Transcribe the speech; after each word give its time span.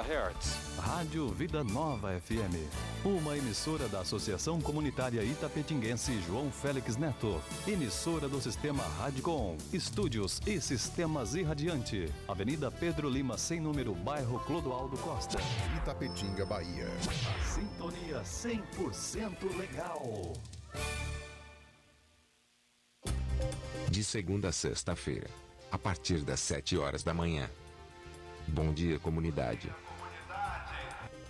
MHz. 0.00 0.78
Rádio 0.78 1.28
Vida 1.28 1.62
Nova 1.62 2.18
FM. 2.18 2.56
Uma 3.04 3.36
emissora 3.36 3.86
da 3.86 4.00
Associação 4.00 4.58
Comunitária 4.60 5.22
Itapetinguense 5.22 6.18
João 6.22 6.50
Félix 6.50 6.96
Neto. 6.96 7.40
Emissora 7.66 8.26
do 8.26 8.40
Sistema 8.40 8.82
Radicom. 8.82 9.58
Estúdios 9.72 10.40
e 10.46 10.58
Sistemas 10.58 11.34
Irradiante. 11.34 12.10
Avenida 12.26 12.70
Pedro 12.70 13.10
Lima, 13.10 13.36
sem 13.36 13.60
número, 13.60 13.94
bairro 13.94 14.40
Clodoaldo 14.40 14.96
Costa. 14.98 15.38
Itapetinga, 15.76 16.46
Bahia. 16.46 16.88
A 16.88 17.44
sintonia 17.44 18.22
100% 18.22 19.56
legal. 19.58 20.32
De 23.90 24.02
segunda 24.02 24.48
a 24.48 24.52
sexta-feira, 24.52 25.28
a 25.70 25.76
partir 25.76 26.22
das 26.22 26.40
7 26.40 26.78
horas 26.78 27.02
da 27.02 27.12
manhã. 27.12 27.50
Bom 28.48 28.72
dia, 28.72 28.98
comunidade. 28.98 29.70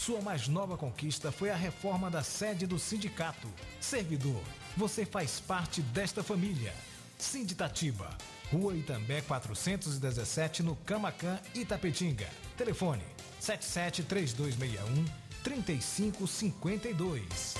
Sua 0.00 0.20
mais 0.22 0.48
nova 0.48 0.78
conquista 0.78 1.30
foi 1.30 1.50
a 1.50 1.54
reforma 1.54 2.10
da 2.10 2.22
sede 2.22 2.66
do 2.66 2.78
sindicato. 2.78 3.46
Servidor, 3.78 4.42
você 4.74 5.04
faz 5.04 5.40
parte 5.40 5.82
desta 5.82 6.22
família. 6.22 6.74
Sinditatiba, 7.18 8.16
Rua 8.50 8.74
Itambé 8.74 9.20
417, 9.20 10.62
no 10.62 10.74
Camacan, 10.74 11.38
Itapetinga. 11.54 12.26
Telefone 12.56 13.04
773261 13.40 15.04
3552. 15.44 17.56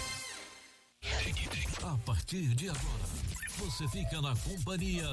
A 1.82 1.98
partir 2.06 2.54
de 2.54 2.70
agora, 2.70 3.04
você 3.58 3.86
fica 3.88 4.22
na 4.22 4.34
companhia 4.34 5.10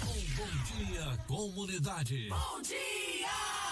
com 0.00 0.06
Bom 0.06 0.48
Dia 0.64 1.18
Comunidade. 1.26 2.30
Bom 2.30 2.62
dia! 2.62 3.71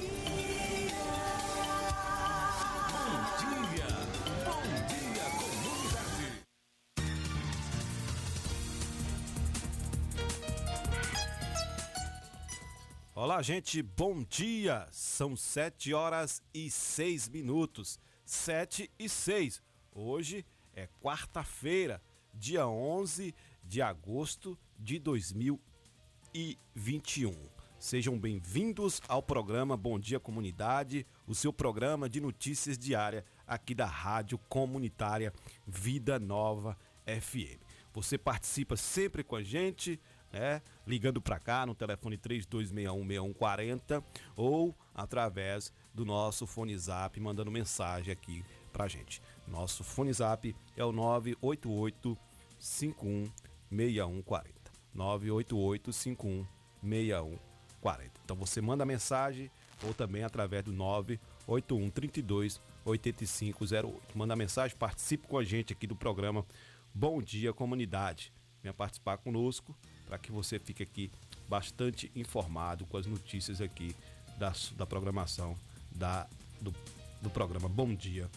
Olá, 13.23 13.39
gente, 13.43 13.83
bom 13.83 14.23
dia! 14.23 14.87
São 14.91 15.35
7 15.35 15.93
horas 15.93 16.41
e 16.51 16.71
6 16.71 17.29
minutos. 17.29 17.99
7 18.25 18.89
e 18.97 19.07
6. 19.07 19.61
Hoje 19.93 20.43
é 20.73 20.87
quarta-feira, 20.99 22.01
dia 22.33 22.67
11 22.67 23.35
de 23.63 23.79
agosto 23.79 24.57
de 24.75 24.97
2021. 24.97 27.31
Sejam 27.77 28.17
bem-vindos 28.17 28.99
ao 29.07 29.21
programa 29.21 29.77
Bom 29.77 29.99
Dia 29.99 30.19
Comunidade, 30.19 31.05
o 31.27 31.35
seu 31.35 31.53
programa 31.53 32.09
de 32.09 32.19
notícias 32.19 32.75
diária 32.75 33.23
aqui 33.45 33.75
da 33.75 33.85
Rádio 33.85 34.39
Comunitária 34.49 35.31
Vida 35.67 36.17
Nova 36.17 36.75
FM. 37.05 37.61
Você 37.93 38.17
participa 38.17 38.75
sempre 38.75 39.23
com 39.23 39.35
a 39.35 39.43
gente, 39.43 39.99
né? 40.31 40.61
Ligando 40.85 41.19
para 41.21 41.39
cá 41.39 41.65
no 41.65 41.73
telefone 41.75 42.17
32616140 42.17 44.03
ou 44.35 44.75
através 44.93 45.73
do 45.93 46.05
nosso 46.05 46.47
fone 46.47 46.77
zap, 46.77 47.19
mandando 47.19 47.51
mensagem 47.51 48.13
aqui 48.13 48.45
pra 48.71 48.87
gente. 48.87 49.21
Nosso 49.47 49.83
fone 49.83 50.13
zap 50.13 50.55
é 50.75 50.85
o 50.85 50.91
988 50.91 52.15
516140. 52.59 54.71
988 54.93 55.93
516140. 55.93 58.11
Então 58.23 58.35
você 58.35 58.61
manda 58.61 58.85
mensagem 58.85 59.49
ou 59.83 59.91
também 59.93 60.23
através 60.23 60.63
do 60.63 60.71
981 60.71 61.89
32 61.89 62.61
8508. 62.85 64.17
Manda 64.17 64.35
mensagem, 64.35 64.77
participe 64.77 65.27
com 65.27 65.37
a 65.37 65.43
gente 65.43 65.73
aqui 65.73 65.87
do 65.87 65.95
programa 65.95 66.45
Bom 66.93 67.21
Dia 67.21 67.53
Comunidade. 67.53 68.33
Venha 68.61 68.73
participar 68.73 69.17
conosco 69.17 69.75
para 70.11 70.19
que 70.19 70.29
você 70.29 70.59
fique 70.59 70.83
aqui 70.83 71.09
bastante 71.47 72.11
informado 72.13 72.85
com 72.85 72.97
as 72.97 73.05
notícias 73.05 73.61
aqui 73.61 73.95
da, 74.37 74.51
da 74.75 74.85
programação 74.85 75.55
da, 75.89 76.27
do, 76.59 76.75
do 77.21 77.29
programa 77.29 77.69
Bom 77.69 77.95
Dia 77.95 78.29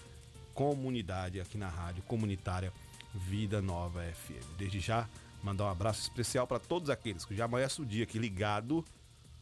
Comunidade 0.54 1.40
aqui 1.40 1.58
na 1.58 1.68
Rádio 1.68 2.04
Comunitária 2.04 2.72
Vida 3.12 3.60
Nova 3.60 4.04
FM. 4.04 4.56
Desde 4.56 4.78
já, 4.78 5.08
mandar 5.42 5.64
um 5.64 5.68
abraço 5.68 6.02
especial 6.02 6.46
para 6.46 6.60
todos 6.60 6.88
aqueles 6.90 7.24
que 7.24 7.34
já 7.34 7.46
amanhece 7.46 7.82
o 7.82 7.84
dia 7.84 8.04
aqui 8.04 8.20
ligado, 8.20 8.84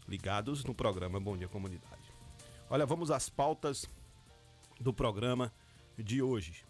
ligados 0.09 0.65
no 0.65 0.75
programa 0.75 1.21
Bom 1.21 1.37
Dia 1.37 1.49
Comunidade. 1.49 2.01
Olha, 2.71 2.87
vamos 2.87 3.11
às 3.11 3.29
pautas 3.29 3.85
do 4.81 4.91
programa 4.91 5.53
de 5.99 6.23
hoje. 6.23 6.65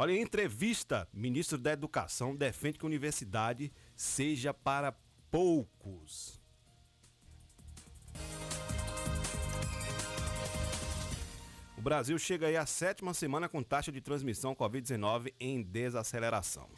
Olha, 0.00 0.12
em 0.12 0.22
entrevista, 0.22 1.06
ministro 1.12 1.58
da 1.58 1.72
Educação 1.72 2.34
defende 2.34 2.78
que 2.78 2.86
a 2.86 2.88
universidade 2.88 3.70
seja 3.94 4.54
para 4.54 4.96
poucos. 5.30 6.40
O 11.76 11.82
Brasil 11.82 12.18
chega 12.18 12.46
aí 12.46 12.56
à 12.56 12.64
sétima 12.64 13.12
semana 13.12 13.46
com 13.46 13.62
taxa 13.62 13.92
de 13.92 14.00
transmissão 14.00 14.54
Covid-19 14.54 15.34
em 15.38 15.62
desaceleração. 15.62 16.70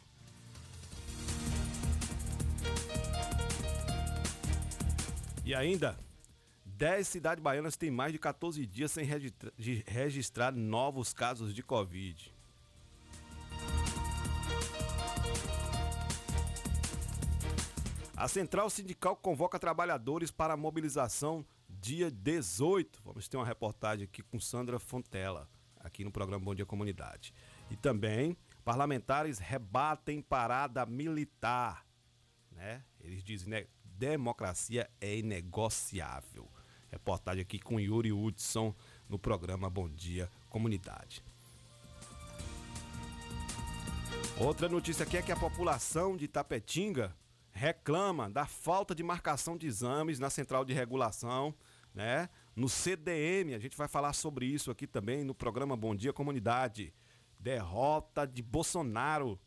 E 5.45 5.55
ainda, 5.55 5.97
10 6.65 7.07
cidades 7.07 7.41
baianas 7.41 7.77
têm 7.77 7.89
mais 7.89 8.11
de 8.11 8.19
14 8.19 8.65
dias 8.65 8.91
sem 8.91 9.07
registrar 9.87 10.51
novos 10.51 11.13
casos 11.13 11.55
de 11.55 11.63
Covid. 11.63 12.32
A 18.23 18.27
Central 18.29 18.69
Sindical 18.69 19.17
convoca 19.17 19.59
trabalhadores 19.59 20.31
para 20.31 20.53
a 20.53 20.55
mobilização 20.55 21.45
dia 21.67 22.09
18. 22.09 23.01
Vamos 23.03 23.27
ter 23.27 23.35
uma 23.35 23.45
reportagem 23.45 24.05
aqui 24.05 24.23
com 24.23 24.39
Sandra 24.39 24.79
Fontela, 24.79 25.49
aqui 25.77 26.05
no 26.05 26.09
programa 26.09 26.45
Bom 26.45 26.55
Dia 26.55 26.65
Comunidade. 26.65 27.33
E 27.69 27.75
também, 27.75 28.37
parlamentares 28.63 29.39
rebatem 29.39 30.21
parada 30.21 30.85
militar. 30.85 31.85
Né? 32.49 32.81
Eles 33.01 33.25
dizem, 33.25 33.49
né? 33.49 33.67
Democracia 33.83 34.89
é 35.01 35.17
inegociável. 35.17 36.49
Reportagem 36.89 37.41
aqui 37.41 37.59
com 37.59 37.77
Yuri 37.77 38.13
Hudson 38.13 38.73
no 39.09 39.19
programa 39.19 39.69
Bom 39.69 39.89
Dia 39.89 40.31
Comunidade. 40.49 41.21
Outra 44.39 44.69
notícia 44.69 45.03
aqui 45.03 45.17
é 45.17 45.21
que 45.21 45.31
a 45.33 45.35
população 45.35 46.15
de 46.15 46.29
Tapetinga 46.29 47.13
reclama 47.53 48.29
da 48.29 48.45
falta 48.45 48.93
de 48.95 49.03
marcação 49.03 49.55
de 49.55 49.67
exames 49.67 50.19
na 50.19 50.29
central 50.29 50.65
de 50.65 50.73
regulação, 50.73 51.53
né? 51.93 52.29
No 52.55 52.67
CDM, 52.67 53.53
a 53.55 53.59
gente 53.59 53.77
vai 53.77 53.87
falar 53.87 54.13
sobre 54.13 54.45
isso 54.45 54.71
aqui 54.71 54.85
também 54.85 55.23
no 55.23 55.33
programa 55.33 55.77
Bom 55.77 55.95
Dia 55.95 56.11
Comunidade. 56.11 56.93
Derrota 57.39 58.25
de 58.25 58.41
Bolsonaro. 58.41 59.39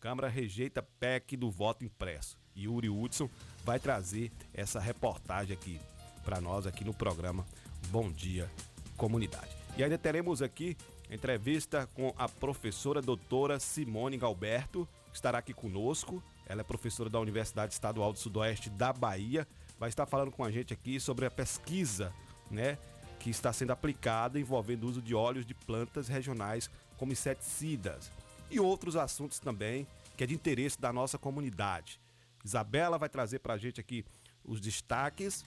Câmara 0.00 0.28
rejeita 0.28 0.82
PEC 0.82 1.36
do 1.36 1.50
voto 1.50 1.84
impresso. 1.84 2.38
Yuri 2.56 2.88
Hudson 2.88 3.28
vai 3.64 3.78
trazer 3.78 4.32
essa 4.52 4.80
reportagem 4.80 5.54
aqui 5.54 5.80
para 6.24 6.40
nós 6.40 6.66
aqui 6.66 6.84
no 6.84 6.92
programa 6.92 7.46
Bom 7.88 8.10
Dia 8.10 8.50
Comunidade. 8.96 9.56
E 9.76 9.82
ainda 9.82 9.96
teremos 9.96 10.42
aqui 10.42 10.76
entrevista 11.10 11.88
com 11.94 12.14
a 12.16 12.28
professora 12.28 13.00
doutora 13.02 13.58
Simone 13.58 14.16
Galberto, 14.16 14.88
que 15.10 15.16
estará 15.16 15.38
aqui 15.38 15.52
conosco. 15.52 16.22
Ela 16.46 16.60
é 16.60 16.64
professora 16.64 17.08
da 17.08 17.20
Universidade 17.20 17.72
Estadual 17.72 18.12
do 18.12 18.18
Sudoeste 18.18 18.70
da 18.70 18.92
Bahia. 18.92 19.46
Vai 19.78 19.88
estar 19.88 20.06
falando 20.06 20.30
com 20.30 20.44
a 20.44 20.50
gente 20.50 20.72
aqui 20.72 21.00
sobre 21.00 21.26
a 21.26 21.30
pesquisa, 21.30 22.12
né, 22.50 22.78
que 23.18 23.30
está 23.30 23.52
sendo 23.52 23.72
aplicada 23.72 24.38
envolvendo 24.38 24.84
o 24.84 24.88
uso 24.88 25.02
de 25.02 25.14
óleos 25.14 25.46
de 25.46 25.54
plantas 25.54 26.08
regionais 26.08 26.70
como 26.98 27.12
inseticidas 27.12 28.10
e 28.50 28.60
outros 28.60 28.96
assuntos 28.96 29.38
também 29.38 29.86
que 30.16 30.24
é 30.24 30.26
de 30.26 30.34
interesse 30.34 30.80
da 30.80 30.92
nossa 30.92 31.18
comunidade. 31.18 32.00
Isabela 32.44 32.98
vai 32.98 33.08
trazer 33.08 33.38
para 33.38 33.54
a 33.54 33.58
gente 33.58 33.80
aqui 33.80 34.04
os 34.44 34.60
destaques 34.60 35.44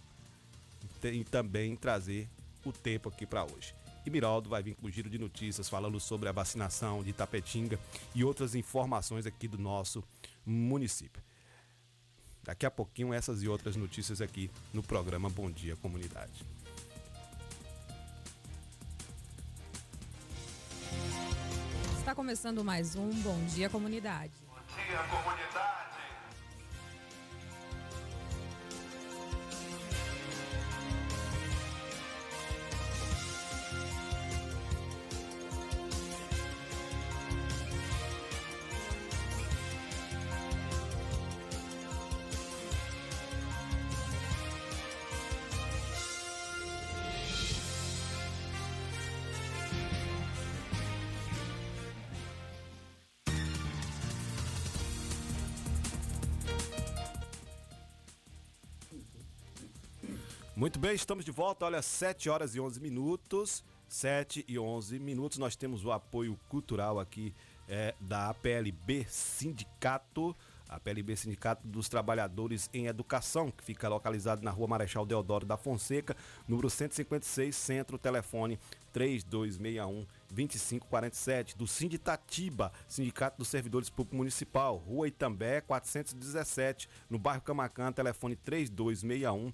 e 1.04 1.24
também 1.24 1.76
trazer 1.76 2.28
o 2.66 2.72
tempo 2.72 3.10
aqui 3.10 3.26
para 3.26 3.44
hoje. 3.44 3.76
E 4.06 4.10
Miraldo 4.10 4.50
vai 4.50 4.62
vir 4.62 4.76
com 4.76 4.88
o 4.88 4.92
giro 4.92 5.10
de 5.10 5.18
notícias 5.18 5.68
falando 5.68 6.00
sobre 6.00 6.30
a 6.30 6.32
vacinação 6.32 7.04
de 7.04 7.12
Tapetinga 7.12 7.80
e 8.14 8.24
outras 8.24 8.56
informações 8.56 9.26
aqui 9.26 9.48
do 9.48 9.58
nosso 9.58 10.04
município. 10.46 11.24
Daqui 12.44 12.66
a 12.66 12.72
pouquinho 12.72 13.14
essas 13.14 13.42
e 13.42 13.48
outras 13.48 13.76
notícias 13.76 14.22
aqui 14.22 14.52
no 14.74 14.84
programa 14.84 15.30
Bom 15.30 15.50
Dia 15.50 15.76
Comunidade. 15.76 16.46
Está 21.98 22.14
começando 22.14 22.64
mais 22.64 22.96
um 22.96 23.10
Bom 23.22 23.44
Dia 23.46 23.68
Comunidade. 23.68 24.34
Bom 24.48 24.60
dia, 24.76 25.00
comunidade. 25.10 25.75
Muito 60.66 60.80
bem, 60.80 60.96
estamos 60.96 61.24
de 61.24 61.30
volta. 61.30 61.64
Olha, 61.64 61.80
7 61.80 62.28
horas 62.28 62.56
e 62.56 62.60
11 62.60 62.80
minutos. 62.80 63.64
7 63.88 64.44
e 64.48 64.58
11 64.58 64.98
minutos. 64.98 65.38
Nós 65.38 65.56
temos 65.56 65.86
o 65.86 65.92
apoio 65.92 66.40
cultural 66.50 67.00
aqui 67.00 67.36
é, 67.70 67.94
da 68.00 68.30
APLB 68.30 69.06
Sindicato. 69.08 70.36
A 70.68 70.80
PLB 70.80 71.16
Sindicato 71.16 71.68
dos 71.68 71.88
Trabalhadores 71.88 72.68
em 72.74 72.88
Educação, 72.88 73.52
que 73.52 73.64
fica 73.64 73.88
localizado 73.88 74.42
na 74.42 74.50
rua 74.50 74.68
Marechal 74.68 75.06
Deodoro 75.06 75.46
da 75.46 75.56
Fonseca, 75.56 76.18
número 76.48 76.68
156, 76.68 77.56
centro, 77.56 78.00
telefone 78.00 78.58
3261 78.92 80.08
2547, 80.32 81.56
do 81.56 81.68
Sinditatiba, 81.68 82.72
Sindicato 82.88 83.38
dos 83.38 83.48
Servidores 83.48 83.92
Públicos 83.92 84.18
Municipal, 84.18 84.78
Rua 84.78 85.08
Itambé 85.08 85.62
417, 85.62 86.90
no 87.08 87.20
bairro 87.20 87.44
Camacan, 87.44 87.92
telefone 87.92 88.36
3261 88.36 89.54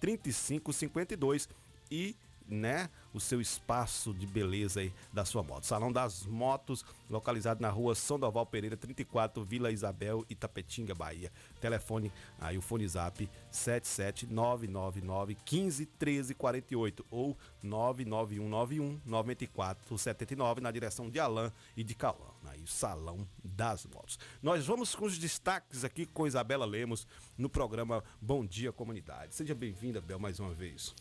3552 0.00 1.48
e 1.90 2.16
né, 2.48 2.88
o 3.12 3.20
seu 3.20 3.40
espaço 3.40 4.12
de 4.12 4.26
beleza 4.26 4.80
aí 4.80 4.92
da 5.12 5.24
sua 5.24 5.42
moto. 5.42 5.64
Salão 5.64 5.92
das 5.92 6.26
Motos, 6.26 6.84
localizado 7.08 7.60
na 7.60 7.70
rua 7.70 7.94
São 7.94 8.18
Doval 8.18 8.46
Pereira, 8.46 8.76
34, 8.76 9.44
Vila 9.44 9.70
Isabel, 9.70 10.24
Itapetinga, 10.28 10.94
Bahia. 10.94 11.32
Telefone, 11.60 12.12
aí 12.38 12.58
o 12.58 12.62
fone 12.62 12.86
zap 12.86 13.28
77999 13.50 15.36
15 15.44 15.86
13 15.86 16.34
48 16.34 17.06
ou 17.10 17.36
99191 17.62 19.00
9479 19.04 20.60
na 20.60 20.70
direção 20.70 21.08
de 21.08 21.18
Alain 21.18 21.50
e 21.76 21.82
de 21.82 21.94
Calão. 21.94 22.34
Aí 22.44 22.62
o 22.62 22.66
Salão 22.66 23.26
das 23.42 23.86
Motos. 23.86 24.18
Nós 24.42 24.66
vamos 24.66 24.94
com 24.94 25.04
os 25.06 25.18
destaques 25.18 25.84
aqui 25.84 26.06
com 26.06 26.26
Isabela 26.26 26.64
Lemos 26.64 27.06
no 27.36 27.48
programa 27.48 28.04
Bom 28.20 28.44
Dia 28.44 28.72
Comunidade. 28.72 29.34
Seja 29.34 29.54
bem-vinda, 29.54 30.00
Bel, 30.00 30.18
mais 30.18 30.38
uma 30.38 30.52
vez. 30.52 30.94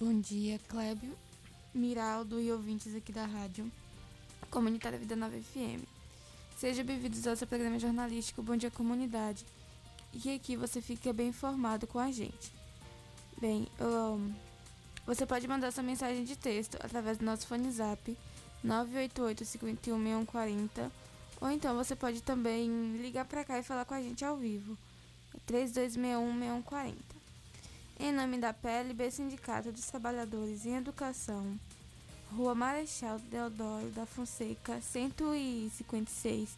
Bom 0.00 0.20
dia, 0.20 0.60
Clébio, 0.68 1.12
Miraldo 1.74 2.40
e 2.40 2.52
ouvintes 2.52 2.94
aqui 2.94 3.10
da 3.10 3.26
rádio 3.26 3.68
Comunitária 4.48 4.96
Vida 4.96 5.16
Nova 5.16 5.36
FM. 5.36 5.82
Sejam 6.56 6.84
bem-vindos 6.84 7.26
ao 7.26 7.34
seu 7.34 7.48
programa 7.48 7.80
jornalístico 7.80 8.40
Bom 8.40 8.56
Dia 8.56 8.70
Comunidade. 8.70 9.44
E 10.14 10.32
aqui 10.36 10.54
você 10.56 10.80
fica 10.80 11.12
bem 11.12 11.30
informado 11.30 11.84
com 11.88 11.98
a 11.98 12.12
gente. 12.12 12.52
Bem, 13.40 13.66
um, 13.80 14.32
você 15.04 15.26
pode 15.26 15.48
mandar 15.48 15.72
sua 15.72 15.82
mensagem 15.82 16.22
de 16.22 16.36
texto 16.36 16.76
através 16.76 17.18
do 17.18 17.24
nosso 17.24 17.48
fone 17.48 17.68
zap 17.72 18.16
988 18.62 19.44
51 19.44 19.96
6140 19.96 20.92
ou 21.40 21.50
então 21.50 21.74
você 21.74 21.96
pode 21.96 22.22
também 22.22 22.96
ligar 22.98 23.24
para 23.24 23.42
cá 23.42 23.58
e 23.58 23.64
falar 23.64 23.84
com 23.84 23.94
a 23.94 24.00
gente 24.00 24.24
ao 24.24 24.36
vivo. 24.36 24.78
3261 25.44 26.38
6140 26.38 27.17
em 28.00 28.12
nome 28.12 28.38
da 28.38 28.52
PLB 28.52 29.10
Sindicato 29.10 29.72
dos 29.72 29.86
Trabalhadores 29.86 30.64
em 30.64 30.76
Educação, 30.76 31.58
Rua 32.36 32.54
Marechal 32.54 33.18
Deodoro 33.18 33.90
da 33.90 34.06
Fonseca, 34.06 34.80
156, 34.80 36.56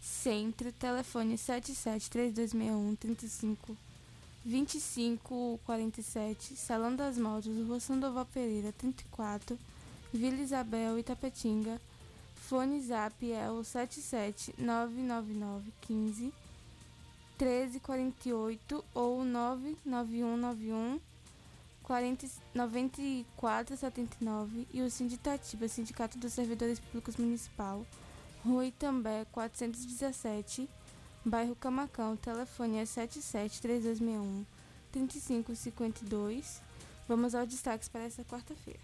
Centro, 0.00 0.70
telefone 0.72 1.38
773261 1.38 2.94
35 2.96 3.74
2547, 4.44 6.56
Salão 6.56 6.94
das 6.94 7.16
Motos, 7.16 7.56
Rua 7.66 7.80
Sandoval 7.80 8.26
Pereira, 8.26 8.70
34, 8.72 9.58
Vila 10.12 10.42
Isabel, 10.42 10.98
Itapetinga. 10.98 11.80
Fone 12.34 12.82
Zap 12.82 13.32
é 13.32 13.50
o 13.50 13.62
7799915 13.62 16.34
1348 17.42 18.84
ou 18.94 19.24
99191 19.24 21.00
9479 22.54 24.68
e 24.72 24.80
o 24.80 24.90
Sinditatiba, 24.90 25.66
Sindicato 25.66 26.16
dos 26.16 26.32
Servidores 26.32 26.78
Públicos 26.78 27.16
Municipal, 27.16 27.84
Rua 28.44 28.66
Itambé 28.66 29.26
417, 29.32 30.68
bairro 31.24 31.56
Camacão, 31.56 32.16
telefone 32.16 32.78
é 32.78 32.86
773261 32.86 34.46
3552. 34.92 36.62
Vamos 37.08 37.34
aos 37.34 37.48
destaques 37.48 37.88
para 37.88 38.04
essa 38.04 38.22
quarta-feira. 38.24 38.78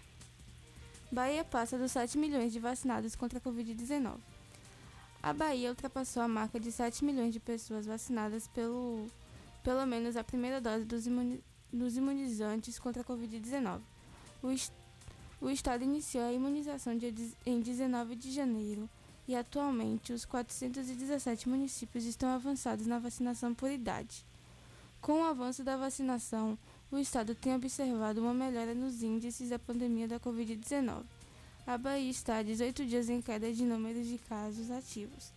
Bahia 1.09 1.45
passa 1.45 1.77
dos 1.77 1.93
7 1.93 2.17
milhões 2.17 2.51
de 2.51 2.59
vacinados 2.59 3.15
contra 3.15 3.39
a 3.39 3.41
Covid-19. 3.41 4.17
A 5.21 5.33
Bahia 5.33 5.69
ultrapassou 5.69 6.23
a 6.23 6.29
marca 6.29 6.57
de 6.57 6.71
7 6.71 7.03
milhões 7.03 7.33
de 7.33 7.41
pessoas 7.41 7.85
vacinadas 7.85 8.47
pelo, 8.47 9.05
pelo 9.61 9.85
menos 9.85 10.15
a 10.15 10.23
primeira 10.23 10.61
dose 10.61 10.85
dos, 10.85 11.03
dos 11.73 11.97
imunizantes 11.97 12.79
contra 12.79 13.01
a 13.01 13.05
Covid-19. 13.05 13.81
O, 14.41 15.45
o 15.45 15.49
estado 15.49 15.83
iniciou 15.83 16.23
a 16.23 16.31
imunização 16.31 16.97
em 17.45 17.59
19 17.59 18.15
de 18.15 18.31
janeiro 18.31 18.89
e 19.27 19.35
atualmente 19.35 20.13
os 20.13 20.23
417 20.23 21.49
municípios 21.49 22.05
estão 22.05 22.29
avançados 22.29 22.87
na 22.87 22.97
vacinação 22.97 23.53
por 23.53 23.69
idade. 23.69 24.25
Com 25.01 25.21
o 25.21 25.25
avanço 25.25 25.65
da 25.65 25.75
vacinação, 25.75 26.57
o 26.89 26.97
estado 26.97 27.35
tem 27.35 27.53
observado 27.53 28.21
uma 28.21 28.33
melhora 28.33 28.73
nos 28.73 29.03
índices 29.03 29.49
da 29.49 29.59
pandemia 29.59 30.07
da 30.07 30.19
Covid-19 30.19 31.03
a 31.69 31.77
Bahia 31.77 32.09
está 32.09 32.37
há 32.37 32.41
18 32.41 32.83
dias 32.83 33.09
em 33.09 33.21
queda 33.21 33.53
de 33.53 33.63
números 33.63 34.07
de 34.07 34.17
casos 34.17 34.71
ativos. 34.71 35.31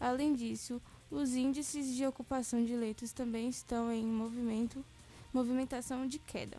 Além 0.00 0.32
disso, 0.32 0.80
os 1.10 1.34
índices 1.34 1.94
de 1.94 2.06
ocupação 2.06 2.64
de 2.64 2.74
leitos 2.74 3.12
também 3.12 3.50
estão 3.50 3.92
em 3.92 4.02
movimento, 4.06 4.82
movimentação 5.30 6.06
de 6.06 6.18
queda. 6.18 6.56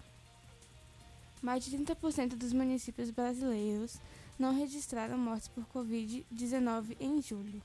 Mais 1.42 1.66
de 1.66 1.76
30% 1.76 2.36
dos 2.36 2.54
municípios 2.54 3.10
brasileiros 3.10 4.00
não 4.38 4.54
registraram 4.56 5.18
mortes 5.18 5.48
por 5.48 5.66
Covid-19 5.74 6.96
em 7.00 7.20
julho. 7.20 7.64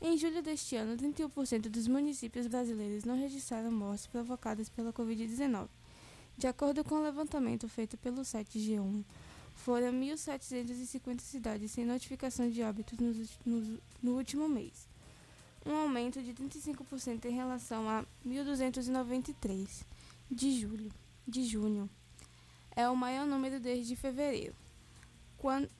Em 0.00 0.16
julho 0.16 0.42
deste 0.42 0.74
ano, 0.74 0.96
31% 0.96 1.68
dos 1.68 1.86
municípios 1.86 2.46
brasileiros 2.46 3.04
não 3.04 3.20
registraram 3.20 3.70
mortes 3.70 4.06
provocadas 4.06 4.70
pela 4.70 4.90
Covid-19. 4.90 5.68
De 6.38 6.46
acordo 6.46 6.82
com 6.82 6.94
o 6.94 7.02
levantamento 7.02 7.68
feito 7.68 7.98
pelo 7.98 8.24
site 8.24 8.58
G1, 8.58 9.04
foram 9.54 9.92
1.750 9.92 11.20
cidades 11.20 11.70
sem 11.70 11.84
notificação 11.84 12.50
de 12.50 12.62
óbitos 12.62 12.98
no, 14.02 14.16
último 14.16 14.48
mês, 14.48 14.88
um 15.64 15.74
aumento 15.74 16.20
de 16.22 16.34
35% 16.34 17.24
em 17.24 17.32
relação 17.32 17.88
a 17.88 18.04
1.293 18.26 19.84
de 20.30 20.60
julho. 20.60 20.92
de 21.26 21.42
junho. 21.44 21.88
É 22.76 22.86
o 22.88 22.96
maior 22.96 23.26
número 23.26 23.60
desde 23.60 23.96
fevereiro, 23.96 24.54
quando, 25.38 25.70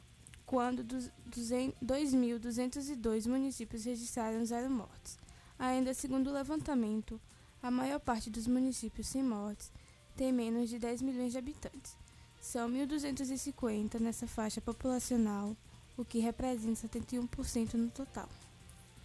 quando 0.46 0.84
2.202 0.84 3.28
municípios 3.28 3.84
registraram 3.84 4.46
zero 4.46 4.70
mortes. 4.70 5.18
Ainda 5.58 5.92
segundo 5.92 6.30
o 6.30 6.32
levantamento, 6.32 7.20
a 7.62 7.70
maior 7.70 7.98
parte 7.98 8.30
dos 8.30 8.46
municípios 8.46 9.08
sem 9.08 9.22
mortes 9.22 9.70
tem 10.16 10.32
menos 10.32 10.70
de 10.70 10.78
10 10.78 11.02
milhões 11.02 11.32
de 11.32 11.38
habitantes. 11.38 12.03
São 12.44 12.68
1.250 12.68 13.98
nessa 13.98 14.26
faixa 14.26 14.60
populacional, 14.60 15.56
o 15.96 16.04
que 16.04 16.18
representa 16.18 16.86
71% 16.86 17.72
no 17.72 17.88
total. 17.88 18.28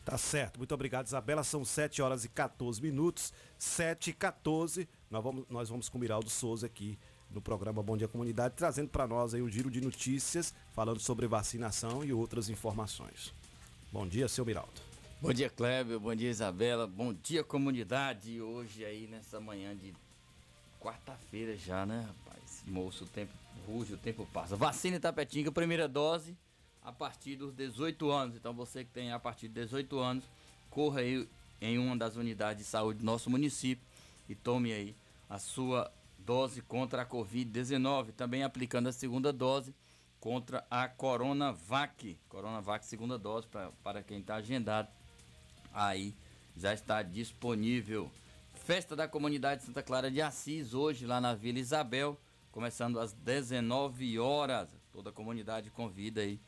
Tá 0.04 0.18
certo, 0.18 0.58
muito 0.58 0.74
obrigado, 0.74 1.08
Isabela. 1.08 1.42
São 1.42 1.64
7 1.64 2.02
horas 2.02 2.26
e 2.26 2.30
14 2.30 2.82
minutos. 2.82 3.32
7 3.58 4.10
e 4.10 4.14
14. 4.14 4.90
Nós 5.10 5.24
vamos, 5.24 5.46
nós 5.50 5.70
vamos 5.70 5.88
com 5.88 5.98
o 5.98 6.02
Miraldo 6.02 6.30
Souza 6.30 6.66
aqui 6.66 7.00
no 7.32 7.42
programa 7.42 7.82
Bom 7.82 7.96
Dia 7.96 8.10
Comunidade, 8.10 8.56
trazendo 8.58 8.90
para 8.90 9.08
nós 9.08 9.34
aí 9.34 9.42
um 9.42 9.50
giro 9.50 9.72
de 9.72 9.80
notícias, 9.80 10.54
falando 10.74 11.00
sobre 11.00 11.26
vacinação 11.26 12.04
e 12.04 12.12
outras 12.12 12.50
informações. 12.50 13.34
Bom 13.90 14.06
dia, 14.06 14.28
seu 14.28 14.46
Miraldo. 14.46 14.82
Bom 15.22 15.32
dia, 15.32 15.50
Kleber. 15.50 15.98
Bom 15.98 16.14
dia, 16.14 16.30
Isabela. 16.30 16.86
Bom 16.86 17.14
dia, 17.14 17.42
comunidade. 17.42 18.42
Hoje 18.42 18.84
aí, 18.84 19.08
nessa 19.08 19.40
manhã 19.40 19.74
de 19.78 19.94
quarta-feira 20.78 21.56
já, 21.56 21.86
né, 21.86 22.06
rapaz? 22.06 22.39
Moço, 22.70 23.04
o 23.04 23.08
tempo 23.08 23.34
ruge, 23.68 23.94
o 23.94 23.98
tempo 23.98 24.28
passa. 24.32 24.56
Vacina 24.56 24.98
Itapetinga, 24.98 25.52
primeira 25.52 25.88
dose 25.88 26.38
a 26.82 26.92
partir 26.92 27.36
dos 27.36 27.54
18 27.54 28.10
anos. 28.10 28.36
Então 28.36 28.54
você 28.54 28.84
que 28.84 28.92
tem 28.92 29.12
a 29.12 29.20
partir 29.20 29.48
de 29.48 29.56
18 29.56 30.00
anos, 30.00 30.24
corra 30.70 31.02
aí 31.02 31.28
em 31.62 31.78
uma 31.78 31.98
das 31.98 32.16
unidades 32.16 32.64
de 32.64 32.70
saúde 32.70 33.00
do 33.00 33.06
nosso 33.06 33.30
município 33.30 33.86
e 34.28 34.36
tome 34.36 34.72
aí 34.72 34.96
a 35.30 35.38
sua 35.38 35.92
dose 36.18 36.62
contra 36.62 37.02
a 37.02 37.06
Covid-19, 37.06 38.12
também 38.14 38.44
aplicando 38.44 38.88
a 38.88 38.92
segunda 38.92 39.34
dose 39.34 39.74
contra 40.20 40.66
a 40.70 40.88
Coronavac. 40.88 42.18
Coronavac 42.28 42.86
segunda 42.86 43.18
dose 43.18 43.48
para 43.84 44.04
quem 44.04 44.20
está 44.20 44.36
agendado. 44.36 44.88
Aí 45.74 46.16
já 46.56 46.74
está 46.74 47.02
disponível. 47.02 48.12
Festa 48.54 48.96
da 48.96 49.08
Comunidade 49.08 49.64
Santa 49.64 49.82
Clara 49.82 50.12
de 50.12 50.22
Assis, 50.22 50.74
hoje 50.74 51.06
lá 51.06 51.20
na 51.20 51.34
Vila 51.34 51.58
Isabel, 51.58 52.20
começando 52.52 53.00
às 53.00 53.14
19 53.14 54.20
horas. 54.20 54.70
Toda 54.92 55.10
a 55.10 55.14
comunidade 55.14 55.70
convida 55.70 56.22
aí 56.22 56.40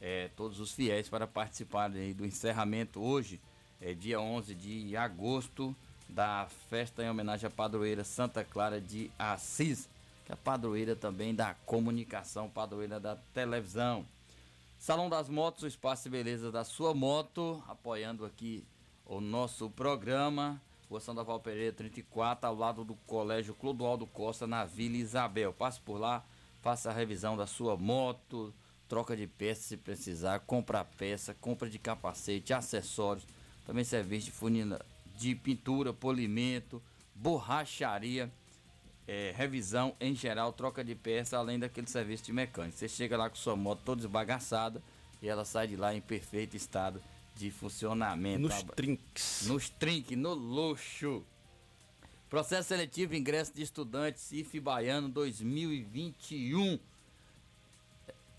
é, 0.00 0.28
todos 0.36 0.60
os 0.60 0.72
fiéis 0.72 1.08
para 1.08 1.26
participarem 1.26 2.12
do 2.12 2.26
encerramento 2.26 3.00
hoje, 3.00 3.40
é 3.80 3.94
dia 3.94 4.20
11 4.20 4.54
de 4.54 4.96
agosto, 4.96 5.74
da 6.06 6.46
festa 6.68 7.02
em 7.02 7.08
homenagem 7.08 7.46
à 7.46 7.50
padroeira 7.50 8.04
Santa 8.04 8.44
Clara 8.44 8.80
de 8.80 9.10
Assis, 9.18 9.88
que 10.26 10.32
é 10.32 10.34
a 10.34 10.36
padroeira 10.36 10.94
também 10.94 11.34
da 11.34 11.54
comunicação, 11.66 12.50
padroeira 12.50 13.00
da 13.00 13.16
televisão. 13.32 14.04
Salão 14.78 15.08
das 15.08 15.30
Motos, 15.30 15.62
o 15.62 15.66
espaço 15.66 16.04
de 16.04 16.10
beleza 16.10 16.52
da 16.52 16.64
sua 16.64 16.92
moto, 16.92 17.62
apoiando 17.66 18.26
aqui 18.26 18.62
o 19.06 19.20
nosso 19.20 19.70
programa. 19.70 20.60
Rua 20.94 21.00
São 21.00 21.12
da 21.12 21.24
Valpereira 21.24 21.72
34, 21.72 22.48
ao 22.48 22.54
lado 22.54 22.84
do 22.84 22.94
Colégio 22.94 23.52
Clodoaldo 23.52 24.06
Costa, 24.06 24.46
na 24.46 24.64
Vila 24.64 24.96
Isabel. 24.96 25.52
Passe 25.52 25.80
por 25.80 25.98
lá, 25.98 26.24
faça 26.62 26.88
a 26.88 26.92
revisão 26.92 27.36
da 27.36 27.48
sua 27.48 27.76
moto, 27.76 28.54
troca 28.88 29.16
de 29.16 29.26
peças 29.26 29.64
se 29.64 29.76
precisar, 29.76 30.38
compra 30.46 30.84
peça, 30.84 31.34
compra 31.34 31.68
de 31.68 31.80
capacete, 31.80 32.54
acessórios, 32.54 33.26
também 33.66 33.82
serviço 33.82 34.26
de 34.26 34.30
funila 34.30 34.86
de 35.16 35.34
pintura, 35.34 35.92
polimento, 35.92 36.80
borracharia, 37.12 38.30
é, 39.08 39.34
revisão 39.36 39.96
em 40.00 40.14
geral, 40.14 40.52
troca 40.52 40.84
de 40.84 40.94
peça, 40.94 41.36
além 41.36 41.58
daquele 41.58 41.88
serviço 41.88 42.22
de 42.22 42.32
mecânico. 42.32 42.78
Você 42.78 42.86
chega 42.86 43.16
lá 43.16 43.28
com 43.28 43.34
sua 43.34 43.56
moto 43.56 43.80
toda 43.84 44.00
esbagaçada 44.00 44.80
e 45.20 45.28
ela 45.28 45.44
sai 45.44 45.66
de 45.66 45.74
lá 45.74 45.92
em 45.92 46.00
perfeito 46.00 46.56
estado 46.56 47.02
de 47.34 47.50
funcionamento. 47.50 48.40
Nos 48.40 48.62
trinques. 48.62 49.46
Nos 49.46 49.68
trinques, 49.68 50.16
no 50.16 50.34
luxo. 50.34 51.24
Processo 52.30 52.68
seletivo 52.68 53.14
ingresso 53.14 53.54
de 53.54 53.62
estudantes 53.62 54.32
IF 54.32 54.58
Baiano 54.60 55.08
2021 55.08 56.78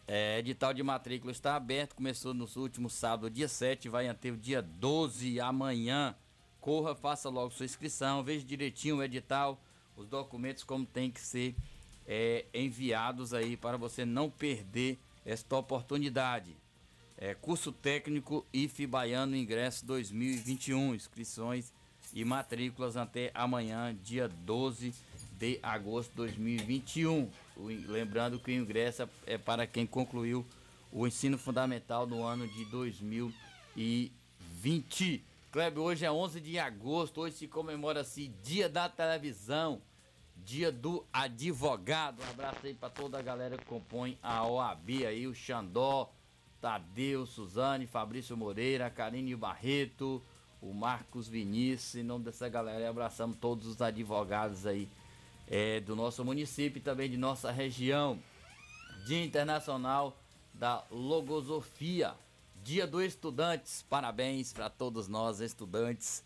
é, 0.08 0.38
edital 0.38 0.74
de 0.74 0.84
matrícula 0.84 1.32
está 1.32 1.56
aberto, 1.56 1.96
começou 1.96 2.34
no 2.34 2.48
último 2.58 2.90
sábado, 2.90 3.30
dia 3.30 3.48
7, 3.48 3.90
vai 3.90 4.08
até 4.08 4.30
o 4.30 4.38
dia 4.38 4.62
12, 4.62 5.40
amanhã. 5.40 6.16
Corra, 6.62 6.96
faça 6.96 7.30
logo 7.30 7.52
sua 7.52 7.66
inscrição, 7.66 8.24
veja 8.24 8.46
direitinho 8.46 8.98
o 8.98 9.04
edital, 9.04 9.60
os 9.96 10.08
documentos 10.08 10.64
como 10.64 10.86
tem 10.86 11.10
que 11.10 11.20
ser 11.20 11.56
é, 12.08 12.46
enviados 12.54 13.34
aí 13.34 13.58
para 13.58 13.78
você 13.78 14.06
não 14.06 14.30
perder 14.30 15.00
esta 15.26 15.58
oportunidade. 15.58 16.56
É, 17.18 17.34
curso 17.34 17.72
técnico 17.72 18.46
IF 18.52 18.86
Baiano 18.86 19.38
Ingresso 19.38 19.86
2021, 19.86 20.94
inscrições 20.94 21.72
e 22.14 22.26
matrículas 22.26 22.98
até 22.98 23.32
amanhã, 23.34 23.98
dia 24.04 24.28
12 24.28 24.94
de 25.38 25.58
agosto 25.64 26.10
de 26.10 26.18
2021. 26.18 27.30
Lembrando 27.88 28.38
que 28.38 28.52
o 28.52 28.54
ingresso 28.54 29.08
é 29.26 29.38
para 29.38 29.66
quem 29.66 29.88
concluiu 29.88 30.46
o 30.92 31.08
ensino 31.08 31.38
fundamental 31.38 32.06
no 32.06 32.22
ano 32.24 32.50
de 32.50 32.66
2020. 32.66 35.24
Kleber, 35.52 35.82
hoje 35.82 36.06
é 36.06 36.12
11 36.12 36.42
de 36.42 36.60
agosto, 36.60 37.22
hoje 37.22 37.38
se 37.38 37.48
comemora-se 37.48 38.28
Dia 38.44 38.68
da 38.68 38.90
Televisão, 38.90 39.82
Dia 40.36 40.70
do 40.70 41.06
Advogado. 41.14 42.22
Um 42.22 42.30
abraço 42.30 42.60
aí 42.66 42.74
para 42.74 42.90
toda 42.90 43.18
a 43.18 43.22
galera 43.22 43.58
que 43.58 43.64
compõe 43.64 44.20
a 44.22 44.46
OAB 44.46 45.06
aí, 45.06 45.26
o 45.28 45.34
Xandó, 45.34 46.12
Tadeu, 46.66 47.28
Suzane, 47.28 47.86
Fabrício 47.86 48.36
Moreira, 48.36 48.90
Karine 48.90 49.36
Barreto, 49.36 50.20
o 50.60 50.74
Marcos 50.74 51.28
Vinícius, 51.28 51.94
em 51.94 52.02
nome 52.02 52.26
dessa 52.26 52.50
galera, 52.50 52.90
abraçamos 52.90 53.38
todos 53.38 53.68
os 53.68 53.80
advogados 53.84 54.66
aí 54.66 54.90
é, 55.48 55.80
do 55.82 55.96
nosso 55.96 56.26
município 56.26 56.80
e 56.80 56.82
também 56.82 57.08
de 57.08 57.18
nossa 57.18 57.52
região. 57.52 58.18
Dia 59.06 59.24
Internacional 59.24 60.18
da 60.56 60.84
Logosofia. 60.90 62.16
Dia 62.64 62.88
do 62.88 63.00
Estudantes. 63.00 63.86
Parabéns 63.88 64.52
para 64.52 64.68
todos 64.68 65.08
nós, 65.08 65.42
estudantes 65.42 66.24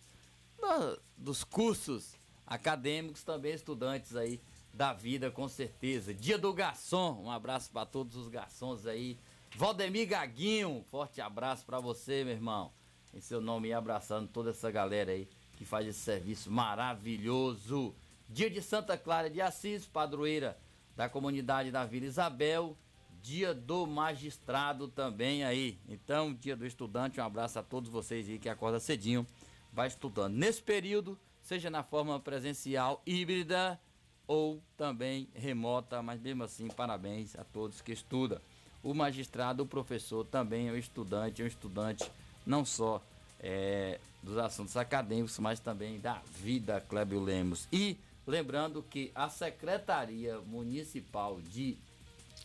dos 1.18 1.44
cursos 1.44 2.16
acadêmicos, 2.48 3.24
também 3.24 3.54
estudantes 3.54 4.16
aí 4.16 4.40
da 4.74 4.94
vida, 4.94 5.30
com 5.30 5.50
certeza. 5.50 6.14
Dia 6.14 6.38
do 6.38 6.54
Garçom. 6.54 7.24
Um 7.26 7.30
abraço 7.30 7.70
para 7.72 7.86
todos 7.86 8.16
os 8.16 8.30
garçons 8.30 8.86
aí. 8.86 9.20
Valdemir 9.56 10.08
Gaguinho, 10.08 10.84
forte 10.90 11.20
abraço 11.20 11.66
para 11.66 11.80
você, 11.80 12.24
meu 12.24 12.34
irmão. 12.34 12.72
Em 13.14 13.20
seu 13.20 13.42
nome, 13.42 13.70
e 13.70 13.74
abraçando 13.74 14.28
toda 14.28 14.52
essa 14.52 14.70
galera 14.72 15.12
aí 15.12 15.28
que 15.58 15.66
faz 15.66 15.86
esse 15.88 16.00
serviço 16.00 16.50
maravilhoso. 16.50 17.94
Dia 18.30 18.50
de 18.50 18.62
Santa 18.62 18.98
Clara 18.98 19.30
de 19.30 19.42
Assis, 19.42 19.86
padroeira 19.86 20.58
da 20.96 21.10
comunidade 21.10 21.72
da 21.72 21.86
Vila 21.86 22.06
Isabel. 22.06 22.78
Dia 23.22 23.54
do 23.54 23.86
magistrado 23.86 24.88
também 24.88 25.44
aí. 25.44 25.78
Então, 25.90 26.34
dia 26.34 26.56
do 26.56 26.66
estudante, 26.66 27.20
um 27.20 27.24
abraço 27.24 27.60
a 27.60 27.64
todos 27.64 27.90
vocês 27.90 28.30
aí 28.30 28.40
que 28.40 28.48
acorda 28.48 28.80
cedinho, 28.80 29.28
vai 29.74 29.88
estudando. 29.88 30.34
Nesse 30.34 30.62
período, 30.62 31.20
seja 31.42 31.70
na 31.70 31.84
forma 31.84 32.18
presencial, 32.20 33.02
híbrida 33.06 33.78
ou 34.26 34.64
também 34.78 35.28
remota, 35.34 36.02
mas 36.02 36.22
mesmo 36.22 36.44
assim, 36.44 36.68
parabéns 36.68 37.36
a 37.36 37.44
todos 37.44 37.82
que 37.82 37.92
estudam. 37.92 38.40
O 38.84 38.94
magistrado, 38.94 39.64
o 39.64 39.66
professor 39.66 40.26
também 40.26 40.70
é 40.70 40.72
um 40.72 40.78
estudante, 40.78 41.42
é 41.42 41.46
um 41.46 41.48
estudante 41.48 42.10
não 42.46 42.64
só 42.64 43.02
é, 43.40 44.00
dos 44.24 44.38
assuntos 44.38 44.78
acadêmicos, 44.78 45.38
mas 45.40 45.60
também 45.60 46.00
da 46.00 46.22
vida, 46.42 46.82
Clébio 46.82 47.22
Lemos. 47.22 47.68
E 47.72 47.98
Lembrando 48.30 48.84
que 48.84 49.12
a 49.16 49.28
Secretaria 49.28 50.40
Municipal 50.42 51.42
de 51.42 51.76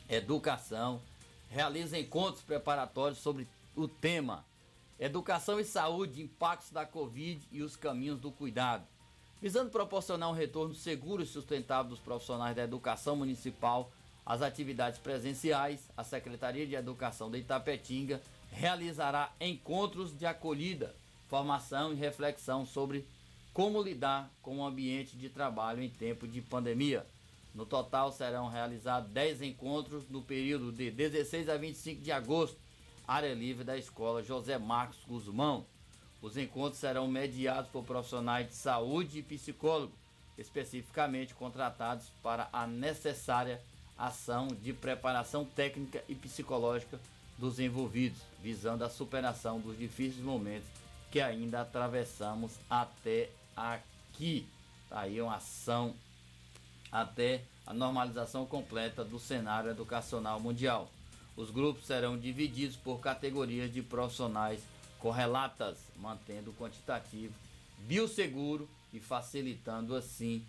Educação 0.08 0.98
realiza 1.50 1.98
encontros 1.98 2.42
preparatórios 2.42 3.18
sobre 3.18 3.46
o 3.76 3.86
tema 3.86 4.46
Educação 4.98 5.60
e 5.60 5.64
Saúde, 5.64 6.22
impactos 6.22 6.70
da 6.70 6.86
Covid 6.86 7.46
e 7.52 7.62
os 7.62 7.76
caminhos 7.76 8.18
do 8.18 8.32
cuidado. 8.32 8.82
Visando 9.42 9.68
proporcionar 9.68 10.30
um 10.30 10.32
retorno 10.32 10.74
seguro 10.74 11.22
e 11.22 11.26
sustentável 11.26 11.90
dos 11.90 12.00
profissionais 12.00 12.56
da 12.56 12.62
educação 12.62 13.14
municipal 13.14 13.92
às 14.26 14.40
atividades 14.40 14.98
presenciais, 14.98 15.88
a 15.96 16.02
Secretaria 16.02 16.66
de 16.66 16.74
Educação 16.74 17.30
de 17.30 17.38
Itapetinga 17.38 18.20
realizará 18.50 19.32
encontros 19.40 20.16
de 20.16 20.24
acolhida, 20.24 20.94
formação 21.28 21.92
e 21.92 21.96
reflexão 21.96 22.64
sobre 22.64 23.04
como 23.52 23.82
lidar 23.82 24.30
com 24.42 24.58
o 24.58 24.64
ambiente 24.64 25.16
de 25.16 25.28
trabalho 25.28 25.82
em 25.82 25.90
tempo 25.90 26.26
de 26.26 26.40
pandemia. 26.40 27.06
No 27.54 27.64
total 27.64 28.10
serão 28.10 28.48
realizados 28.48 29.10
10 29.10 29.42
encontros 29.42 30.08
no 30.08 30.22
período 30.22 30.72
de 30.72 30.90
16 30.90 31.48
a 31.48 31.56
25 31.56 32.02
de 32.02 32.10
agosto, 32.10 32.56
área 33.06 33.32
livre 33.32 33.62
da 33.62 33.76
Escola 33.76 34.22
José 34.22 34.58
Marcos 34.58 34.98
Guzmão. 35.06 35.64
Os 36.20 36.36
encontros 36.36 36.80
serão 36.80 37.06
mediados 37.06 37.70
por 37.70 37.84
profissionais 37.84 38.48
de 38.48 38.54
saúde 38.54 39.18
e 39.18 39.22
psicólogos, 39.22 39.94
especificamente 40.36 41.34
contratados 41.34 42.10
para 42.22 42.48
a 42.52 42.66
necessária 42.66 43.60
ação 43.98 44.48
de 44.48 44.72
preparação 44.72 45.44
técnica 45.44 46.02
e 46.08 46.14
psicológica 46.14 47.00
dos 47.38 47.58
envolvidos, 47.58 48.20
visando 48.42 48.84
a 48.84 48.90
superação 48.90 49.60
dos 49.60 49.78
difíceis 49.78 50.24
momentos 50.24 50.68
que 51.10 51.20
ainda 51.20 51.60
atravessamos 51.60 52.52
até 52.68 53.30
aqui. 53.56 54.46
Tá 54.88 55.00
aí 55.00 55.20
uma 55.20 55.36
ação 55.36 55.94
até 56.90 57.42
a 57.66 57.72
normalização 57.72 58.44
completa 58.46 59.04
do 59.04 59.18
cenário 59.18 59.70
educacional 59.70 60.38
mundial. 60.38 60.90
Os 61.36 61.50
grupos 61.50 61.86
serão 61.86 62.18
divididos 62.18 62.76
por 62.76 63.00
categorias 63.00 63.72
de 63.72 63.82
profissionais 63.82 64.62
correlatas, 64.98 65.78
mantendo 65.96 66.50
o 66.50 66.54
quantitativo 66.54 67.34
bioseguro 67.78 68.68
e 68.92 69.00
facilitando 69.00 69.94
assim 69.94 70.44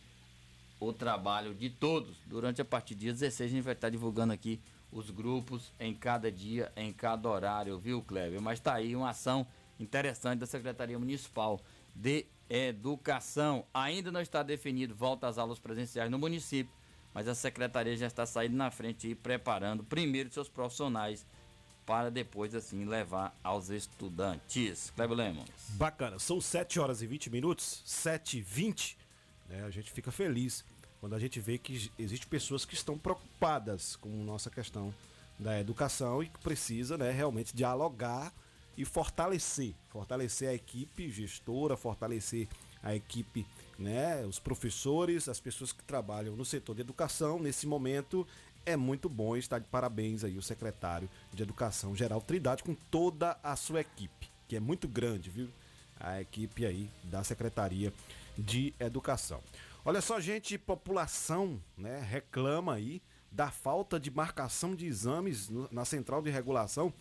o 0.79 0.91
trabalho 0.93 1.53
de 1.53 1.69
todos. 1.69 2.17
Durante 2.25 2.61
a 2.61 2.65
partir 2.65 2.95
do 2.95 2.99
dia 2.99 3.13
16 3.13 3.49
a 3.49 3.53
gente 3.53 3.63
vai 3.63 3.73
estar 3.73 3.89
divulgando 3.89 4.33
aqui 4.33 4.59
os 4.91 5.09
grupos 5.09 5.71
em 5.79 5.93
cada 5.93 6.31
dia, 6.31 6.71
em 6.75 6.91
cada 6.93 7.29
horário, 7.29 7.77
viu, 7.77 8.01
Kleber? 8.01 8.41
Mas 8.41 8.59
está 8.59 8.75
aí 8.75 8.95
uma 8.95 9.09
ação 9.09 9.45
interessante 9.79 10.39
da 10.39 10.45
Secretaria 10.45 10.97
Municipal 10.97 11.59
de 11.93 12.25
Educação. 12.49 13.65
Ainda 13.73 14.11
não 14.11 14.21
está 14.21 14.41
definido 14.43 14.95
volta 14.95 15.27
às 15.27 15.37
aulas 15.37 15.59
presenciais 15.59 16.09
no 16.09 16.17
município, 16.17 16.73
mas 17.13 17.27
a 17.27 17.35
secretaria 17.35 17.95
já 17.97 18.07
está 18.07 18.25
saindo 18.25 18.55
na 18.55 18.71
frente 18.71 19.09
e 19.09 19.15
preparando 19.15 19.83
primeiro 19.83 20.31
seus 20.31 20.47
profissionais 20.47 21.25
para 21.85 22.09
depois 22.09 22.55
assim 22.55 22.83
levar 22.85 23.37
aos 23.43 23.69
estudantes. 23.69 24.91
Kleber 24.95 25.17
Lemos. 25.17 25.45
Bacana, 25.69 26.17
são 26.19 26.41
7 26.41 26.79
horas 26.79 27.01
e 27.01 27.07
20 27.07 27.29
minutos, 27.29 27.83
7 27.85 28.39
e 28.39 28.41
20, 28.41 28.97
né? 29.49 29.63
A 29.65 29.69
gente 29.69 29.91
fica 29.91 30.11
feliz 30.11 30.63
quando 30.99 31.13
a 31.13 31.19
gente 31.19 31.39
vê 31.39 31.57
que 31.57 31.91
existem 31.99 32.27
pessoas 32.27 32.65
que 32.65 32.73
estão 32.73 32.97
preocupadas 32.97 33.95
com 33.95 34.09
nossa 34.09 34.49
questão 34.49 34.93
da 35.37 35.59
educação 35.59 36.23
e 36.23 36.29
que 36.29 36.39
precisa 36.39 36.97
né, 36.97 37.11
realmente 37.11 37.55
dialogar 37.55 38.33
e 38.77 38.83
fortalecer, 38.83 39.73
fortalecer 39.89 40.49
a 40.49 40.53
equipe 40.53 41.09
gestora, 41.09 41.77
fortalecer 41.77 42.47
a 42.81 42.95
equipe, 42.95 43.45
né, 43.77 44.25
os 44.25 44.39
professores, 44.39 45.27
as 45.27 45.39
pessoas 45.39 45.71
que 45.71 45.83
trabalham 45.83 46.35
no 46.35 46.45
setor 46.45 46.75
de 46.75 46.81
educação. 46.81 47.39
Nesse 47.39 47.65
momento 47.65 48.27
é 48.65 48.75
muito 48.75 49.07
bom 49.07 49.35
estar 49.37 49.59
de 49.59 49.67
parabéns 49.67 50.23
aí 50.23 50.37
o 50.37 50.41
secretário 50.41 51.09
de 51.33 51.43
Educação 51.43 51.95
Geral 51.95 52.21
Trindade 52.21 52.63
com 52.63 52.73
toda 52.73 53.37
a 53.43 53.55
sua 53.55 53.81
equipe, 53.81 54.29
que 54.47 54.55
é 54.55 54.59
muito 54.59 54.87
grande, 54.87 55.29
viu? 55.29 55.49
A 55.99 56.19
equipe 56.19 56.65
aí 56.65 56.89
da 57.03 57.23
Secretaria 57.23 57.93
de 58.37 58.73
Educação. 58.79 59.41
Olha 59.83 60.01
só, 60.01 60.19
gente, 60.19 60.57
população, 60.57 61.61
né, 61.77 61.99
reclama 61.99 62.73
aí 62.73 63.01
da 63.31 63.51
falta 63.51 63.99
de 63.99 64.09
marcação 64.09 64.73
de 64.73 64.85
exames 64.85 65.49
na 65.71 65.85
Central 65.85 66.21
de 66.21 66.29
Regulação 66.29 66.93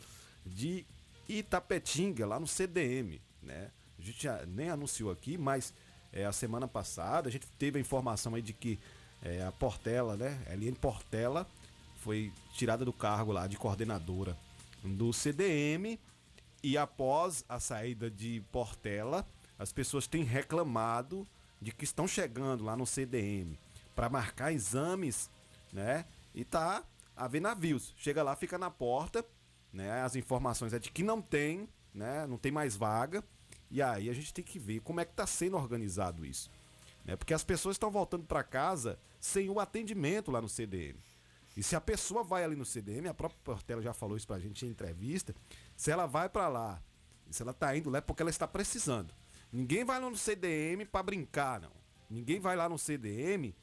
de 0.44 0.84
Itapetinga, 1.28 2.26
lá 2.26 2.38
no 2.38 2.46
CDM, 2.46 3.20
né? 3.40 3.70
A 3.98 4.02
gente 4.02 4.24
já 4.24 4.44
nem 4.44 4.68
anunciou 4.68 5.10
aqui, 5.10 5.38
mas 5.38 5.72
é, 6.12 6.26
a 6.26 6.32
semana 6.32 6.68
passada 6.68 7.28
a 7.28 7.32
gente 7.32 7.46
teve 7.58 7.78
a 7.78 7.80
informação 7.80 8.34
aí 8.34 8.42
de 8.42 8.52
que 8.52 8.78
é, 9.22 9.42
a 9.42 9.52
Portela, 9.52 10.16
né? 10.16 10.38
Eliane 10.50 10.76
Portela 10.76 11.46
foi 11.96 12.32
tirada 12.52 12.84
do 12.84 12.92
cargo 12.92 13.32
lá 13.32 13.46
de 13.46 13.56
coordenadora 13.56 14.36
do 14.82 15.12
CDM 15.12 15.98
e 16.62 16.76
após 16.76 17.44
a 17.48 17.58
saída 17.58 18.10
de 18.10 18.42
Portela, 18.52 19.26
as 19.58 19.72
pessoas 19.72 20.06
têm 20.06 20.22
reclamado 20.22 21.26
de 21.60 21.72
que 21.72 21.84
estão 21.84 22.06
chegando 22.06 22.64
lá 22.64 22.76
no 22.76 22.86
CDM 22.86 23.58
para 23.94 24.08
marcar 24.08 24.52
exames, 24.52 25.30
né? 25.72 26.04
E 26.34 26.44
tá 26.44 26.84
havendo 27.16 27.44
navios. 27.44 27.94
Chega 27.96 28.22
lá, 28.22 28.34
fica 28.34 28.58
na 28.58 28.70
porta, 28.70 29.24
né? 29.72 30.02
As 30.02 30.16
informações 30.16 30.72
é 30.72 30.78
de 30.78 30.90
que 30.90 31.02
não 31.02 31.22
tem, 31.22 31.68
né? 31.94 32.26
Não 32.26 32.36
tem 32.36 32.50
mais 32.50 32.76
vaga. 32.76 33.22
E 33.70 33.80
aí 33.80 34.10
a 34.10 34.12
gente 34.12 34.32
tem 34.34 34.44
que 34.44 34.58
ver 34.58 34.80
como 34.80 35.00
é 35.00 35.04
que 35.04 35.12
está 35.12 35.26
sendo 35.26 35.56
organizado 35.56 36.24
isso. 36.24 36.50
Né? 37.04 37.16
Porque 37.16 37.34
as 37.34 37.44
pessoas 37.44 37.74
estão 37.74 37.90
voltando 37.90 38.24
para 38.24 38.42
casa 38.42 38.98
sem 39.20 39.48
o 39.48 39.60
atendimento 39.60 40.30
lá 40.30 40.40
no 40.40 40.48
CDM. 40.48 40.98
E 41.56 41.62
se 41.62 41.76
a 41.76 41.80
pessoa 41.80 42.24
vai 42.24 42.42
ali 42.42 42.56
no 42.56 42.64
CDM, 42.64 43.08
a 43.08 43.14
própria 43.14 43.40
Portela 43.44 43.80
já 43.80 43.92
falou 43.92 44.16
isso 44.16 44.26
pra 44.26 44.40
gente 44.40 44.66
em 44.66 44.68
entrevista, 44.68 45.34
se 45.76 45.90
ela 45.90 46.06
vai 46.06 46.28
para 46.28 46.48
lá, 46.48 46.82
se 47.30 47.42
ela 47.42 47.52
tá 47.52 47.76
indo 47.76 47.90
lá 47.90 47.98
é 47.98 48.00
porque 48.00 48.22
ela 48.22 48.30
está 48.30 48.46
precisando. 48.46 49.14
Ninguém 49.54 49.84
vai 49.84 50.00
lá 50.00 50.10
no 50.10 50.16
CDM 50.16 50.84
para 50.84 51.04
brincar, 51.04 51.60
não. 51.60 51.70
Ninguém 52.10 52.40
vai 52.40 52.56
lá 52.56 52.68
no 52.68 52.76
CDM 52.76 53.54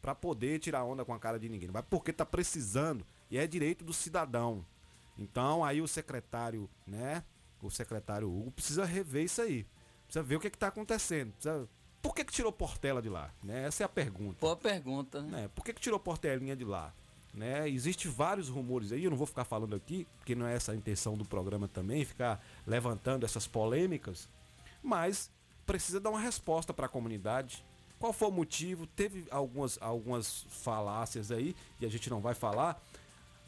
para 0.00 0.14
poder 0.14 0.60
tirar 0.60 0.84
onda 0.84 1.04
com 1.04 1.12
a 1.12 1.18
cara 1.18 1.40
de 1.40 1.48
ninguém. 1.48 1.68
Vai 1.72 1.82
porque 1.82 2.12
tá 2.12 2.24
precisando 2.24 3.04
e 3.28 3.36
é 3.36 3.44
direito 3.48 3.84
do 3.84 3.92
cidadão. 3.92 4.64
Então 5.18 5.64
aí 5.64 5.82
o 5.82 5.88
secretário, 5.88 6.70
né? 6.86 7.24
O 7.60 7.68
secretário 7.68 8.30
Hugo 8.30 8.52
precisa 8.52 8.84
rever 8.84 9.24
isso 9.24 9.42
aí. 9.42 9.66
Precisa 10.04 10.22
ver 10.22 10.36
o 10.36 10.40
que 10.40 10.46
é 10.46 10.50
que 10.50 10.56
tá 10.56 10.68
acontecendo. 10.68 11.32
Precisa... 11.32 11.68
Por 12.00 12.14
que, 12.14 12.24
que 12.24 12.32
tirou 12.32 12.52
Portela 12.52 13.02
de 13.02 13.08
lá? 13.08 13.32
Né? 13.42 13.66
Essa 13.66 13.82
é 13.82 13.86
a 13.86 13.88
pergunta. 13.88 14.36
Boa 14.40 14.56
pergunta, 14.56 15.20
né? 15.20 15.46
É, 15.46 15.48
por 15.48 15.64
que, 15.64 15.72
que 15.74 15.80
tirou 15.80 15.98
Portelinha 15.98 16.54
de 16.54 16.64
lá? 16.64 16.94
Né? 17.34 17.68
Existem 17.68 18.08
vários 18.08 18.48
rumores 18.48 18.92
aí, 18.92 19.02
eu 19.02 19.10
não 19.10 19.18
vou 19.18 19.26
ficar 19.26 19.44
falando 19.44 19.74
aqui, 19.74 20.06
porque 20.18 20.36
não 20.36 20.46
é 20.46 20.54
essa 20.54 20.70
a 20.70 20.76
intenção 20.76 21.16
do 21.16 21.24
programa 21.24 21.66
também, 21.66 22.04
ficar 22.04 22.40
levantando 22.64 23.26
essas 23.26 23.48
polêmicas, 23.48 24.28
mas 24.80 25.28
precisa 25.70 26.00
dar 26.00 26.10
uma 26.10 26.18
resposta 26.18 26.74
para 26.74 26.86
a 26.86 26.88
comunidade. 26.88 27.64
Qual 27.96 28.12
foi 28.12 28.26
o 28.26 28.32
motivo? 28.32 28.88
Teve 28.88 29.24
algumas, 29.30 29.78
algumas 29.80 30.44
falácias 30.48 31.30
aí, 31.30 31.54
e 31.80 31.86
a 31.86 31.88
gente 31.88 32.10
não 32.10 32.20
vai 32.20 32.34
falar, 32.34 32.82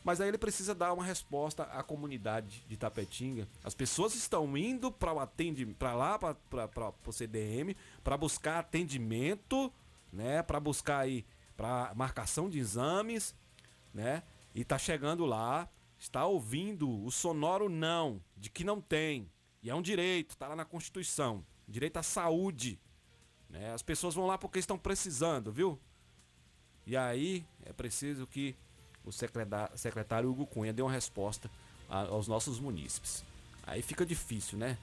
mas 0.04 0.20
aí 0.20 0.28
ele 0.28 0.38
precisa 0.38 0.72
dar 0.72 0.92
uma 0.92 1.04
resposta 1.04 1.64
à 1.64 1.82
comunidade 1.82 2.64
de 2.68 2.76
Tapetinga. 2.76 3.48
As 3.64 3.74
pessoas 3.74 4.14
estão 4.14 4.56
indo 4.56 4.92
para 4.92 5.12
para 5.76 5.94
lá, 5.94 6.16
para 6.16 6.92
o 7.04 7.12
CDM, 7.12 7.74
para 8.04 8.16
buscar 8.16 8.60
atendimento, 8.60 9.72
né? 10.12 10.44
Para 10.44 10.60
buscar 10.60 10.98
aí 10.98 11.26
para 11.56 11.92
marcação 11.96 12.48
de 12.48 12.60
exames, 12.60 13.34
né? 13.92 14.22
E 14.54 14.64
tá 14.64 14.78
chegando 14.78 15.26
lá, 15.26 15.68
está 15.98 16.24
ouvindo 16.24 16.88
o 17.04 17.10
sonoro 17.10 17.68
não 17.68 18.22
de 18.36 18.48
que 18.48 18.62
não 18.62 18.80
tem. 18.80 19.28
E 19.60 19.70
é 19.70 19.74
um 19.74 19.82
direito, 19.82 20.36
tá 20.36 20.46
lá 20.46 20.54
na 20.54 20.64
Constituição 20.64 21.44
direito 21.72 21.96
à 21.96 22.02
saúde. 22.02 22.78
Né? 23.48 23.72
As 23.72 23.82
pessoas 23.82 24.14
vão 24.14 24.26
lá 24.26 24.38
porque 24.38 24.58
estão 24.58 24.78
precisando, 24.78 25.50
viu? 25.50 25.78
E 26.86 26.96
aí 26.96 27.44
é 27.64 27.72
preciso 27.72 28.26
que 28.26 28.54
o 29.04 29.10
secretário, 29.10 30.30
Hugo 30.30 30.46
Cunha 30.46 30.72
dê 30.72 30.82
uma 30.82 30.92
resposta 30.92 31.50
aos 31.88 32.28
nossos 32.28 32.60
munícipes. 32.60 33.24
Aí 33.64 33.82
fica 33.82 34.06
difícil, 34.06 34.58
né? 34.58 34.78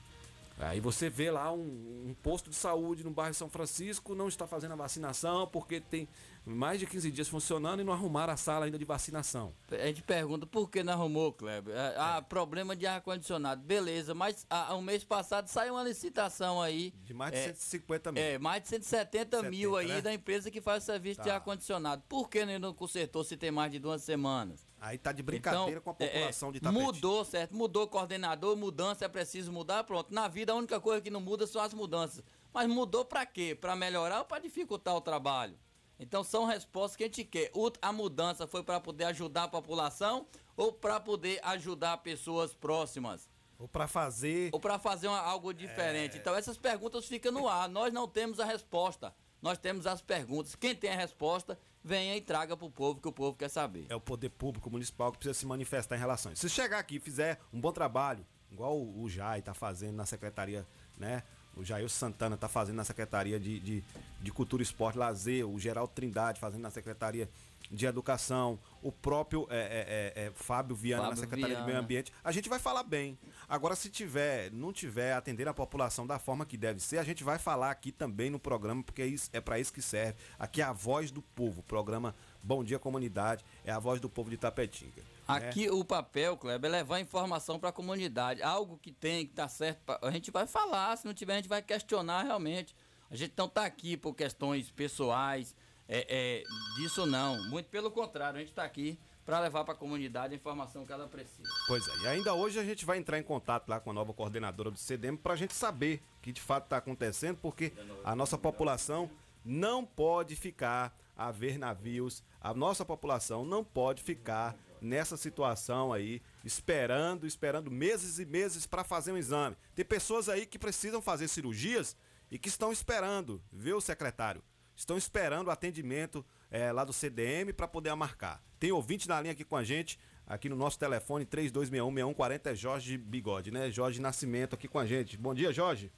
Aí 0.59 0.81
você 0.81 1.09
vê 1.09 1.31
lá 1.31 1.53
um, 1.53 2.07
um, 2.09 2.15
posto 2.21 2.49
de 2.49 2.55
saúde 2.55 3.01
no 3.01 3.11
bairro 3.11 3.33
São 3.33 3.49
Francisco 3.49 4.13
não 4.13 4.27
está 4.27 4.45
fazendo 4.45 4.73
a 4.73 4.75
vacinação 4.75 5.47
porque 5.47 5.79
tem 5.79 6.05
mais 6.45 6.79
de 6.79 6.85
15 6.85 7.11
dias 7.11 7.27
funcionando 7.27 7.81
e 7.81 7.83
não 7.83 7.93
arrumaram 7.93 8.33
a 8.33 8.37
sala 8.37 8.65
ainda 8.65 8.77
de 8.77 8.85
vacinação. 8.85 9.53
A 9.71 9.87
gente 9.87 10.01
pergunta 10.01 10.45
por 10.45 10.69
que 10.69 10.83
não 10.83 10.93
arrumou, 10.93 11.31
Kleber? 11.33 11.73
Ah, 11.97 12.17
é. 12.17 12.21
problema 12.21 12.75
de 12.75 12.87
ar-condicionado. 12.87 13.61
Beleza, 13.61 14.13
mas 14.13 14.45
ah, 14.49 14.73
o 14.75 14.81
mês 14.81 15.03
passado 15.03 15.47
saiu 15.47 15.75
uma 15.75 15.83
licitação 15.83 16.61
aí. 16.61 16.93
De 17.03 17.13
mais 17.13 17.31
de 17.31 17.37
é, 17.37 17.43
150 17.53 18.11
mil. 18.11 18.23
É, 18.23 18.37
mais 18.37 18.63
de 18.63 18.69
170 18.69 19.29
70, 19.29 19.49
mil 19.49 19.75
aí 19.75 19.87
né? 19.87 20.01
da 20.01 20.13
empresa 20.13 20.49
que 20.49 20.61
faz 20.61 20.83
o 20.83 20.85
serviço 20.85 21.17
tá. 21.17 21.23
de 21.23 21.29
ar-condicionado. 21.29 22.03
Por 22.07 22.29
que 22.29 22.45
não 22.59 22.73
consertou 22.73 23.23
se 23.23 23.37
tem 23.37 23.51
mais 23.51 23.71
de 23.71 23.79
duas 23.79 24.01
semanas? 24.01 24.67
Aí 24.79 24.97
tá 24.97 25.11
de 25.11 25.21
brincadeira 25.21 25.79
então, 25.79 25.81
com 25.81 25.89
a 25.89 25.93
população 25.93 26.49
é, 26.49 26.51
de 26.53 26.59
Tapete. 26.59 26.81
Mudou, 26.81 27.25
certo? 27.25 27.55
Mudou 27.55 27.87
coordenador, 27.87 28.55
mudança 28.55 29.05
é 29.05 29.07
preciso 29.07 29.51
mudar, 29.51 29.83
pronto. 29.83 30.13
Na 30.13 30.27
vida 30.27 30.53
a 30.53 30.55
única 30.55 30.79
coisa 30.79 31.01
que 31.01 31.09
não 31.09 31.19
muda 31.19 31.45
são 31.45 31.61
as 31.61 31.73
mudanças. 31.73 32.23
Mas 32.53 32.67
mudou 32.67 33.03
para 33.03 33.25
quê? 33.25 33.57
Para 33.59 33.75
melhorar 33.75 34.19
ou 34.19 34.25
para 34.25 34.41
dificultar 34.41 34.95
o 34.95 35.01
trabalho? 35.01 35.57
Então 35.99 36.23
são 36.23 36.45
respostas 36.45 36.95
que 36.95 37.03
a 37.03 37.07
gente 37.07 37.23
quer. 37.25 37.51
A 37.81 37.91
mudança 37.91 38.47
foi 38.47 38.63
para 38.63 38.79
poder 38.79 39.05
ajudar 39.05 39.43
a 39.43 39.47
população 39.47 40.25
ou 40.55 40.71
para 40.71 40.99
poder 40.99 41.39
ajudar 41.43 41.97
pessoas 41.97 42.53
próximas? 42.53 43.29
Ou 43.57 43.67
para 43.67 43.87
fazer. 43.87 44.49
Ou 44.53 44.59
para 44.59 44.79
fazer 44.79 45.07
uma, 45.07 45.19
algo 45.19 45.53
diferente. 45.53 46.15
É... 46.15 46.19
Então 46.19 46.33
essas 46.33 46.57
perguntas 46.57 47.05
ficam 47.05 47.31
no 47.31 47.47
ar. 47.47 47.67
Nós 47.67 47.93
não 47.93 48.07
temos 48.07 48.39
a 48.39 48.45
resposta. 48.45 49.13
Nós 49.41 49.57
temos 49.57 49.85
as 49.85 50.01
perguntas. 50.01 50.55
Quem 50.55 50.75
tem 50.75 50.91
a 50.91 50.95
resposta, 50.95 51.59
venha 51.83 52.15
e 52.15 52.21
traga 52.21 52.55
para 52.55 52.65
o 52.65 52.71
povo 52.71 53.01
que 53.01 53.07
o 53.07 53.11
povo 53.11 53.37
quer 53.37 53.49
saber. 53.49 53.85
É 53.89 53.95
o 53.95 54.01
poder 54.01 54.29
público 54.29 54.69
municipal 54.69 55.11
que 55.11 55.17
precisa 55.17 55.37
se 55.37 55.45
manifestar 55.45 55.95
em 55.95 55.99
relação 55.99 56.29
a 56.29 56.33
isso. 56.33 56.47
Se 56.47 56.53
chegar 56.53 56.79
aqui 56.79 56.95
e 56.95 56.99
fizer 56.99 57.39
um 57.51 57.59
bom 57.59 57.71
trabalho, 57.71 58.25
igual 58.51 58.77
o, 58.77 59.03
o 59.03 59.09
Jai 59.09 59.39
está 59.39 59.53
fazendo 59.53 59.95
na 59.95 60.05
secretaria, 60.05 60.67
né? 60.97 61.23
O 61.59 61.65
Jair 61.65 61.89
Santana 61.89 62.35
está 62.35 62.47
fazendo 62.47 62.77
na 62.77 62.85
Secretaria 62.85 63.37
de, 63.39 63.59
de, 63.59 63.83
de, 64.21 64.31
Cultura, 64.31 64.63
Esporte 64.63 64.95
e 64.95 64.99
Lazer, 64.99 65.47
o 65.47 65.59
Geraldo 65.59 65.91
Trindade 65.93 66.39
fazendo 66.39 66.61
na 66.61 66.69
Secretaria 66.69 67.29
de 67.69 67.85
Educação, 67.85 68.57
o 68.81 68.91
próprio 68.91 69.45
é, 69.49 70.13
é, 70.15 70.23
é, 70.27 70.31
Fábio 70.33 70.75
Viana 70.75 71.03
Fábio 71.03 71.15
na 71.17 71.21
Secretaria 71.21 71.55
Viana. 71.55 71.63
do 71.63 71.67
Meio 71.67 71.79
Ambiente, 71.79 72.13
a 72.23 72.31
gente 72.31 72.47
vai 72.47 72.57
falar 72.57 72.83
bem. 72.83 73.17
Agora, 73.47 73.75
se 73.75 73.89
tiver, 73.89 74.49
não 74.51 74.71
tiver 74.71 75.13
atendendo 75.13 75.49
a 75.49 75.53
população 75.53 76.07
da 76.07 76.17
forma 76.17 76.45
que 76.45 76.55
deve 76.57 76.79
ser, 76.79 76.97
a 76.97 77.03
gente 77.03 77.23
vai 77.23 77.37
falar 77.37 77.69
aqui 77.69 77.91
também 77.91 78.29
no 78.29 78.39
programa, 78.39 78.81
porque 78.81 79.01
é, 79.01 79.05
isso- 79.07 79.29
é 79.33 79.41
para 79.41 79.59
isso 79.59 79.73
que 79.73 79.81
serve. 79.81 80.15
Aqui 80.39 80.61
é 80.61 80.65
a 80.65 80.71
voz 80.73 81.11
do 81.11 81.21
povo, 81.21 81.61
programa 81.61 82.15
Bom 82.41 82.63
Dia 82.63 82.79
Comunidade, 82.79 83.43
é 83.65 83.71
a 83.71 83.79
voz 83.79 83.99
do 83.99 84.09
povo 84.09 84.29
de 84.29 84.37
Tapetinga. 84.37 85.01
né? 85.01 85.07
Aqui 85.27 85.69
o 85.69 85.83
papel, 85.83 86.35
Kleber, 86.37 86.69
é 86.69 86.77
levar 86.77 86.99
informação 86.99 87.59
para 87.59 87.69
a 87.69 87.73
comunidade. 87.73 88.41
Algo 88.41 88.77
que 88.81 88.91
tem, 88.91 89.25
que 89.27 89.33
tá 89.33 89.47
certo, 89.47 89.79
pra- 89.85 89.99
a 90.01 90.09
gente 90.11 90.31
vai 90.31 90.47
falar. 90.47 90.95
Se 90.97 91.05
não 91.05 91.13
tiver, 91.13 91.33
a 91.33 91.35
gente 91.37 91.49
vai 91.49 91.61
questionar 91.61 92.23
realmente. 92.23 92.75
A 93.11 93.15
gente 93.15 93.33
não 93.37 93.47
tá 93.49 93.65
aqui 93.65 93.97
por 93.97 94.13
questões 94.15 94.71
pessoais, 94.71 95.55
é, 95.87 96.05
é, 96.09 96.43
disso 96.77 97.05
não. 97.05 97.43
Muito 97.49 97.67
pelo 97.67 97.89
contrário, 97.91 98.37
a 98.37 98.39
gente 98.39 98.49
está 98.49 98.63
aqui 98.63 98.97
para 99.25 99.39
levar 99.41 99.63
para 99.63 99.73
a 99.75 99.77
comunidade 99.77 100.33
a 100.33 100.35
informação 100.35 100.85
que 100.85 100.91
ela 100.91 101.07
precisa. 101.07 101.47
Pois 101.67 101.87
é, 101.87 101.97
e 102.03 102.07
ainda 102.07 102.33
hoje 102.33 102.59
a 102.59 102.63
gente 102.63 102.83
vai 102.85 102.97
entrar 102.97 103.19
em 103.19 103.23
contato 103.23 103.67
lá 103.69 103.79
com 103.79 103.91
a 103.91 103.93
nova 103.93 104.11
coordenadora 104.13 104.71
do 104.71 104.79
CDM 104.79 105.15
para 105.17 105.33
a 105.33 105.35
gente 105.35 105.53
saber 105.53 106.01
o 106.17 106.21
que 106.21 106.31
de 106.31 106.41
fato 106.41 106.63
está 106.63 106.77
acontecendo, 106.77 107.37
porque 107.37 107.71
a 108.03 108.15
nossa 108.15 108.37
população 108.39 109.09
não 109.45 109.85
pode 109.85 110.35
ficar 110.35 110.97
a 111.19 111.31
ver 111.31 111.59
navios, 111.59 112.23
a 112.39 112.53
nossa 112.53 112.85
população 112.85 113.43
não 113.43 113.61
pode 113.61 114.01
ficar 114.01 114.55
nessa 114.81 115.17
situação 115.17 115.91
aí, 115.91 116.21
esperando, 116.45 117.27
esperando 117.27 117.69
meses 117.69 118.19
e 118.19 118.25
meses 118.25 118.65
para 118.65 118.85
fazer 118.85 119.11
um 119.11 119.17
exame. 119.17 119.57
Tem 119.75 119.83
pessoas 119.83 120.29
aí 120.29 120.45
que 120.45 120.57
precisam 120.57 121.01
fazer 121.01 121.27
cirurgias 121.27 121.97
e 122.31 122.39
que 122.39 122.47
estão 122.47 122.71
esperando, 122.71 123.43
viu, 123.51 123.81
secretário? 123.81 124.41
Estão 124.73 124.97
esperando 124.97 125.49
o 125.49 125.51
atendimento 125.51 126.25
eh, 126.49 126.71
lá 126.71 126.85
do 126.85 126.93
CDM 126.93 127.51
para 127.51 127.67
poder 127.67 127.93
marcar. 127.95 128.41
Tem 128.57 128.71
ouvinte 128.71 129.09
na 129.09 129.19
linha 129.19 129.33
aqui 129.33 129.43
com 129.43 129.57
a 129.57 129.63
gente, 129.63 129.99
aqui 130.25 130.47
no 130.47 130.55
nosso 130.55 130.79
telefone 130.79 131.25
3261-6140, 131.25 132.45
é 132.45 132.55
Jorge 132.55 132.97
Bigode, 132.97 133.51
né? 133.51 133.69
Jorge 133.69 133.99
Nascimento 133.99 134.53
aqui 134.53 134.69
com 134.69 134.79
a 134.79 134.85
gente. 134.85 135.17
Bom 135.17 135.33
dia, 135.33 135.51
Jorge. 135.51 135.91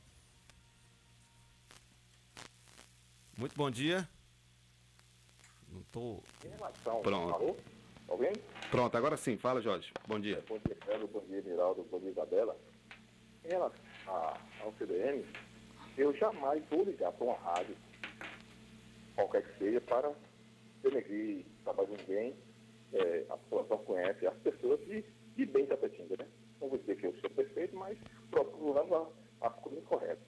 Muito 3.38 3.56
bom 3.56 3.70
dia. 3.70 4.10
Não 5.72 5.82
tô. 5.92 6.20
Pronto. 7.02 7.34
Alô? 7.34 7.56
Alguém? 8.08 8.32
Pronto, 8.70 8.96
agora 8.98 9.16
sim. 9.18 9.38
Fala, 9.38 9.62
Jorge. 9.62 9.92
Bom 10.08 10.20
dia. 10.20 10.44
Bom 10.48 10.58
dia, 10.66 10.76
Pedro. 10.86 11.08
Bom 11.08 11.22
dia, 11.28 11.42
Miraldo. 11.42 11.84
Bom 11.90 12.00
dia, 12.00 12.10
Isabela. 12.12 12.58
Em 13.46 13.50
relação 13.50 13.80
a- 14.08 14.38
ao 14.62 14.74
CDM, 14.74 15.24
eu 15.98 16.14
jamais 16.16 16.64
vou 16.70 16.84
ligar 16.84 17.12
para 17.14 17.26
uma 17.26 17.38
rádio, 17.38 17.76
qualquer 19.16 19.44
que 19.44 19.58
seja, 19.58 19.82
para 19.82 20.12
denegrir 20.84 21.46
de 21.46 21.98
ninguém. 21.98 22.36
É, 22.94 23.26
a 23.30 23.38
população 23.38 23.78
conhece 23.86 24.28
as 24.28 24.36
pessoas 24.40 24.80
de, 24.82 25.04
de 25.38 25.46
bem 25.46 25.66
Tapetinga, 25.66 26.18
né? 26.20 26.28
Não 26.60 26.68
vou 26.68 26.78
dizer 26.78 26.98
que 26.98 27.08
eu 27.08 27.16
sou 27.22 27.30
perfeito, 27.30 27.76
mas 27.78 27.98
procurando 28.30 28.94
a- 28.96 29.10
as 29.48 29.56
coisas 29.62 29.84
corretas. 29.86 30.28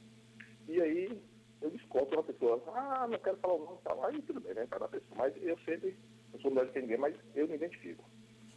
E 0.70 0.82
aí, 0.82 1.22
eu 1.64 1.70
desconto 1.70 2.14
uma 2.14 2.24
pessoa, 2.24 2.62
ah, 2.76 3.08
não 3.10 3.18
quero 3.20 3.38
falar 3.38 3.54
o 3.54 3.66
nome, 3.66 3.78
tal. 3.86 4.06
aí 4.06 4.22
tudo 4.24 4.42
bem, 4.42 4.54
né, 4.54 4.68
cada 4.70 4.86
pessoa. 4.88 5.16
Mas 5.16 5.34
eu 5.42 5.58
sempre, 5.60 5.98
não 6.34 6.40
sou 6.42 6.52
melhor 6.52 6.70
que 6.72 6.82
ninguém, 6.82 6.98
mas 6.98 7.16
eu 7.34 7.48
me 7.48 7.56
identifico. 7.56 8.04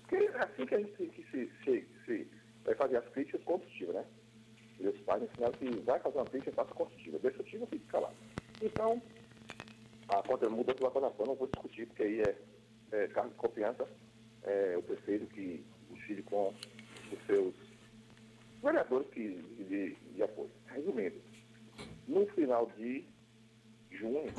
Porque 0.00 0.16
é 0.16 0.38
assim 0.38 0.66
que 0.66 0.74
a 0.74 0.78
gente 0.80 0.92
que 0.92 1.22
se, 1.30 1.50
se, 1.64 1.86
se 2.04 2.28
vai 2.64 2.74
fazer 2.74 2.96
as 2.96 3.08
críticas 3.10 3.44
construtivas, 3.44 3.94
né? 3.94 4.04
Meus 4.80 4.98
pais 5.02 5.22
ensinaram 5.22 5.52
que 5.52 5.70
vai 5.80 6.00
fazer 6.00 6.18
uma 6.18 6.26
crítica, 6.26 6.52
faça 6.52 6.74
construtiva. 6.74 7.18
Destrutiva, 7.20 7.66
fique 7.66 7.86
calado. 7.86 8.14
Então, 8.60 9.00
a 10.08 10.22
contra 10.22 10.50
mudança 10.50 10.80
da 10.80 10.86
vacunação, 10.86 11.26
não 11.26 11.34
vou 11.36 11.46
discutir, 11.46 11.86
porque 11.86 12.02
aí 12.02 12.20
é, 12.20 12.36
é 12.90 13.06
cargo 13.08 13.30
de 13.30 13.36
confiança, 13.36 13.88
é 14.42 14.76
o 14.76 14.82
prefeito 14.82 15.26
que 15.28 15.64
decide 15.90 16.22
com 16.24 16.52
os 17.12 17.26
seus 17.26 17.54
vereadores 18.62 19.08
que, 19.10 19.28
de, 19.68 19.94
de 19.94 20.22
apoio. 20.22 20.50
Resumindo, 20.66 21.20
no 22.06 22.26
final 22.26 22.66
de 22.76 23.04
junho, 23.90 24.32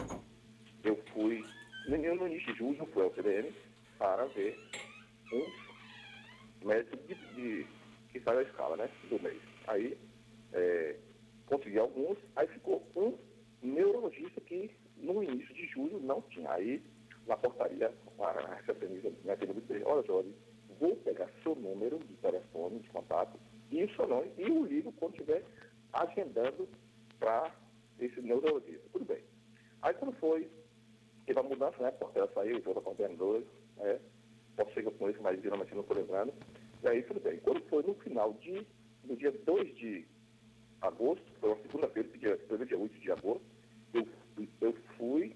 eu 0.83 0.95
fui, 1.13 1.43
no, 1.87 2.27
início 2.27 2.53
de 2.53 2.59
junho, 2.59 2.85
fui 2.93 3.03
ao 3.03 3.13
CDM 3.13 3.51
para 3.97 4.25
ver 4.27 4.57
um 5.33 6.67
médico 6.67 6.97
de, 7.07 7.15
de- 7.35 7.67
que 8.11 8.19
sai 8.21 8.35
da 8.35 8.43
escala, 8.43 8.77
né, 8.77 8.89
do 9.09 9.21
mês. 9.21 9.41
Aí, 9.67 9.97
é, 10.53 10.95
consegui 11.45 11.77
alguns, 11.77 12.17
aí 12.35 12.47
ficou 12.47 12.85
um 12.95 13.17
neurologista 13.61 14.39
que 14.41 14.71
no 14.97 15.23
início 15.23 15.53
de 15.53 15.67
julho 15.67 15.99
não 15.99 16.21
tinha. 16.23 16.51
Aí, 16.51 16.81
na 17.25 17.35
portaria, 17.35 17.93
a 18.19 18.55
recepcionista 18.55 19.11
me 19.23 19.31
atendeu 19.31 19.57
e 19.57 19.61
disse, 19.61 19.83
olha, 19.83 20.05
Jorge, 20.05 20.33
vou 20.79 20.95
pegar 20.97 21.29
seu 21.43 21.55
número 21.55 21.99
de 21.99 22.13
telefone, 22.15 22.79
de 22.79 22.89
contato, 22.89 23.37
e 23.71 23.83
o 23.83 23.95
seu 23.95 24.07
nome, 24.07 24.31
e 24.37 24.45
o 24.45 24.65
ligo 24.65 24.91
quando 24.93 25.13
estiver 25.13 25.43
agendando 25.91 26.67
para 27.19 27.51
esse 27.99 28.21
neurologista. 28.21 28.87
Tudo 28.91 29.05
bem. 29.05 29.23
Aí 29.81 29.93
quando 29.93 30.13
foi, 30.13 30.49
teve 31.25 31.39
a 31.39 31.43
mudança, 31.43 31.81
né? 31.81 31.89
A 31.89 31.91
porteira 31.91 32.29
saiu, 32.33 32.61
toda 32.61 32.79
a 32.79 32.83
coordenadora, 32.83 33.43
né? 33.77 33.99
Posso 34.55 34.71
chegar 34.71 34.91
com 34.91 35.09
isso, 35.09 35.21
mas 35.21 35.41
geralmente 35.41 35.73
não 35.73 35.81
estou 35.81 35.97
lembrando. 35.97 36.33
E 36.83 36.87
aí 36.87 37.03
tudo 37.03 37.19
bem. 37.19 37.39
Quando 37.39 37.61
foi 37.69 37.83
no 37.83 37.93
final 37.95 38.33
de, 38.33 38.65
no 39.03 39.15
dia 39.15 39.31
2 39.31 39.75
de 39.75 40.07
agosto, 40.81 41.23
foi 41.39 41.49
uma 41.49 41.61
segunda-feira, 41.61 42.09
dia, 42.17 42.37
dia 42.65 42.77
8 42.77 42.99
de 42.99 43.11
agosto, 43.11 43.45
eu, 43.93 44.07
eu 44.61 44.73
fui, 44.97 45.35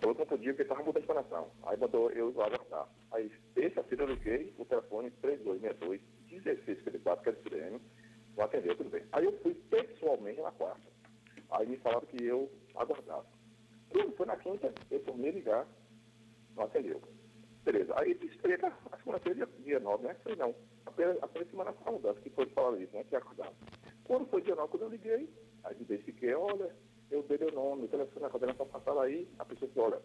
falou 0.00 0.14
que 0.14 0.20
não 0.20 0.26
podia 0.26 0.52
porque 0.52 0.62
estava 0.62 0.82
mudando 0.82 1.02
de 1.02 1.06
coração. 1.06 1.50
Aí 1.64 1.76
mandou 1.76 2.10
eu 2.10 2.28
aguardar. 2.28 2.88
Aí, 3.12 3.30
terça-feira 3.54 4.04
eu 4.04 4.08
liguei 4.08 4.54
o 4.58 4.64
telefone 4.64 5.10
3262 5.22 6.00
1654, 6.30 7.22
que 7.22 7.28
é 7.28 7.32
do 7.32 7.50
Não 8.36 8.44
atendeu, 8.44 8.76
tudo 8.76 8.90
bem. 8.90 9.02
Aí 9.12 9.24
eu 9.24 9.36
fui 9.40 9.54
pessoalmente 9.54 10.40
na 10.40 10.52
quarta. 10.52 10.80
Aí 11.50 11.66
me 11.66 11.76
falaram 11.78 12.06
que 12.06 12.24
eu 12.24 12.50
aguardasse. 12.74 13.28
Quando 13.88 14.16
foi 14.16 14.26
na 14.26 14.36
quinta, 14.36 14.72
eu 14.90 15.00
tornei 15.00 15.32
ligar, 15.32 15.66
não 16.54 16.64
atendeu. 16.64 17.00
Beleza. 17.64 17.92
Aí 17.98 18.12
esperei 18.22 18.56
a 18.62 18.96
segunda-feira, 18.96 19.46
dia, 19.46 19.64
dia 19.64 19.80
9, 19.80 20.06
né? 20.06 20.14
Falei, 20.22 20.38
não. 20.38 20.54
Apenas, 20.86 21.22
apenas 21.22 21.50
semana 21.50 21.72
com 21.72 21.88
a 21.88 21.92
mudança, 21.92 22.20
que 22.20 22.30
foi 22.30 22.46
falar 22.46 22.78
isso, 22.78 22.94
né? 22.94 23.04
Que 23.04 23.16
acordava. 23.16 23.52
Quando 24.04 24.26
foi 24.28 24.40
dia 24.42 24.54
9, 24.54 24.70
quando 24.70 24.82
eu 24.82 24.88
liguei, 24.88 25.28
aí 25.64 25.76
me 25.76 25.82
identifiquei, 25.82 26.34
olha, 26.34 26.74
eu 27.10 27.22
dei 27.24 27.38
meu 27.38 27.52
nome, 27.52 27.84
o 27.84 27.88
telefone 27.88 28.22
na 28.22 28.30
coordenação 28.30 28.66
passada 28.66 29.02
aí, 29.02 29.28
a 29.38 29.44
pessoa 29.44 29.68
disse, 29.68 29.80
olha, 29.80 30.00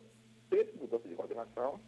teve 0.50 0.78
mudança 0.78 1.08
de 1.08 1.16
coordenação, 1.16 1.80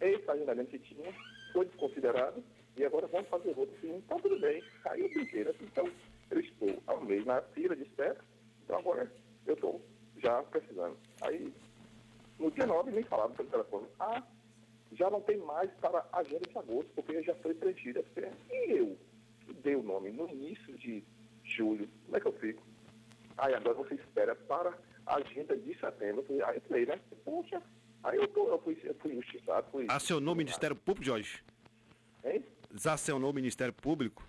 esse 0.00 0.28
agendamento 0.30 0.70
que 0.70 0.78
tinha 0.80 1.12
foi 1.52 1.66
desconsiderado, 1.66 2.42
e 2.76 2.84
agora 2.84 3.06
vamos 3.06 3.28
fazer 3.28 3.54
outro. 3.56 3.74
Sim, 3.80 3.96
então 3.96 4.18
tudo 4.20 4.38
bem. 4.40 4.62
Aí 4.86 5.00
eu 5.00 5.08
brinquei, 5.10 5.44
né? 5.44 5.52
Então, 5.60 5.88
eu 6.30 6.40
estou 6.40 6.82
há 6.86 6.94
um 6.94 7.04
mês 7.04 7.24
na 7.26 7.42
fila 7.42 7.76
de 7.76 7.82
espera, 7.82 8.18
então 8.64 8.78
agora 8.78 9.12
eu 9.46 9.54
estou 9.54 9.80
já 10.18 10.42
precisando. 10.44 10.96
Aí, 11.20 11.52
no 12.38 12.50
dia 12.50 12.66
9, 12.66 12.90
me 12.90 13.02
falaram 13.02 13.32
pelo 13.32 13.48
telefone, 13.48 13.86
ah, 14.00 14.22
já 14.92 15.10
não 15.10 15.20
tem 15.20 15.36
mais 15.38 15.70
para 15.80 16.06
a 16.12 16.18
agenda 16.18 16.48
de 16.48 16.58
agosto, 16.58 16.90
porque 16.94 17.22
já 17.22 17.34
foi 17.36 17.54
preenchida. 17.54 18.04
E 18.50 18.72
eu, 18.72 18.98
que 19.40 19.54
dei 19.54 19.76
o 19.76 19.82
nome 19.82 20.10
no 20.10 20.28
início 20.28 20.76
de 20.78 21.04
julho, 21.44 21.88
como 22.04 22.16
é 22.16 22.20
que 22.20 22.28
eu 22.28 22.32
fico? 22.32 22.62
Aí 23.38 23.54
agora 23.54 23.74
você 23.74 23.94
espera 23.94 24.34
para 24.34 24.76
a 25.06 25.16
agenda 25.16 25.56
de 25.56 25.78
setembro. 25.78 26.24
Aí 26.44 26.56
eu 26.56 26.62
falei, 26.62 26.86
né? 26.86 27.00
Poxa, 27.24 27.62
aí 28.02 28.18
eu, 28.18 28.28
tô, 28.28 28.48
eu, 28.48 28.58
fui, 28.60 28.78
eu 28.84 28.94
fui 28.94 29.12
injustiçado, 29.12 29.66
fui... 29.70 29.86
Acionou 29.88 30.34
o 30.34 30.36
Ministério 30.36 30.76
Público, 30.76 31.06
Jorge? 31.06 31.42
Hein? 32.24 32.44
Desacionou 32.72 33.30
o 33.30 33.34
Ministério 33.34 33.72
Público? 33.72 34.26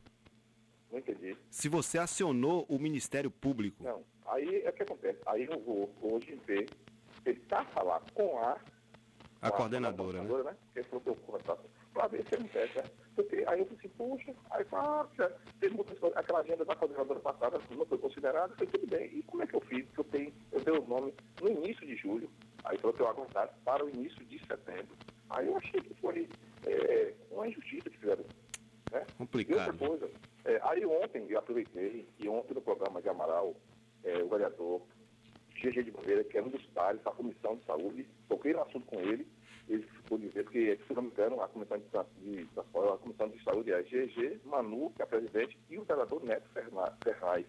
Não 0.91 0.99
entendi. 0.99 1.35
Se 1.49 1.69
você 1.69 1.97
acionou 1.97 2.65
o 2.67 2.77
Ministério 2.77 3.31
Público, 3.31 3.83
Não. 3.83 4.03
Aí 4.27 4.63
é 4.63 4.69
o 4.69 4.73
que 4.73 4.83
acontece. 4.83 5.19
Aí 5.25 5.45
eu 5.45 5.59
vou 5.59 5.93
hoje 6.01 6.39
ver, 6.45 6.69
tentar 7.23 7.65
falar 7.65 8.01
com 8.13 8.37
a, 8.39 8.57
a 9.41 9.51
com 9.51 9.57
coordenadora, 9.57 10.23
né? 10.23 10.27
coordenadora, 10.27 10.51
né? 10.51 10.57
Porque 10.65 10.83
falou 10.83 11.01
que 11.01 11.09
eu 11.09 11.15
conversar 11.15 11.57
para 11.93 12.07
ver 12.07 12.25
se 12.27 12.35
acontece, 12.35 12.77
né? 12.77 12.83
Porque 13.15 13.43
aí 13.47 13.59
eu 13.59 13.67
assim, 13.77 13.89
poxa, 13.89 14.33
aí 14.51 14.63
fala, 14.65 15.09
ah, 15.19 15.31
teve 15.59 15.75
muitas 15.75 15.99
coisas, 15.99 16.17
aquela 16.17 16.39
agenda 16.39 16.65
da 16.65 16.75
coordenadora 16.75 17.19
passada 17.19 17.59
não 17.69 17.85
foi 17.85 17.97
considerada, 17.97 18.55
foi 18.55 18.67
tudo 18.67 18.87
bem. 18.87 19.17
E 19.17 19.23
como 19.23 19.43
é 19.43 19.47
que 19.47 19.55
eu 19.55 19.61
fiz? 19.61 19.85
Porque 19.87 19.99
eu 19.99 20.05
tenho, 20.05 20.33
eu 20.51 20.61
dei 20.61 20.73
o 20.73 20.87
nome 20.87 21.13
no 21.41 21.49
início 21.49 21.85
de 21.85 21.95
julho, 21.95 22.29
aí 22.63 22.77
falou 22.77 22.95
que 22.95 23.01
eu 23.01 23.07
aguardasse 23.07 23.53
para 23.63 23.85
o 23.85 23.89
início 23.89 24.25
de 24.25 24.39
setembro. 24.47 24.95
Aí 25.33 25.47
eu 25.47 25.57
achei 25.57 25.81
que 25.81 25.93
foi 25.95 26.29
é, 26.65 27.13
uma 27.31 27.47
injustiça 27.47 27.89
que 27.89 27.97
fizeram. 27.97 28.23
Né? 28.91 29.05
Complicado. 29.17 29.55
E 29.55 29.59
outra 29.59 29.87
coisa, 29.87 30.11
é, 30.45 30.59
aí 30.63 30.85
ontem 30.85 31.25
eu 31.27 31.39
aproveitei, 31.39 32.07
e 32.19 32.29
ontem 32.29 32.53
no 32.53 32.61
programa 32.61 33.01
de 33.01 33.09
Amaral, 33.09 33.55
é, 34.03 34.21
o 34.21 34.29
vereador 34.29 34.81
GG 35.55 35.83
de 35.83 35.91
Bandeira, 35.91 36.23
que 36.23 36.37
é 36.37 36.43
um 36.43 36.49
dos 36.49 36.65
pares 36.67 37.01
da 37.03 37.11
Comissão 37.11 37.55
de 37.55 37.65
Saúde, 37.65 38.07
toquei 38.27 38.53
no 38.53 38.61
assunto 38.61 38.85
com 38.85 38.99
ele, 38.99 39.27
ele 39.67 39.83
ficou 39.83 40.17
dizer 40.17 40.47
que, 40.49 40.77
se 40.85 40.93
não 40.93 41.03
me 41.03 41.09
engano, 41.09 41.41
a 41.41 41.47
Comissão 41.47 41.77
de, 41.77 41.85
de, 41.85 42.49
a 42.57 42.97
Comissão 42.97 43.29
de 43.29 43.43
Saúde 43.43 43.71
é 43.71 43.81
GG, 43.81 44.41
Manu, 44.45 44.91
que 44.95 45.01
é 45.01 45.05
presidente, 45.05 45.57
e 45.69 45.77
o 45.77 45.83
vereador 45.83 46.23
Neto 46.23 46.47
Ferraz. 47.03 47.45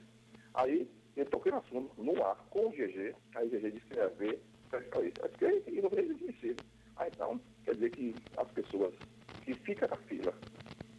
Aí, 0.54 0.88
eu 1.16 1.26
toquei 1.26 1.52
no 1.52 1.58
assunto, 1.58 2.02
no 2.02 2.24
ar, 2.24 2.36
com 2.50 2.66
o 2.66 2.70
GG, 2.70 3.14
aí 3.34 3.46
o 3.46 3.50
GG 3.50 3.72
disse 3.72 3.86
que 3.86 3.96
ia 3.96 4.08
ver, 4.08 4.40
isso. 5.04 5.20
Eu 5.22 5.28
fiquei 5.30 5.62
e 5.68 5.80
não 5.80 5.90
vejo 5.90 6.12
admissível. 6.12 6.64
Ah, 6.96 7.08
então, 7.08 7.40
quer 7.64 7.74
dizer 7.74 7.90
que 7.90 8.14
as 8.36 8.50
pessoas 8.50 8.94
que 9.44 9.54
ficam 9.54 9.88
na 9.88 9.96
fila, 9.96 10.32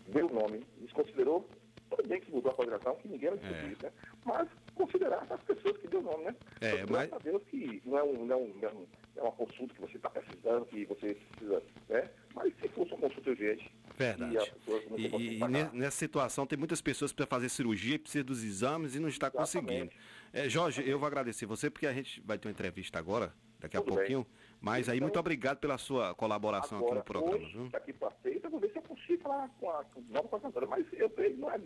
vê 0.10 0.22
o 0.24 0.30
nome, 0.30 0.64
desconsiderou, 0.82 1.48
tudo 1.90 2.08
bem 2.08 2.20
que 2.20 2.32
mudou 2.32 2.52
a 2.52 2.56
coordenação, 2.56 2.96
que 2.98 3.08
ninguém 3.08 3.30
vai 3.30 3.40
discutir 3.40 3.72
isso, 3.72 3.84
né? 3.84 3.92
Mas 4.26 4.48
considerar 4.74 5.26
as 5.30 5.42
pessoas 5.44 5.78
que 5.78 5.88
deu 5.88 6.00
o 6.00 6.04
nome, 6.04 6.26
né? 6.26 6.36
É, 6.62 6.86
mas- 6.90 7.14
a 7.14 7.18
Deus 7.20 7.42
que 7.50 7.82
não 7.86 7.98
é, 7.98 8.04
um, 8.04 8.26
não, 8.26 8.36
é 8.36 8.38
um, 8.38 8.54
não 8.62 8.70
é 8.70 8.72
é 9.18 9.22
uma 9.22 9.32
consulta 9.32 9.74
que 9.74 9.80
você 9.82 9.96
está 9.96 10.10
precisando, 10.10 10.66
que 10.66 10.84
você 10.86 11.16
precisa, 11.32 11.64
né? 11.88 12.10
Mas 12.34 12.54
se 12.62 12.68
fosse 12.68 12.92
uma 12.94 13.00
consulta 13.08 13.30
urgente, 13.30 13.72
Verdade. 13.98 14.34
e 14.34 14.38
as 14.38 14.50
pessoas 14.50 14.90
não 14.90 15.00
E, 15.00 15.38
e 15.40 15.48
nessa 15.78 15.98
situação 15.98 16.46
tem 16.46 16.58
muitas 16.60 16.82
pessoas 16.82 17.14
precisam 17.14 17.30
fazer 17.30 17.48
cirurgia, 17.50 17.98
precisam 17.98 18.26
dos 18.26 18.44
exames 18.44 18.94
e 18.94 19.00
não 19.00 19.08
está 19.08 19.32
conseguindo. 19.32 19.90
É, 20.34 20.50
Jorge, 20.50 20.84
eu 20.86 21.00
vou 21.00 21.08
agradecer 21.08 21.46
você 21.46 21.70
porque 21.70 21.88
a 21.88 21.94
gente 21.94 22.20
vai 22.26 22.38
ter 22.38 22.50
uma 22.50 22.52
entrevista 22.52 23.00
agora, 23.00 23.34
daqui 23.58 23.78
a 23.78 23.82
Tudo 23.82 23.96
pouquinho. 23.96 24.24
bem. 24.24 24.45
Mas 24.62 24.90
aí, 24.90 24.98
Então, 24.98 25.06
muito 25.06 25.20
obrigado 25.20 25.60
pela 25.60 25.78
sua 25.78 26.16
colaboração 26.16 26.78
aqui 26.80 26.86
Agora, 26.88 27.00
no 27.00 27.06
programa. 27.06 27.36
hoje, 27.36 27.52
viu? 27.52 27.70
daqui 27.70 27.94
para 27.94 28.12
eu 28.46 28.50
vou 28.52 28.60
ver 28.60 28.72
se 28.72 28.78
eu 28.78 28.82
consigo 28.84 29.22
falar 29.24 29.50
com 29.60 29.70
a 29.70 29.84
com 29.86 30.00
a 30.00 30.04
nova 30.14 30.28
coordenadora. 30.28 30.68
Mas 30.68 30.86
eu 30.94 31.12
não 31.38 31.52
é 31.52 31.60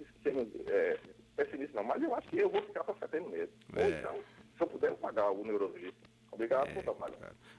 é, 0.67 0.99
pessimista, 1.36 1.75
não. 1.75 1.84
Mas 1.84 2.02
eu 2.02 2.13
acho 2.15 2.28
que 2.30 2.38
eu 2.38 2.49
vou 2.49 2.62
ficar 2.62 2.84
para 2.84 2.95
setembro 2.95 3.32
mesmo. 3.32 3.54
Ou 3.75 3.82
É. 3.82 3.99
então, 3.99 4.15
se 4.58 4.63
eu 4.63 4.67
puder, 4.67 4.91
eu 4.91 4.97
pagar 4.97 5.32
o 5.32 5.43
neurologista. 5.43 6.10
Obrigado 6.32 6.73
por 6.73 6.84
trabalho. 6.84 7.15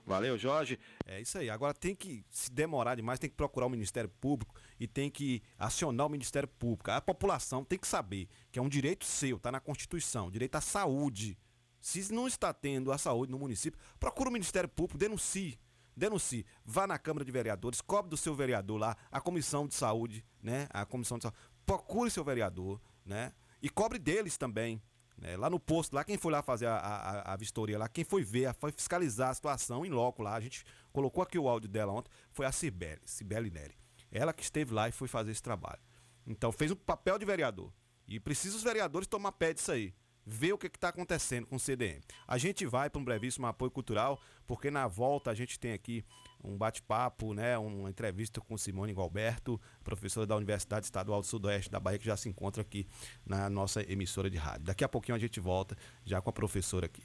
Valeu, 0.06 0.38
Jorge. 0.38 0.78
É 1.06 1.20
isso 1.20 1.36
aí. 1.36 1.50
Agora 1.50 1.74
tem 1.74 1.94
que, 1.94 2.24
se 2.30 2.50
demorar 2.50 2.94
demais, 2.94 3.18
tem 3.18 3.28
que 3.28 3.36
procurar 3.36 3.66
o 3.66 3.70
Ministério 3.70 4.08
Público 4.08 4.54
e 4.78 4.86
tem 4.86 5.10
que 5.10 5.42
acionar 5.58 6.06
o 6.06 6.10
Ministério 6.10 6.48
Público. 6.48 6.90
A 6.90 7.00
população 7.00 7.64
tem 7.64 7.78
que 7.78 7.86
saber 7.86 8.28
que 8.50 8.58
é 8.58 8.62
um 8.62 8.68
direito 8.68 9.04
seu, 9.04 9.36
está 9.36 9.52
na 9.52 9.60
Constituição, 9.60 10.30
direito 10.30 10.54
à 10.56 10.60
saúde. 10.60 11.36
Se 11.80 12.12
não 12.12 12.26
está 12.26 12.52
tendo 12.52 12.92
a 12.92 12.98
saúde 12.98 13.32
no 13.32 13.38
município, 13.38 13.80
procura 13.98 14.28
o 14.28 14.32
Ministério 14.32 14.68
Público, 14.68 14.98
denuncie. 14.98 15.58
Denuncie. 15.96 16.46
Vá 16.64 16.86
na 16.86 16.98
Câmara 16.98 17.24
de 17.24 17.32
Vereadores, 17.32 17.80
cobre 17.80 18.10
do 18.10 18.16
seu 18.16 18.34
vereador 18.34 18.78
lá, 18.78 18.96
a 19.10 19.20
Comissão 19.20 19.66
de 19.66 19.74
Saúde, 19.74 20.24
né? 20.42 20.66
A 20.70 20.84
Comissão 20.86 21.18
de 21.18 21.22
Saúde. 21.22 21.38
Procure 21.66 22.10
seu 22.10 22.24
vereador, 22.24 22.80
né? 23.04 23.32
E 23.62 23.68
cobre 23.68 23.98
deles 23.98 24.36
também. 24.38 24.80
né? 25.16 25.36
Lá 25.36 25.50
no 25.50 25.60
posto, 25.60 25.94
lá 25.94 26.02
quem 26.04 26.16
foi 26.16 26.32
lá 26.32 26.42
fazer 26.42 26.66
a, 26.66 26.76
a, 26.76 27.34
a 27.34 27.36
vistoria 27.36 27.78
lá, 27.78 27.88
quem 27.88 28.04
foi 28.04 28.22
ver, 28.24 28.54
foi 28.54 28.72
fiscalizar 28.72 29.30
a 29.30 29.34
situação 29.34 29.84
em 29.84 29.90
loco 29.90 30.22
lá. 30.22 30.34
A 30.34 30.40
gente 30.40 30.64
colocou 30.92 31.22
aqui 31.22 31.38
o 31.38 31.48
áudio 31.48 31.68
dela 31.68 31.92
ontem, 31.92 32.10
foi 32.30 32.46
a 32.46 32.52
Cibele, 32.52 33.00
Cibele 33.04 33.50
Neri. 33.50 33.74
Ela 34.10 34.32
que 34.32 34.42
esteve 34.42 34.72
lá 34.72 34.88
e 34.88 34.92
foi 34.92 35.06
fazer 35.08 35.30
esse 35.30 35.42
trabalho. 35.42 35.80
Então 36.26 36.50
fez 36.50 36.70
o 36.70 36.76
papel 36.76 37.18
de 37.18 37.24
vereador. 37.24 37.72
E 38.08 38.18
precisa 38.18 38.56
os 38.56 38.62
vereadores 38.62 39.06
tomar 39.06 39.32
pé 39.32 39.52
disso 39.52 39.70
aí. 39.70 39.94
Ver 40.32 40.52
o 40.52 40.58
que 40.58 40.68
está 40.68 40.90
acontecendo 40.90 41.44
com 41.48 41.56
o 41.56 41.58
CDM. 41.58 42.00
A 42.24 42.38
gente 42.38 42.64
vai 42.64 42.88
para 42.88 43.00
um 43.00 43.04
brevíssimo 43.04 43.48
apoio 43.48 43.68
cultural, 43.68 44.20
porque 44.46 44.70
na 44.70 44.86
volta 44.86 45.28
a 45.28 45.34
gente 45.34 45.58
tem 45.58 45.72
aqui 45.72 46.04
um 46.42 46.56
bate-papo, 46.56 47.34
né, 47.34 47.58
uma 47.58 47.90
entrevista 47.90 48.40
com 48.40 48.56
Simone 48.56 48.94
Galberto, 48.94 49.60
professora 49.82 50.28
da 50.28 50.36
Universidade 50.36 50.86
Estadual 50.86 51.20
do 51.20 51.26
Sudoeste 51.26 51.68
da 51.68 51.80
Bahia, 51.80 51.98
que 51.98 52.04
já 52.04 52.16
se 52.16 52.28
encontra 52.28 52.62
aqui 52.62 52.86
na 53.26 53.50
nossa 53.50 53.82
emissora 53.82 54.30
de 54.30 54.36
rádio. 54.36 54.66
Daqui 54.66 54.84
a 54.84 54.88
pouquinho 54.88 55.16
a 55.16 55.18
gente 55.18 55.40
volta 55.40 55.76
já 56.04 56.22
com 56.22 56.30
a 56.30 56.32
professora 56.32 56.86
aqui. 56.86 57.02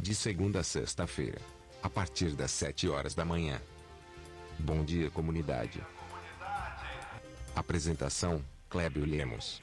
De 0.00 0.14
segunda 0.14 0.60
a 0.60 0.64
sexta-feira, 0.64 1.42
a 1.82 1.90
partir 1.90 2.30
das 2.30 2.52
7 2.52 2.88
horas 2.88 3.14
da 3.14 3.24
manhã. 3.24 3.60
Bom 4.58 4.82
dia, 4.82 5.10
comunidade. 5.10 5.82
Apresentação: 7.54 8.42
Clébio 8.70 9.04
Lemos. 9.04 9.62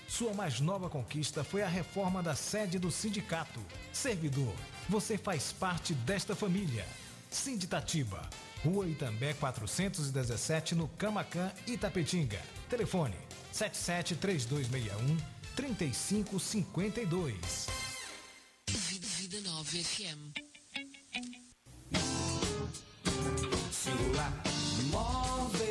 Sua 0.11 0.33
mais 0.33 0.59
nova 0.59 0.89
conquista 0.89 1.41
foi 1.41 1.63
a 1.63 1.69
reforma 1.69 2.21
da 2.21 2.35
sede 2.35 2.77
do 2.77 2.91
sindicato. 2.91 3.61
Servidor, 3.93 4.53
você 4.89 5.17
faz 5.17 5.53
parte 5.53 5.93
desta 5.93 6.35
família. 6.35 6.85
Sinditatiba, 7.29 8.29
Rua 8.61 8.89
Itambé 8.89 9.33
417, 9.33 10.75
no 10.75 10.89
Camacan, 10.89 11.49
Itapetinga. 11.65 12.41
Telefone 12.69 13.15
773261 13.53 15.15
3552. 15.55 17.67
Vida 18.67 19.39
9 19.39 19.81
FM. 19.81 20.33
Singular 23.71 24.33
Móveis. 24.91 25.70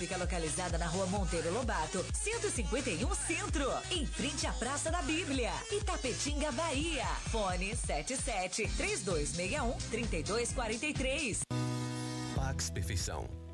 fica 0.01 0.17
localizada 0.17 0.79
na 0.79 0.87
rua 0.87 1.05
Monteiro 1.05 1.53
Lobato, 1.53 2.03
151 2.11 3.13
Centro, 3.13 3.71
em 3.91 4.03
frente 4.03 4.47
à 4.47 4.51
Praça 4.51 4.89
da 4.89 4.99
Bíblia, 5.03 5.51
Itapetinga, 5.71 6.51
Bahia. 6.53 7.05
Fone 7.29 7.75
77 7.75 8.67
3261 8.77 9.77
3243. 9.91 11.41
Pax 12.35 12.71
Perfeição. 12.71 13.40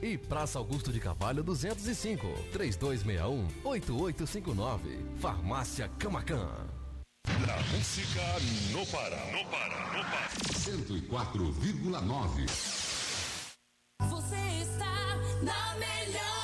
E 0.00 0.16
Praça 0.16 0.58
Augusto 0.58 0.92
de 0.92 1.00
Carvalho 1.00 1.42
205, 1.42 2.24
3261-8859. 2.52 5.18
Farmácia 5.18 5.88
Camacan. 5.98 6.68
La 7.46 7.56
música 7.72 8.22
no 8.72 8.86
para, 8.86 9.16
no 9.32 9.44
para, 9.50 9.92
no 9.92 10.02
para. 10.04 10.28
104,9. 10.54 12.46
Você 14.08 14.36
está 14.62 15.16
na 15.42 15.74
melhor 15.74 16.37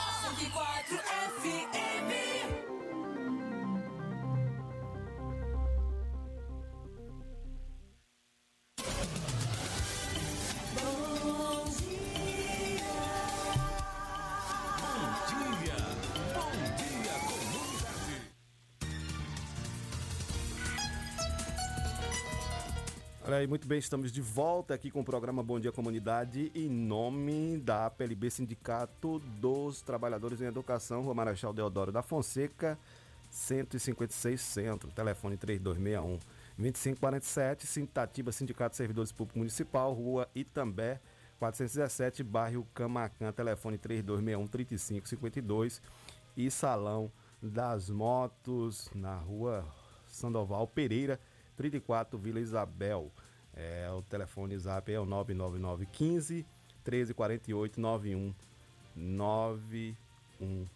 Olha 23.27 23.39
aí, 23.39 23.47
muito 23.47 23.67
bem, 23.67 23.79
estamos 23.79 24.13
de 24.13 24.21
volta 24.21 24.75
aqui 24.75 24.91
com 24.91 25.01
o 25.01 25.05
programa 25.05 25.43
Bom 25.43 25.59
Dia 25.59 25.73
Comunidade 25.73 26.53
em 26.55 26.69
nome 26.69 27.57
da 27.57 27.89
PLB 27.89 28.29
Sindicato 28.29 29.19
dos 29.41 29.81
Trabalhadores 29.81 30.43
em 30.43 30.45
Educação, 30.45 31.01
Rua 31.01 31.15
Marechal 31.15 31.51
Deodoro 31.51 31.91
da 31.91 32.03
Fonseca, 32.03 32.79
156 33.31 34.39
Centro, 34.39 34.91
telefone 34.91 35.39
3261 35.39 36.19
2547, 36.59 37.67
Sintatiba 37.67 38.31
Sindicato 38.31 38.77
Servidores 38.77 39.11
Públicos 39.11 39.39
Municipal, 39.39 39.95
Rua 39.95 40.29
Itambé, 40.35 41.01
417, 41.39 42.23
bairro 42.23 42.67
Camacan, 42.75 43.33
telefone 43.33 43.79
3261 43.79 44.47
3552 44.47 45.81
e 46.37 46.51
Salão 46.51 47.11
das 47.41 47.89
Motos, 47.89 48.91
na 48.95 49.17
Rua 49.17 49.65
Sandoval 50.07 50.67
Pereira, 50.67 51.19
34 51.57 52.19
Vila 52.19 52.41
Isabel. 52.41 53.11
É, 53.57 53.89
o 53.91 54.03
telefone 54.03 54.59
zap 54.59 54.93
é 54.93 54.99
o 54.99 55.05
99915 55.05 56.45
1348 56.85 57.81
91 57.81 58.35
91 58.97 60.67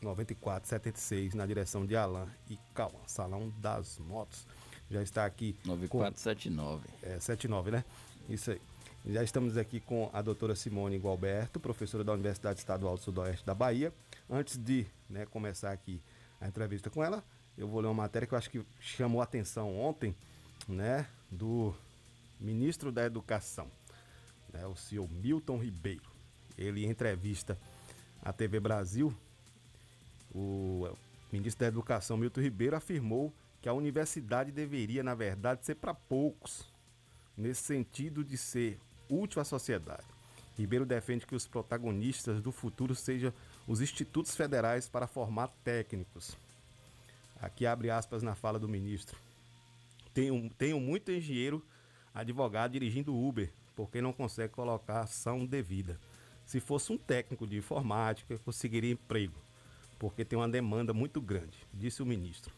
94 0.00 0.68
76 0.68 1.34
na 1.34 1.44
direção 1.46 1.84
de 1.84 1.96
Alain 1.96 2.26
e 2.48 2.58
Cauã, 2.74 3.00
Salão 3.06 3.52
das 3.60 3.98
Motos. 3.98 4.46
Já 4.90 5.02
está 5.02 5.24
aqui 5.26 5.54
9479. 5.66 6.88
É, 7.02 7.20
79, 7.20 7.70
né? 7.70 7.84
Isso 8.28 8.50
aí. 8.50 8.60
Já 9.06 9.22
estamos 9.22 9.56
aqui 9.56 9.80
com 9.80 10.10
a 10.12 10.20
doutora 10.20 10.54
Simone 10.54 10.98
Gualberto, 10.98 11.60
professora 11.60 12.02
da 12.02 12.12
Universidade 12.12 12.58
Estadual 12.58 12.96
do 12.96 13.00
Sudoeste 13.00 13.44
da 13.46 13.54
Bahia. 13.54 13.92
Antes 14.28 14.58
de 14.58 14.86
né, 15.08 15.24
começar 15.26 15.72
aqui 15.72 16.00
a 16.40 16.48
entrevista 16.48 16.90
com 16.90 17.02
ela, 17.02 17.24
eu 17.58 17.66
vou 17.66 17.80
ler 17.80 17.88
uma 17.88 17.94
matéria 18.04 18.26
que 18.26 18.32
eu 18.32 18.38
acho 18.38 18.48
que 18.48 18.64
chamou 18.80 19.20
a 19.20 19.24
atenção 19.24 19.76
ontem, 19.76 20.14
né, 20.68 21.08
do 21.28 21.74
ministro 22.40 22.92
da 22.92 23.04
Educação, 23.04 23.68
né, 24.52 24.64
o 24.66 24.76
senhor 24.76 25.10
Milton 25.10 25.58
Ribeiro. 25.58 26.08
Ele 26.56 26.86
em 26.86 26.88
entrevista 26.88 27.58
à 28.22 28.32
TV 28.32 28.60
Brasil, 28.60 29.12
o 30.32 30.88
ministro 31.32 31.60
da 31.60 31.66
Educação 31.66 32.16
Milton 32.16 32.40
Ribeiro 32.40 32.76
afirmou 32.76 33.34
que 33.60 33.68
a 33.68 33.72
universidade 33.72 34.52
deveria, 34.52 35.02
na 35.02 35.16
verdade, 35.16 35.66
ser 35.66 35.74
para 35.74 35.92
poucos, 35.92 36.64
nesse 37.36 37.62
sentido 37.62 38.22
de 38.22 38.36
ser 38.36 38.78
útil 39.08 39.42
à 39.42 39.44
sociedade. 39.44 40.06
Ribeiro 40.56 40.86
defende 40.86 41.26
que 41.26 41.34
os 41.34 41.46
protagonistas 41.46 42.40
do 42.40 42.52
futuro 42.52 42.94
sejam 42.94 43.32
os 43.66 43.80
institutos 43.80 44.36
federais 44.36 44.88
para 44.88 45.06
formar 45.08 45.48
técnicos. 45.64 46.36
Aqui 47.40 47.66
abre 47.66 47.90
aspas 47.90 48.22
na 48.22 48.34
fala 48.34 48.58
do 48.58 48.68
ministro. 48.68 49.18
Tenho, 50.12 50.50
tenho 50.58 50.80
muito 50.80 51.12
engenheiro, 51.12 51.64
advogado 52.12 52.72
dirigindo 52.72 53.16
Uber, 53.16 53.50
porque 53.76 54.00
não 54.00 54.12
consegue 54.12 54.52
colocar 54.52 55.00
ação 55.00 55.46
devida. 55.46 55.98
Se 56.44 56.60
fosse 56.60 56.92
um 56.92 56.98
técnico 56.98 57.46
de 57.46 57.56
informática, 57.58 58.38
conseguiria 58.38 58.92
emprego, 58.92 59.34
porque 59.98 60.24
tem 60.24 60.38
uma 60.38 60.48
demanda 60.48 60.92
muito 60.92 61.20
grande, 61.20 61.58
disse 61.72 62.02
o 62.02 62.06
ministro. 62.06 62.52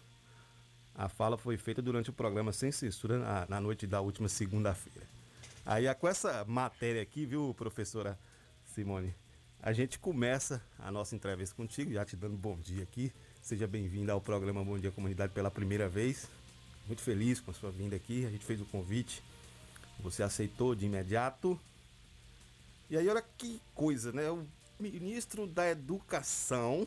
A 0.95 1.09
fala 1.09 1.37
foi 1.37 1.57
feita 1.57 1.83
durante 1.83 2.11
o 2.11 2.13
programa 2.13 2.53
Sem 2.53 2.73
Censura 2.73 3.19
na, 3.19 3.47
na 3.49 3.61
noite 3.61 3.87
da 3.87 4.01
última 4.01 4.29
segunda-feira. 4.29 5.07
Aí 5.65 5.93
com 5.95 6.09
essa 6.09 6.45
matéria 6.47 7.03
aqui, 7.03 7.27
viu, 7.27 7.55
professora 7.57 8.19
Simone? 8.65 9.15
A 9.63 9.73
gente 9.73 9.99
começa 9.99 10.63
a 10.79 10.91
nossa 10.91 11.15
entrevista 11.15 11.55
contigo, 11.55 11.93
já 11.93 12.05
te 12.05 12.17
dando 12.17 12.37
bom 12.37 12.59
dia 12.59 12.83
aqui. 12.83 13.13
Seja 13.51 13.67
bem-vinda 13.67 14.13
ao 14.13 14.21
programa 14.21 14.63
Bom 14.63 14.79
Dia 14.79 14.93
Comunidade 14.93 15.33
pela 15.33 15.51
primeira 15.51 15.89
vez. 15.89 16.29
Muito 16.87 17.03
feliz 17.03 17.41
com 17.41 17.51
a 17.51 17.55
sua 17.55 17.73
vinda 17.73 17.97
aqui. 17.97 18.25
A 18.25 18.31
gente 18.31 18.45
fez 18.45 18.61
o 18.61 18.65
convite, 18.65 19.21
você 19.99 20.23
aceitou 20.23 20.73
de 20.73 20.87
imediato. 20.87 21.59
E 22.89 22.97
aí, 22.97 23.09
olha 23.09 23.21
que 23.37 23.61
coisa, 23.75 24.13
né? 24.13 24.31
O 24.31 24.47
ministro 24.79 25.49
da 25.49 25.69
Educação, 25.69 26.87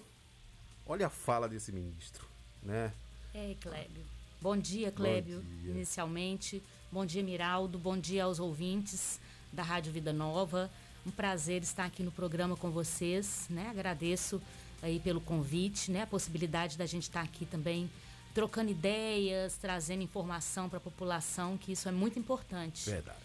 olha 0.87 1.07
a 1.07 1.09
fala 1.09 1.49
desse 1.49 1.69
ministro, 1.73 2.25
né? 2.63 2.93
É, 3.33 3.57
Clébio. 3.59 4.05
Bom 4.41 4.55
dia, 4.55 4.89
Clébio, 4.89 5.41
Bom 5.41 5.61
dia. 5.63 5.71
inicialmente. 5.71 6.63
Bom 6.89 7.05
dia, 7.05 7.23
Miraldo. 7.23 7.77
Bom 7.77 7.97
dia 7.97 8.23
aos 8.23 8.39
ouvintes 8.39 9.19
da 9.51 9.63
Rádio 9.63 9.91
Vida 9.91 10.13
Nova. 10.13 10.71
Um 11.05 11.11
prazer 11.11 11.61
estar 11.61 11.83
aqui 11.83 12.03
no 12.03 12.11
programa 12.13 12.55
com 12.55 12.71
vocês, 12.71 13.47
né? 13.49 13.67
Agradeço 13.69 14.41
aí 14.83 14.99
pelo 14.99 15.21
convite, 15.21 15.89
né? 15.89 16.01
A 16.01 16.07
possibilidade 16.07 16.77
da 16.77 16.85
gente 16.85 17.03
estar 17.03 17.21
aqui 17.21 17.45
também 17.45 17.89
trocando 18.33 18.69
ideias, 18.69 19.55
trazendo 19.55 20.03
informação 20.03 20.67
para 20.67 20.77
a 20.77 20.81
população, 20.81 21.57
que 21.57 21.71
isso 21.71 21.87
é 21.87 21.91
muito 21.91 22.19
importante. 22.19 22.89
Verdade. 22.89 23.17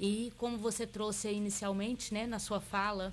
E 0.00 0.32
como 0.38 0.56
você 0.58 0.86
trouxe 0.86 1.30
inicialmente, 1.30 2.12
né, 2.12 2.26
na 2.26 2.38
sua 2.38 2.60
fala, 2.60 3.12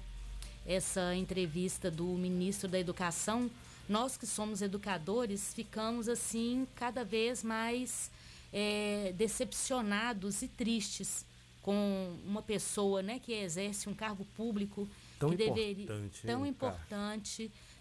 essa 0.66 1.14
entrevista 1.16 1.92
do 1.92 2.06
ministro 2.06 2.68
da 2.68 2.80
Educação, 2.80 3.50
nós 3.90 4.18
que 4.18 4.26
somos 4.26 4.62
educadores 4.62 5.54
ficamos 5.54 6.08
assim 6.08 6.68
cada 6.76 7.04
vez 7.04 7.44
mais 7.44 8.10
é, 8.54 9.14
decepcionados 9.18 10.42
e 10.42 10.48
tristes 10.48 11.26
com 11.62 12.16
uma 12.26 12.42
pessoa 12.42 13.02
né, 13.02 13.20
que 13.20 13.34
exerce 13.34 13.90
um 13.90 13.94
cargo 13.94 14.26
público 14.36 14.88
Tão 15.20 15.30
que 15.30 15.36
deveria 15.36 15.84
importante, 15.84 16.22
tão 16.26 16.46
hein, 16.46 16.54
cara? 16.54 16.74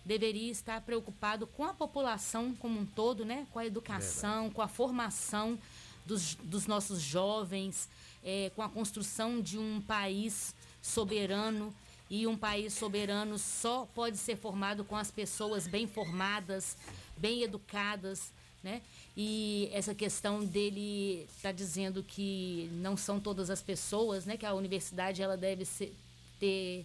Deveria 0.04 0.50
estar 0.50 0.80
preocupado 0.80 1.46
com 1.46 1.64
a 1.64 1.74
população 1.74 2.54
como 2.54 2.80
um 2.80 2.86
todo, 2.86 3.24
né, 3.24 3.46
com 3.52 3.58
a 3.58 3.66
educação, 3.66 4.50
com 4.50 4.62
a 4.62 4.68
formação 4.68 5.58
dos, 6.04 6.34
dos 6.36 6.66
nossos 6.66 7.00
jovens, 7.00 7.88
é, 8.24 8.50
com 8.54 8.62
a 8.62 8.68
construção 8.68 9.40
de 9.40 9.58
um 9.58 9.80
país 9.80 10.54
soberano 10.82 11.74
e 12.10 12.26
um 12.26 12.36
país 12.36 12.72
soberano 12.72 13.38
só 13.38 13.86
pode 13.94 14.16
ser 14.16 14.36
formado 14.36 14.84
com 14.84 14.96
as 14.96 15.10
pessoas 15.10 15.68
bem 15.68 15.86
formadas, 15.86 16.76
bem 17.16 17.42
educadas, 17.42 18.32
né? 18.64 18.82
E 19.16 19.70
essa 19.72 19.94
questão 19.94 20.44
dele 20.44 21.26
está 21.36 21.52
dizendo 21.52 22.02
que 22.02 22.68
não 22.74 22.96
são 22.96 23.20
todas 23.20 23.48
as 23.48 23.62
pessoas, 23.62 24.26
né? 24.26 24.36
Que 24.36 24.44
a 24.44 24.54
universidade 24.54 25.22
ela 25.22 25.36
deve 25.36 25.64
ser, 25.64 25.94
ter 26.40 26.84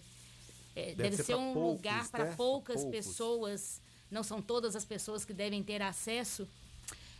Deve 0.76 0.94
deve, 0.94 1.16
ser 1.16 1.24
ser, 1.24 1.34
um 1.36 1.54
poucos, 1.54 1.72
lugar 1.72 2.08
para 2.10 2.24
né? 2.26 2.34
poucas 2.36 2.82
Poucos. 2.82 2.90
pessoas, 2.90 3.80
não 4.10 4.22
são 4.22 4.42
todas 4.42 4.76
as 4.76 4.84
pessoas 4.84 5.24
que 5.24 5.32
devem 5.32 5.62
ter 5.62 5.80
acesso. 5.80 6.46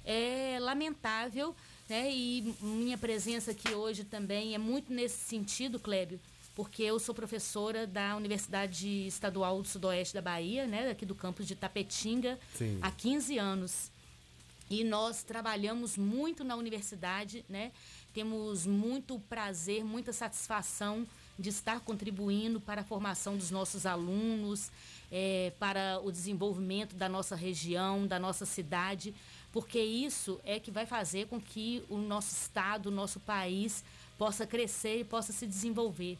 É 0.04 0.58
lamentável, 0.60 1.56
né? 1.88 2.12
E 2.12 2.54
minha 2.60 2.98
presença 2.98 3.52
aqui 3.52 3.74
hoje 3.74 4.04
também 4.04 4.54
é 4.54 4.58
muito 4.58 4.92
nesse 4.92 5.16
sentido, 5.24 5.80
Clébio, 5.80 6.20
porque 6.54 6.82
eu 6.82 6.98
sou 6.98 7.14
professora 7.14 7.86
da 7.86 8.14
Universidade 8.14 9.06
Estadual 9.06 9.62
do 9.62 9.66
Sudoeste 9.66 10.14
da 10.14 10.22
Bahia, 10.22 10.66
né? 10.66 10.90
Aqui 10.90 11.06
do 11.06 11.14
campus 11.14 11.46
de 11.46 11.56
Tapetinga, 11.56 12.38
Sim. 12.54 12.78
há 12.82 12.90
15 12.90 13.38
anos. 13.38 13.90
E 14.68 14.84
nós 14.84 15.22
trabalhamos 15.22 15.96
muito 15.96 16.44
na 16.44 16.56
universidade, 16.56 17.44
né? 17.48 17.72
Temos 18.12 18.66
muito 18.66 19.18
prazer, 19.28 19.82
muita 19.84 20.12
satisfação 20.12 21.06
de 21.38 21.50
estar 21.50 21.80
contribuindo 21.80 22.60
para 22.60 22.80
a 22.80 22.84
formação 22.84 23.36
dos 23.36 23.50
nossos 23.50 23.84
alunos, 23.84 24.70
eh, 25.12 25.52
para 25.58 26.00
o 26.02 26.10
desenvolvimento 26.10 26.96
da 26.96 27.08
nossa 27.08 27.36
região, 27.36 28.06
da 28.06 28.18
nossa 28.18 28.46
cidade, 28.46 29.14
porque 29.52 29.80
isso 29.80 30.40
é 30.44 30.58
que 30.58 30.70
vai 30.70 30.86
fazer 30.86 31.26
com 31.26 31.40
que 31.40 31.82
o 31.88 31.96
nosso 31.98 32.34
estado, 32.34 32.86
o 32.86 32.90
nosso 32.90 33.20
país 33.20 33.84
possa 34.18 34.46
crescer 34.46 35.00
e 35.00 35.04
possa 35.04 35.32
se 35.32 35.46
desenvolver. 35.46 36.18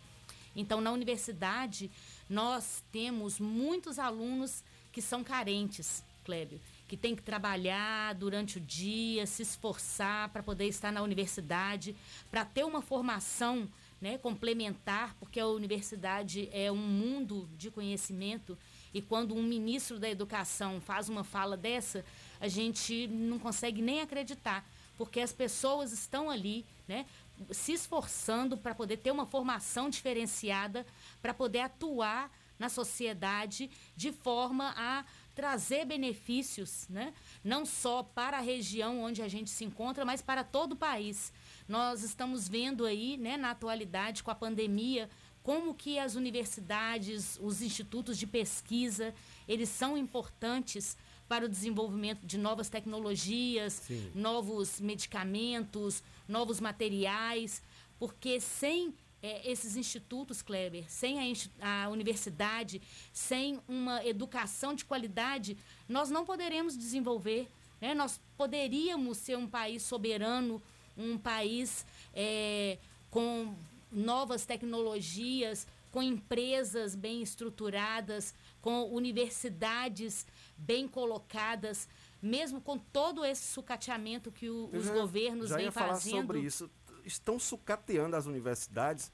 Então, 0.54 0.80
na 0.80 0.90
universidade, 0.92 1.90
nós 2.28 2.82
temos 2.90 3.38
muitos 3.38 3.98
alunos 3.98 4.64
que 4.90 5.02
são 5.02 5.22
carentes, 5.22 6.02
Clébio, 6.24 6.60
que 6.88 6.96
tem 6.96 7.14
que 7.14 7.22
trabalhar 7.22 8.14
durante 8.14 8.58
o 8.58 8.60
dia, 8.60 9.26
se 9.26 9.42
esforçar 9.42 10.30
para 10.30 10.42
poder 10.42 10.66
estar 10.66 10.90
na 10.90 11.02
universidade, 11.02 11.94
para 12.30 12.44
ter 12.44 12.64
uma 12.64 12.80
formação 12.80 13.68
né, 14.06 14.18
complementar, 14.18 15.16
porque 15.18 15.40
a 15.40 15.48
universidade 15.48 16.48
é 16.52 16.70
um 16.70 16.76
mundo 16.76 17.50
de 17.58 17.72
conhecimento 17.72 18.56
e 18.94 19.02
quando 19.02 19.34
um 19.34 19.42
ministro 19.42 19.98
da 19.98 20.08
educação 20.08 20.80
faz 20.80 21.08
uma 21.08 21.24
fala 21.24 21.56
dessa, 21.56 22.04
a 22.40 22.46
gente 22.46 23.08
não 23.08 23.36
consegue 23.36 23.82
nem 23.82 24.00
acreditar, 24.00 24.64
porque 24.96 25.18
as 25.18 25.32
pessoas 25.32 25.92
estão 25.92 26.30
ali, 26.30 26.64
né, 26.86 27.04
se 27.50 27.72
esforçando 27.72 28.56
para 28.56 28.76
poder 28.76 28.98
ter 28.98 29.10
uma 29.10 29.26
formação 29.26 29.90
diferenciada, 29.90 30.86
para 31.20 31.34
poder 31.34 31.62
atuar 31.62 32.30
na 32.60 32.68
sociedade 32.68 33.68
de 33.96 34.12
forma 34.12 34.72
a 34.76 35.04
trazer 35.34 35.84
benefícios, 35.84 36.86
né? 36.88 37.12
não 37.44 37.66
só 37.66 38.02
para 38.02 38.38
a 38.38 38.40
região 38.40 39.02
onde 39.02 39.20
a 39.20 39.28
gente 39.28 39.50
se 39.50 39.64
encontra, 39.64 40.04
mas 40.04 40.22
para 40.22 40.42
todo 40.42 40.72
o 40.72 40.76
país. 40.76 41.32
Nós 41.68 42.02
estamos 42.02 42.48
vendo 42.48 42.84
aí, 42.84 43.16
né, 43.16 43.36
na 43.36 43.50
atualidade, 43.50 44.22
com 44.22 44.30
a 44.30 44.34
pandemia, 44.34 45.08
como 45.42 45.74
que 45.74 45.98
as 45.98 46.14
universidades, 46.14 47.38
os 47.40 47.62
institutos 47.62 48.18
de 48.18 48.26
pesquisa, 48.26 49.14
eles 49.46 49.68
são 49.68 49.96
importantes 49.96 50.96
para 51.28 51.44
o 51.44 51.48
desenvolvimento 51.48 52.24
de 52.26 52.38
novas 52.38 52.68
tecnologias, 52.68 53.74
Sim. 53.74 54.10
novos 54.14 54.80
medicamentos, 54.80 56.02
novos 56.28 56.60
materiais, 56.60 57.62
porque 57.98 58.40
sem 58.40 58.94
eh, 59.22 59.50
esses 59.50 59.76
institutos, 59.76 60.42
Kleber, 60.42 60.84
sem 60.88 61.18
a, 61.60 61.84
a 61.84 61.88
universidade, 61.88 62.80
sem 63.12 63.60
uma 63.66 64.04
educação 64.04 64.74
de 64.74 64.84
qualidade, 64.84 65.56
nós 65.88 66.10
não 66.10 66.24
poderemos 66.24 66.76
desenvolver. 66.76 67.48
né? 67.80 67.94
Nós 67.94 68.20
poderíamos 68.36 69.18
ser 69.18 69.36
um 69.36 69.48
país 69.48 69.82
soberano, 69.82 70.62
um 70.96 71.16
país 71.18 71.84
eh, 72.14 72.78
com 73.10 73.54
novas 73.92 74.44
tecnologias, 74.44 75.66
com 75.92 76.02
empresas 76.02 76.94
bem 76.94 77.22
estruturadas, 77.22 78.34
com 78.60 78.84
universidades 78.92 80.26
bem 80.58 80.86
colocadas, 80.88 81.88
mesmo 82.20 82.60
com 82.60 82.76
todo 82.78 83.24
esse 83.24 83.44
sucateamento 83.52 84.30
que 84.32 84.48
o- 84.50 84.68
os 84.72 84.84
já- 84.86 84.92
governos 84.94 85.48
já 85.50 85.56
vêm 85.56 85.70
fazendo. 85.70 86.16
sobre 86.16 86.40
isso. 86.40 86.70
Estão 87.04 87.38
sucateando 87.38 88.16
as 88.16 88.26
universidades 88.26 89.12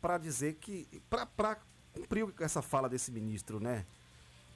para 0.00 0.18
dizer 0.18 0.54
que. 0.60 0.86
para 1.08 1.58
cumprir 1.94 2.26
essa 2.40 2.60
fala 2.62 2.88
desse 2.88 3.10
ministro, 3.10 3.58
né? 3.60 3.84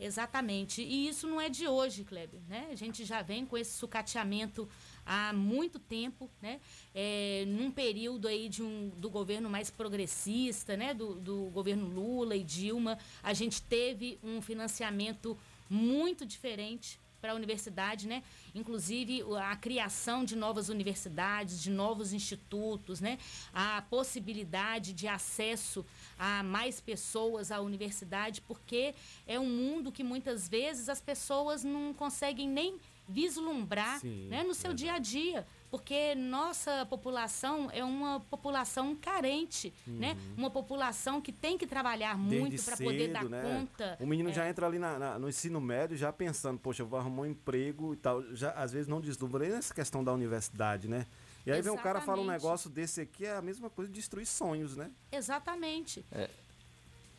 Exatamente. 0.01 0.83
E 0.83 1.09
isso 1.09 1.29
não 1.29 1.41
é 1.41 1.49
de 1.49 1.69
hoje, 1.69 2.03
Kleber. 2.05 2.41
Né? 2.49 2.69
A 2.73 2.75
gente 2.75 3.05
já 3.05 3.23
vem 3.23 3.47
com 3.47 3.57
esse 3.57 3.73
sucateamento 3.73 4.69
há 5.05 5.33
muito 5.33 5.79
tempo, 5.79 6.31
né? 6.41 6.61
É, 6.95 7.45
num 7.47 7.71
período 7.71 8.29
aí 8.29 8.49
de 8.49 8.63
um, 8.63 8.91
do 8.97 9.11
governo 9.11 9.49
mais 9.49 9.71
progressista, 9.71 10.77
né? 10.77 10.95
Do, 10.95 11.15
do 11.15 11.51
governo 11.53 11.87
Lula 11.87 12.37
e 12.37 12.45
Dilma, 12.45 12.99
a 13.23 13.33
gente 13.33 13.63
teve 13.63 14.19
um 14.23 14.41
financiamento 14.41 15.37
muito 15.69 16.27
diferente 16.27 17.01
para 17.23 17.33
a 17.33 17.35
universidade, 17.37 18.09
né? 18.09 18.21
Inclusive 18.53 19.23
a 19.41 19.55
criação 19.55 20.25
de 20.25 20.35
novas 20.35 20.69
universidades, 20.69 21.63
de 21.63 21.71
novos 21.71 22.13
institutos, 22.13 23.01
né? 23.01 23.17
A 23.55 23.81
possibilidade 23.89 24.93
de 24.93 25.07
acesso 25.07 25.87
a 26.19 26.43
mais 26.43 26.81
pessoas 26.81 27.53
à 27.53 27.61
universidade, 27.61 28.41
porque 28.41 28.93
é 29.25 29.39
um 29.39 29.49
mundo 29.49 29.93
que 29.93 30.03
muitas 30.03 30.49
vezes 30.49 30.89
as 30.89 31.01
pessoas 31.01 31.63
não 31.63 31.95
conseguem 31.95 32.49
nem 32.49 32.79
vislumbrar, 33.09 33.99
Sim, 34.01 34.29
né, 34.29 34.43
no 34.43 34.55
seu 34.55 34.73
dia 34.73 34.95
a 34.95 34.99
dia, 34.99 35.47
porque 35.71 36.15
nossa 36.15 36.85
população 36.87 37.69
é 37.73 37.83
uma 37.85 38.21
população 38.21 38.95
carente, 38.95 39.73
né? 39.87 40.17
Uma 40.37 40.51
população 40.51 41.21
que 41.21 41.33
tem 41.33 41.57
que 41.57 41.67
trabalhar 41.67 42.17
muito 42.17 42.51
Desde 42.51 42.65
para 42.67 42.77
poder 42.77 43.09
dar 43.09 43.25
né? 43.25 43.43
conta. 43.43 43.97
O 44.01 44.07
menino 44.07 44.31
é, 44.31 44.33
já 44.33 44.49
entra 44.49 44.67
ali 44.67 44.79
na- 44.79 44.99
na- 44.99 45.19
no 45.19 45.29
ensino 45.29 45.61
médio 45.61 45.97
já 45.97 46.13
pensando, 46.13 46.59
poxa, 46.59 46.83
eu 46.83 46.87
vou 46.87 46.99
arrumar 46.99 47.23
um 47.23 47.27
emprego 47.27 47.95
e 47.95 47.97
tal. 47.97 48.23
Já, 48.35 48.51
às 48.53 48.73
vezes 48.73 48.87
não 48.89 49.01
deslumbra 49.01 49.41
nem 49.45 49.51
nessa 49.53 49.73
questão 49.75 50.05
da 50.05 50.13
universidade, 50.13 50.89
né? 50.89 51.07
E 51.45 51.51
aí 51.51 51.61
vem 51.61 51.73
um 51.73 51.77
cara 51.77 52.01
fala 52.01 52.19
um 52.21 52.25
Exatamente. 52.25 52.43
negócio 52.45 52.71
desse 52.71 53.01
aqui, 53.01 53.25
é 53.27 53.35
a 53.37 53.43
mesma 53.43 53.69
coisa 53.69 53.91
de 53.91 53.99
destruir 53.99 54.27
sonhos, 54.27 54.77
né? 54.77 54.91
Exatamente. 55.11 56.05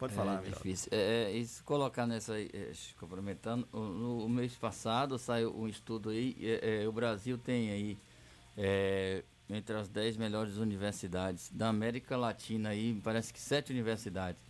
Pode 0.04 0.14
É 0.14 0.16
falar, 0.18 0.42
Miraldo. 0.42 0.50
difícil. 0.58 0.90
É, 0.92 1.32
é, 1.32 1.32
isso 1.32 1.64
colocar 1.64 2.06
nessa 2.06 2.34
aí, 2.34 2.50
é, 2.54 2.74
complementando, 3.00 3.66
o- 3.72 3.80
no, 3.80 4.28
mês 4.28 4.54
passado 4.54 5.18
saiu 5.18 5.56
um 5.58 5.66
estudo 5.66 6.10
aí, 6.10 6.36
é, 6.42 6.84
é, 6.84 6.88
o 6.90 6.92
Brasil 6.92 7.38
tem 7.38 7.72
aí 7.72 7.98
é, 8.58 9.24
entre 9.50 9.74
as 9.78 9.88
10 9.88 10.18
melhores 10.18 10.58
universidades 10.58 11.50
da 11.54 11.70
América 11.70 12.18
Latina 12.18 12.70
aí, 12.70 13.00
parece 13.02 13.32
que 13.34 13.40
sete 13.40 13.72
universidades. 13.72 14.42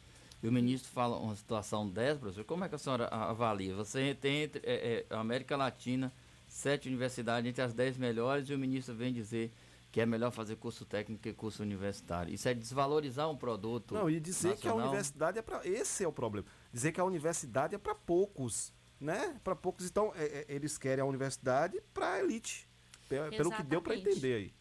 E 0.41 0.47
o 0.47 0.51
ministro 0.51 0.91
fala 0.91 1.17
uma 1.19 1.35
situação 1.35 1.87
dessa, 1.87 2.19
professor, 2.19 2.43
como 2.45 2.65
é 2.65 2.69
que 2.69 2.73
a 2.73 2.79
senhora 2.79 3.05
avalia? 3.09 3.75
Você 3.75 4.17
tem 4.19 4.41
entre 4.43 4.59
é, 4.65 5.05
é, 5.09 5.15
a 5.15 5.19
América 5.19 5.55
Latina, 5.55 6.11
sete 6.47 6.87
universidades 6.87 7.47
entre 7.47 7.61
as 7.61 7.73
10 7.75 7.95
melhores, 7.95 8.49
e 8.49 8.55
o 8.55 8.57
ministro 8.57 8.95
vem 8.95 9.13
dizer 9.13 9.51
que 9.93 10.01
é 10.01 10.07
melhor 10.07 10.31
fazer 10.31 10.55
curso 10.55 10.85
técnico 10.85 11.21
que 11.21 11.31
curso 11.33 11.61
universitário. 11.61 12.33
Isso 12.33 12.49
é 12.49 12.53
desvalorizar 12.55 13.29
um 13.29 13.37
produto. 13.37 13.93
Não, 13.93 14.09
e 14.09 14.19
dizer 14.19 14.57
que 14.57 14.67
a 14.67 14.71
nacional. 14.71 14.87
universidade 14.89 15.37
é 15.37 15.41
para. 15.43 15.67
Esse 15.67 16.03
é 16.03 16.07
o 16.07 16.11
problema. 16.11 16.47
Dizer 16.73 16.91
que 16.91 16.99
a 16.99 17.03
universidade 17.05 17.75
é 17.75 17.77
para 17.77 17.93
poucos, 17.93 18.73
né? 18.99 19.39
Para 19.43 19.55
poucos. 19.55 19.85
Então, 19.85 20.11
é- 20.15 20.25
é- 20.25 20.45
eles 20.49 20.79
querem 20.79 21.03
a 21.03 21.05
universidade 21.05 21.79
para 21.93 22.19
elite. 22.19 22.67
Pe- 23.07 23.29
Pelo 23.37 23.51
que 23.51 23.61
deu 23.61 23.83
para 23.83 23.93
Exatamente. 23.93 24.17
entender 24.17 24.35
aí. 24.35 24.53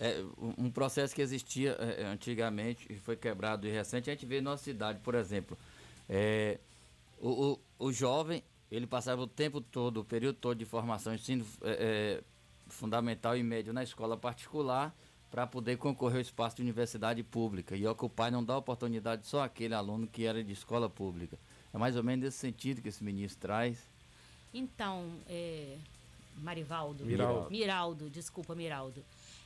É, 0.00 0.24
um 0.58 0.68
processo 0.68 1.14
que 1.14 1.22
existia 1.22 1.76
é, 1.78 2.02
é, 2.02 2.06
antigamente 2.06 2.86
e 2.92 2.98
foi 2.98 3.16
quebrado 3.16 3.68
e 3.68 3.70
recente, 3.70 4.10
a 4.10 4.14
gente 4.14 4.26
vê 4.26 4.38
em 4.38 4.42
nossa 4.42 4.64
cidade, 4.64 4.98
por 4.98 5.14
exemplo. 5.14 5.56
É, 6.08 6.58
o, 7.20 7.52
o, 7.78 7.86
o 7.86 7.92
jovem, 7.92 8.42
ele 8.68 8.86
passava 8.86 9.22
o 9.22 9.26
tempo 9.28 9.60
todo, 9.60 10.00
o 10.00 10.04
período 10.04 10.36
todo 10.36 10.58
de 10.58 10.64
formação, 10.64 11.14
ensino 11.14 11.46
é, 11.62 12.20
é, 12.20 12.24
fundamental 12.68 13.36
e 13.36 13.42
médio 13.42 13.72
na 13.72 13.82
escola 13.82 14.16
particular 14.16 14.94
para 15.30 15.46
poder 15.46 15.76
concorrer 15.76 16.16
ao 16.16 16.22
espaço 16.22 16.56
de 16.56 16.62
universidade 16.62 17.22
pública. 17.22 17.76
E 17.76 17.86
ocupar 17.86 18.30
não 18.30 18.44
dá 18.44 18.56
oportunidade 18.56 19.26
só 19.26 19.42
àquele 19.42 19.74
aluno 19.74 20.06
que 20.06 20.24
era 20.24 20.42
de 20.42 20.52
escola 20.52 20.88
pública. 20.88 21.38
É 21.74 21.78
mais 21.78 21.96
ou 21.96 22.02
menos 22.02 22.24
nesse 22.24 22.38
sentido 22.38 22.80
que 22.80 22.88
esse 22.88 23.04
ministro 23.04 23.40
traz. 23.40 23.78
Então, 24.54 25.10
é, 25.28 25.76
Marivaldo. 26.38 27.04
Miraldo. 27.04 27.50
Miraldo, 27.50 28.10
desculpa, 28.10 28.54
Miraldo. 28.54 29.04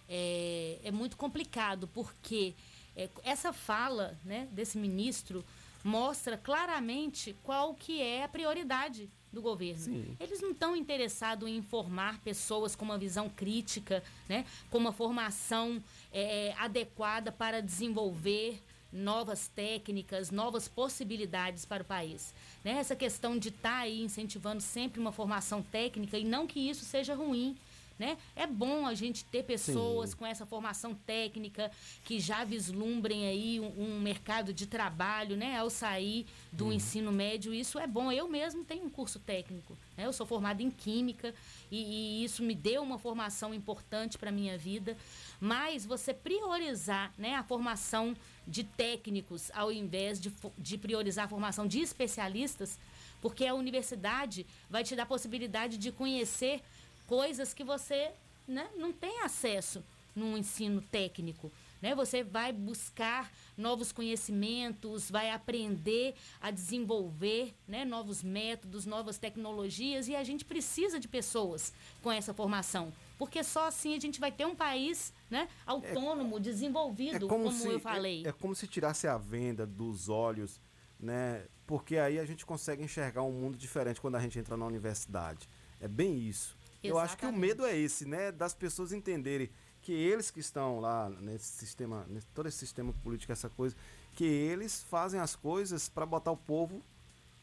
É, 0.09 0.79
é 0.85 0.91
muito 0.91 1.17
complicado 1.17 1.89
porque 1.89 2.55
é, 2.97 3.09
essa 3.25 3.53
fala 3.53 4.17
né, 4.25 4.49
desse 4.53 4.79
ministro 4.79 5.45
mostra 5.83 6.37
claramente 6.37 7.35
qual 7.43 7.75
que 7.75 8.01
é 8.01 8.25
a 8.25 8.29
prioridade 8.29 9.09
do 9.33 9.41
governo. 9.41 9.85
Sim. 9.85 10.17
Eles 10.19 10.41
não 10.41 10.51
estão 10.51 10.75
interessados 10.75 11.49
em 11.49 11.57
informar 11.57 12.21
pessoas 12.21 12.75
com 12.75 12.85
uma 12.85 12.99
visão 12.99 13.29
crítica, 13.29 14.03
né, 14.29 14.45
com 14.71 14.79
uma 14.79 14.93
formação 14.93 15.83
é, 16.13 16.55
adequada 16.59 17.31
para 17.31 17.61
desenvolver 17.61 18.61
novas 18.93 19.49
técnicas, 19.49 20.31
novas 20.31 20.67
possibilidades 20.67 21.65
para 21.65 21.83
o 21.83 21.87
país. 21.87 22.35
Né? 22.65 22.73
Essa 22.73 22.97
questão 22.97 23.39
de 23.39 23.49
estar 23.49 23.79
aí 23.79 24.03
incentivando 24.03 24.61
sempre 24.61 25.01
uma 25.01 25.13
formação 25.13 25.63
técnica 25.63 26.19
e 26.19 26.25
não 26.25 26.47
que 26.47 26.59
isso 26.59 26.85
seja 26.85 27.15
ruim. 27.15 27.57
Né? 28.01 28.17
É 28.35 28.47
bom 28.47 28.87
a 28.87 28.95
gente 28.95 29.27
ter 29.27 29.43
pessoas 29.43 30.11
Sim. 30.11 30.17
com 30.17 30.25
essa 30.25 30.47
formação 30.47 30.95
técnica 30.95 31.71
que 32.03 32.19
já 32.19 32.45
vislumbrem 32.45 33.27
aí 33.27 33.61
um, 33.61 33.67
um 33.79 34.01
mercado 34.01 34.55
de 34.55 34.67
trabalho, 34.67 35.37
né? 35.37 35.59
Ao 35.59 35.69
sair 35.69 36.25
do 36.51 36.65
Uhum. 36.65 36.73
ensino 36.73 37.13
médio, 37.13 37.53
isso 37.53 37.79
é 37.79 37.87
bom. 37.87 38.11
Eu 38.11 38.27
mesmo 38.27 38.65
tenho 38.65 38.87
um 38.87 38.89
curso 38.89 39.19
técnico, 39.19 39.77
né? 39.99 40.07
Eu 40.07 40.15
sou 40.15 40.25
formada 40.25 40.63
em 40.63 40.71
química 40.71 41.35
e, 41.71 42.23
e 42.23 42.25
isso 42.25 42.43
me 42.43 42.55
deu 42.55 42.83
uma 42.83 42.99
formação 42.99 43.53
importante 43.53 44.17
para 44.17 44.33
minha 44.33 44.57
vida. 44.57 44.97
Mas 45.39 45.85
você 45.85 46.15
priorizar, 46.15 47.13
né, 47.19 47.35
a 47.35 47.45
formação 47.45 48.17
de 48.49 48.65
técnicos 48.65 49.51
ao 49.53 49.71
invés 49.71 50.19
de, 50.19 50.33
de 50.57 50.79
priorizar 50.79 51.27
a 51.27 51.29
formação 51.29 51.67
de 51.67 51.81
especialistas, 51.81 52.79
porque 53.21 53.45
a 53.45 53.55
universidade 53.55 54.47
vai 54.71 54.83
te 54.83 54.97
dar 54.97 55.03
a 55.03 55.07
possibilidade 55.07 55.77
de 55.77 55.93
conhecer 55.93 56.63
coisas 57.11 57.53
que 57.53 57.65
você 57.65 58.13
né, 58.47 58.71
não 58.77 58.93
tem 58.93 59.23
acesso 59.23 59.83
no 60.15 60.39
ensino 60.39 60.81
técnico. 60.81 61.51
Né? 61.83 61.93
Você 61.93 62.23
vai 62.23 62.53
buscar 62.53 63.33
novos 63.57 63.91
conhecimentos, 63.91 65.11
vai 65.11 65.33
aprender 65.33 66.15
a 66.41 66.53
desenvolver 66.53 67.53
né, 67.67 67.85
novos 67.85 68.23
métodos, 68.23 68.87
novas 68.87 69.19
tecnologias 69.19 70.07
e 70.07 70.15
a 70.15 70.23
gente 70.23 70.45
precisa 70.45 71.01
de 71.01 71.09
pessoas 71.09 71.73
com 72.01 72.13
essa 72.13 72.33
formação. 72.33 72.93
Porque 73.19 73.43
só 73.43 73.67
assim 73.67 73.97
a 73.97 73.99
gente 73.99 74.21
vai 74.21 74.31
ter 74.31 74.47
um 74.47 74.55
país 74.55 75.13
né, 75.29 75.49
autônomo, 75.67 76.39
desenvolvido, 76.39 77.27
como, 77.27 77.51
se, 77.51 77.67
eu 77.67 77.81
falei. 77.81 78.23
É, 78.25 78.29
é 78.29 78.33
como 78.33 78.55
se 78.55 78.69
tirasse 78.69 79.09
a 79.09 79.19
venda 79.19 79.67
dos 79.67 80.09
olhos, 80.09 80.61
né? 80.99 81.45
Porque 81.67 81.97
aí 81.97 82.21
a 82.21 82.25
gente 82.25 82.47
consegue 82.47 82.85
enxergar 82.85 83.25
um 83.25 83.33
mundo 83.33 83.59
diferente 83.59 84.01
quando 84.01 84.15
a 84.15 84.21
gente 84.21 84.39
entra 84.39 84.57
na 84.57 84.65
universidade. 84.65 85.49
É 85.81 85.89
bem 85.89 86.17
isso. 86.19 86.60
Eu 86.83 86.99
acho 86.99 87.17
que 87.17 87.25
o 87.25 87.29
Exatamente. 87.29 87.49
medo 87.49 87.67
é 87.67 87.77
esse, 87.77 88.07
né? 88.07 88.33
Das 88.33 88.55
pessoas 88.55 88.93
entenderem 88.93 89.51
que 89.83 89.93
eles 89.93 90.31
que 90.31 90.41
estão 90.41 90.81
lá 90.81 91.09
nesse 91.09 91.47
sistema, 91.47 92.05
nesse, 92.09 92.27
todo 92.29 92.47
esse 92.49 92.59
sistema 92.59 92.93
político, 93.03 93.33
essa 93.33 93.49
coisa, 93.49 93.75
que 94.15 94.25
eles 94.25 94.83
fazem 94.83 95.21
as 95.21 95.35
coisas 95.35 95.89
para 95.89 96.05
botar 96.05 96.31
o 96.31 96.37
povo 96.37 96.83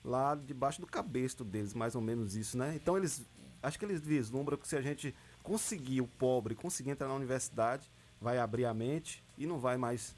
lá 0.04 0.36
debaixo 0.36 0.80
do 0.80 0.88
cabresto 0.88 1.44
deles, 1.44 1.74
mais 1.74 1.96
ou 1.96 2.02
menos 2.02 2.36
isso, 2.36 2.58
né? 2.58 2.74
Então 2.76 2.98
eles, 2.98 3.26
acho 3.62 3.78
que 3.78 3.86
eles 3.86 4.02
vislumbram 4.02 4.58
que 4.58 4.68
se 4.68 4.76
a 4.76 4.82
gente 4.82 5.14
conseguir 5.44 6.02
o 6.02 6.08
pobre, 6.08 6.56
conseguir 6.56 6.92
entrar 6.92 7.08
na 7.08 7.14
universidade, 7.16 7.90
vai 8.22 8.38
abrir 8.38 8.66
a 8.66 8.74
mente 8.74 9.24
e 9.38 9.46
não 9.46 9.60
vai 9.60 9.78
mais 9.78 10.16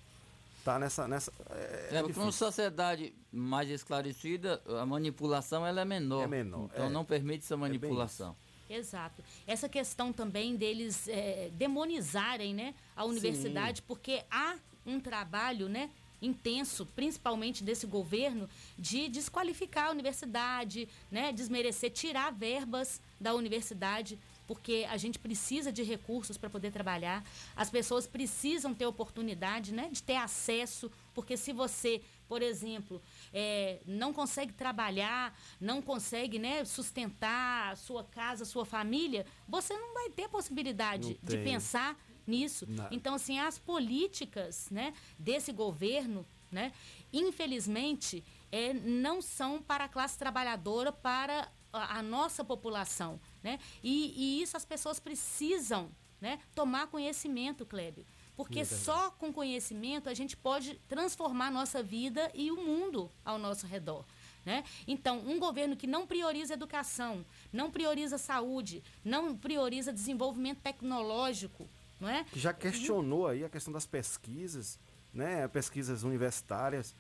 estar 0.58 0.80
nessa 0.80 1.08
nessa 1.08 1.32
é, 1.50 1.90
É, 1.92 2.04
porque 2.04 2.20
numa 2.20 2.32
sociedade 2.32 3.14
mais 3.32 3.70
esclarecida, 3.70 4.62
a 4.80 4.86
manipulação 4.86 5.66
ela 5.66 5.82
é 5.82 5.86
menor. 5.86 6.24
É 6.24 6.28
menor, 6.28 6.70
Então 6.74 6.86
é. 6.86 6.90
não 6.90 7.06
permite 7.06 7.46
essa 7.46 7.58
manipulação. 7.58 8.36
Exato. 8.70 9.24
Essa 9.48 9.68
questão 9.68 10.14
também 10.14 10.56
deles 10.56 11.08
é, 11.08 11.50
demonizarem 11.54 12.54
né, 12.54 12.76
a 12.96 13.04
universidade, 13.04 13.82
porque 13.82 14.24
há 14.30 14.56
um 14.86 15.00
trabalho 15.00 15.68
né, 15.68 15.90
intenso, 16.22 16.86
principalmente 16.96 17.64
desse 17.64 17.88
governo, 17.88 18.50
de 18.78 19.08
desqualificar 19.08 19.88
a 19.88 19.92
universidade, 19.92 20.88
né, 21.10 21.32
desmerecer, 21.32 21.92
tirar 21.92 22.32
verbas 22.32 23.02
da 23.20 23.34
universidade, 23.34 24.20
porque 24.48 24.86
a 24.90 24.98
gente 24.98 25.20
precisa 25.20 25.72
de 25.72 25.84
recursos 25.84 26.38
para 26.38 26.50
poder 26.50 26.72
trabalhar. 26.72 27.24
As 27.56 27.70
pessoas 27.70 28.08
precisam 28.08 28.74
ter 28.74 28.86
oportunidade 28.86 29.74
né, 29.74 29.90
de 29.92 30.02
ter 30.02 30.16
acesso, 30.16 30.92
porque 31.14 31.38
se 31.38 31.54
você, 31.54 32.02
por 32.28 32.42
exemplo, 32.42 33.02
é, 33.34 33.82
não 33.86 34.14
consegue 34.14 34.54
trabalhar, 34.54 35.38
não 35.60 35.82
consegue 35.82 36.40
né, 36.40 36.66
sustentar 36.66 37.74
a 37.74 37.76
sua 37.76 38.04
casa, 38.04 38.44
a 38.44 38.46
sua 38.46 38.66
família, 38.66 39.26
você 39.48 39.74
não 39.78 39.94
vai 39.94 40.10
ter 40.10 40.30
possibilidade 40.30 41.20
Não 41.22 41.30
de 41.30 41.38
pensar 41.44 41.98
nisso. 42.26 42.66
Nada. 42.68 42.90
Então, 42.94 43.16
assim, 43.16 43.40
as 43.40 43.58
políticas 43.58 44.70
né, 44.70 44.94
desse 45.18 45.52
governo, 45.52 46.26
né, 46.52 46.72
infelizmente, 47.12 48.24
é, 48.52 48.74
não 48.74 49.22
são 49.22 49.62
para 49.62 49.86
a 49.86 49.90
classe 49.90 50.18
trabalhadora, 50.18 50.92
para 50.92 51.52
a, 51.74 52.00
a 52.00 52.04
nossa 52.04 52.44
população. 52.44 53.20
Né? 53.44 53.60
E, 53.84 54.14
e 54.16 54.42
isso 54.42 54.56
as 54.56 54.66
pessoas 54.66 55.00
precisam 55.00 55.90
né, 56.22 56.40
tomar 56.54 56.88
conhecimento, 56.88 57.66
Kleber. 57.66 58.06
Porque 58.40 58.64
só 58.64 59.12
com 59.12 59.34
conhecimento 59.34 60.08
a 60.08 60.14
gente 60.14 60.38
pode 60.38 60.76
transformar 60.88 61.48
a 61.48 61.52
nossa 61.52 61.84
vida 61.84 62.32
e 62.34 62.50
o 62.50 62.56
mundo 62.56 63.12
ao 63.26 63.38
nosso 63.38 63.68
redor. 63.68 64.06
Né? 64.46 64.64
Então, 64.88 65.20
um 65.28 65.38
governo 65.38 65.76
que 65.76 65.86
não 65.86 66.08
prioriza 66.08 66.54
educação, 66.54 67.26
não 67.52 67.70
prioriza 67.70 68.18
saúde, 68.18 68.82
não 69.04 69.36
prioriza 69.36 69.92
desenvolvimento 69.92 70.60
tecnológico, 70.62 71.68
não 72.00 72.08
é? 72.08 72.26
Já 72.34 72.54
questionou 72.54 73.28
aí 73.28 73.44
a 73.44 73.50
questão 73.50 73.74
das 73.74 73.86
pesquisas, 73.86 74.80
né? 75.14 75.46
Pesquisas 75.50 76.04
universitárias. 76.04 76.96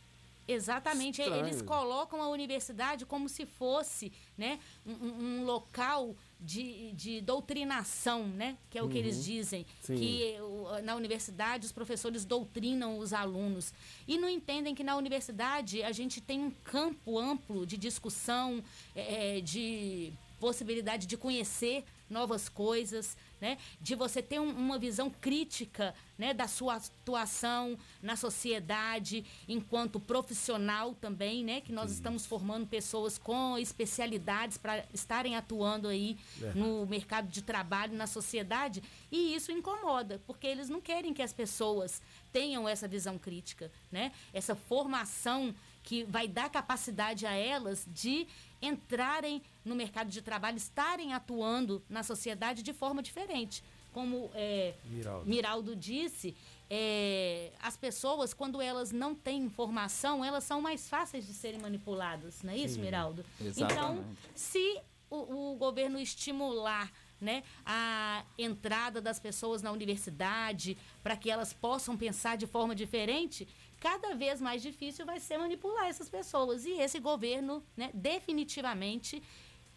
Exatamente, 0.53 1.21
Estranho. 1.21 1.45
eles 1.45 1.61
colocam 1.61 2.21
a 2.21 2.27
universidade 2.29 3.05
como 3.05 3.29
se 3.29 3.45
fosse 3.45 4.11
né, 4.37 4.59
um, 4.85 4.91
um- 4.93 5.43
local 5.45 6.15
de, 6.39 6.91
de 6.93 7.21
doutrinação, 7.21 8.25
né, 8.27 8.57
que 8.69 8.77
é 8.77 8.83
o 8.83 8.89
que 8.89 8.97
eles 8.97 9.17
Uhum. 9.17 9.23
dizem, 9.23 9.65
Sim. 9.81 9.95
que 9.95 10.35
na 10.83 10.95
universidade 10.95 11.65
os 11.65 11.71
professores 11.71 12.25
doutrinam 12.25 12.97
os 12.97 13.13
alunos 13.13 13.73
e 14.07 14.17
não 14.17 14.29
entendem 14.29 14.73
que 14.73 14.83
na 14.83 14.95
universidade 14.95 15.83
a 15.83 15.91
gente 15.91 16.19
tem 16.21 16.39
um 16.41 16.51
campo 16.63 17.17
amplo 17.19 17.65
de 17.65 17.77
discussão, 17.77 18.63
eh, 18.95 19.41
de 19.41 20.11
possibilidade 20.39 21.05
de 21.05 21.17
conhecer 21.17 21.83
novas 22.09 22.47
coisas, 22.49 23.15
né? 23.39 23.57
De 23.81 23.95
você 23.95 24.21
ter 24.21 24.39
um- 24.39 24.49
uma 24.51 24.77
visão 24.77 25.09
crítica, 25.09 25.93
né, 26.17 26.33
da 26.33 26.47
sua 26.47 26.75
atuação 26.75 27.77
na 28.01 28.15
sociedade 28.15 29.23
enquanto 29.47 29.99
profissional 29.99 30.93
também, 30.93 31.43
né? 31.43 31.61
Que 31.61 31.71
nós 31.71 31.91
estamos 31.91 32.25
formando 32.25 32.67
pessoas 32.67 33.17
com 33.17 33.57
especialidades 33.57 34.57
para 34.57 34.83
estarem 34.93 35.35
atuando 35.35 35.87
aí 35.87 36.17
É. 36.41 36.53
no 36.53 36.85
mercado 36.85 37.27
de 37.29 37.41
trabalho, 37.41 37.93
na 37.95 38.07
sociedade, 38.07 38.83
e 39.11 39.33
isso 39.35 39.51
incomoda, 39.51 40.21
porque 40.27 40.45
eles 40.47 40.67
não 40.69 40.81
querem 40.81 41.13
que 41.13 41.21
as 41.21 41.31
pessoas 41.33 42.01
tenham 42.31 42.67
essa 42.67 42.87
visão 42.87 43.17
crítica, 43.17 43.71
né? 43.91 44.11
Essa 44.33 44.55
formação 44.55 45.53
que 45.81 46.03
vai 46.03 46.27
dar 46.27 46.49
capacidade 46.49 47.25
a 47.25 47.31
elas 47.33 47.85
de 47.87 48.27
entrarem 48.61 49.41
no 49.63 49.75
mercado 49.75 50.09
de 50.09 50.21
trabalho, 50.21 50.57
estarem 50.57 51.13
atuando 51.13 51.83
na 51.89 52.03
sociedade 52.03 52.63
de 52.63 52.73
forma 52.73 53.01
diferente. 53.01 53.63
Como 53.93 54.29
é, 54.35 54.75
Miraldo. 54.85 55.29
Miraldo 55.29 55.75
disse, 55.75 56.35
é, 56.69 57.51
as 57.59 57.75
pessoas, 57.75 58.33
quando 58.33 58.61
elas 58.61 58.91
não 58.91 59.15
têm 59.15 59.41
informação, 59.41 60.23
elas 60.23 60.43
são 60.43 60.61
mais 60.61 60.87
fáceis 60.87 61.25
de 61.25 61.33
serem 61.33 61.59
manipuladas, 61.59 62.43
não 62.43 62.53
é 62.53 62.57
isso, 62.57 62.75
Sim, 62.75 62.81
Miraldo? 62.81 63.25
exatamente. 63.41 63.73
Então, 63.73 64.05
se 64.35 64.79
o, 65.09 65.53
o 65.53 65.55
governo 65.55 65.99
estimular 65.99 66.91
né, 67.19 67.43
a 67.65 68.23
entrada 68.37 69.01
das 69.01 69.19
pessoas 69.19 69.61
na 69.61 69.71
universidade 69.71 70.77
para 71.03 71.17
que 71.17 71.29
elas 71.29 71.51
possam 71.51 71.97
pensar 71.97 72.37
de 72.37 72.47
forma 72.47 72.75
diferente, 72.75 73.47
cada 73.79 74.13
vez 74.15 74.41
mais 74.41 74.61
difícil 74.61 75.05
vai 75.05 75.19
ser 75.19 75.37
manipular 75.37 75.87
essas 75.87 76.09
pessoas. 76.09 76.65
E 76.65 76.71
esse 76.71 76.99
governo, 76.99 77.63
né, 77.75 77.89
definitivamente, 77.93 79.21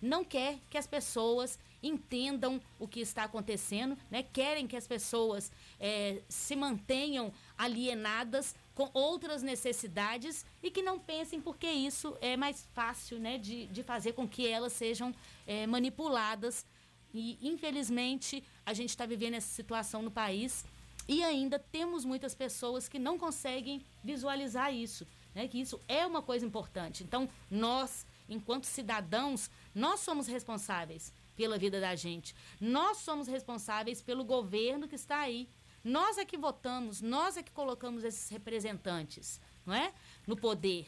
não 0.01 0.25
quer 0.25 0.59
que 0.69 0.77
as 0.77 0.87
pessoas 0.87 1.59
entendam 1.81 2.61
o 2.79 2.87
que 2.89 3.01
está 3.01 3.25
acontecendo, 3.25 3.97
né? 4.11 4.23
querem 4.23 4.67
que 4.67 4.77
as 4.77 4.87
pessoas 4.87 5.51
eh, 5.81 6.23
se 6.29 6.55
mantenham 6.55 7.33
alienadas 7.57 8.55
com 8.75 8.91
outras 8.93 9.43
necessidades 9.43 10.47
e 10.63 10.71
que 10.71 10.83
não 10.83 10.99
pensem 10.99 11.41
porque 11.41 11.67
isso 11.67 12.17
é 12.21 12.37
mais 12.37 12.69
fácil 12.73 13.19
né? 13.19 13.39
de, 13.39 13.67
de 13.67 13.83
fazer 13.83 14.13
com 14.13 14.29
que 14.29 14.47
elas 14.47 14.73
sejam 14.73 15.15
eh, 15.47 15.67
manipuladas. 15.67 16.65
E, 17.15 17.39
infelizmente, 17.43 18.43
a 18.65 18.73
gente 18.73 18.91
está 18.91 19.05
vivendo 19.05 19.35
essa 19.35 19.55
situação 19.55 20.03
no 20.03 20.11
país 20.11 20.65
e 21.09 21.23
ainda 21.23 21.59
temos 21.59 22.05
muitas 22.05 22.35
pessoas 22.35 22.89
que 22.89 22.99
não 22.99 23.19
conseguem 23.19 23.85
visualizar 24.03 24.73
isso, 24.73 25.07
né? 25.35 25.49
Que 25.49 25.61
isso 25.61 25.81
é 25.89 26.07
uma 26.07 26.23
coisa 26.23 26.47
importante. 26.47 27.03
Então, 27.03 27.29
nós, 27.51 28.07
enquanto 28.29 28.65
cidadãos, 28.65 29.51
Nós 29.75 30.01
somos 30.01 30.27
responsáveis 30.27 31.13
pela 31.37 31.59
vida 31.59 31.81
da 31.81 31.95
gente. 31.95 32.35
Nós 32.61 32.99
somos 32.99 33.27
responsáveis 33.27 34.03
pelo 34.03 34.25
governo 34.25 34.87
que 34.87 34.95
está 34.95 35.21
aí. 35.21 35.49
Nós 35.83 36.19
é 36.19 36.25
que 36.25 36.37
votamos, 36.37 37.01
nós 37.01 37.37
é 37.37 37.43
que 37.43 37.51
colocamos 37.51 38.05
esses 38.05 38.29
representantes, 38.29 39.41
não 39.67 39.75
é? 39.75 39.93
No 40.27 40.37
poder. 40.37 40.87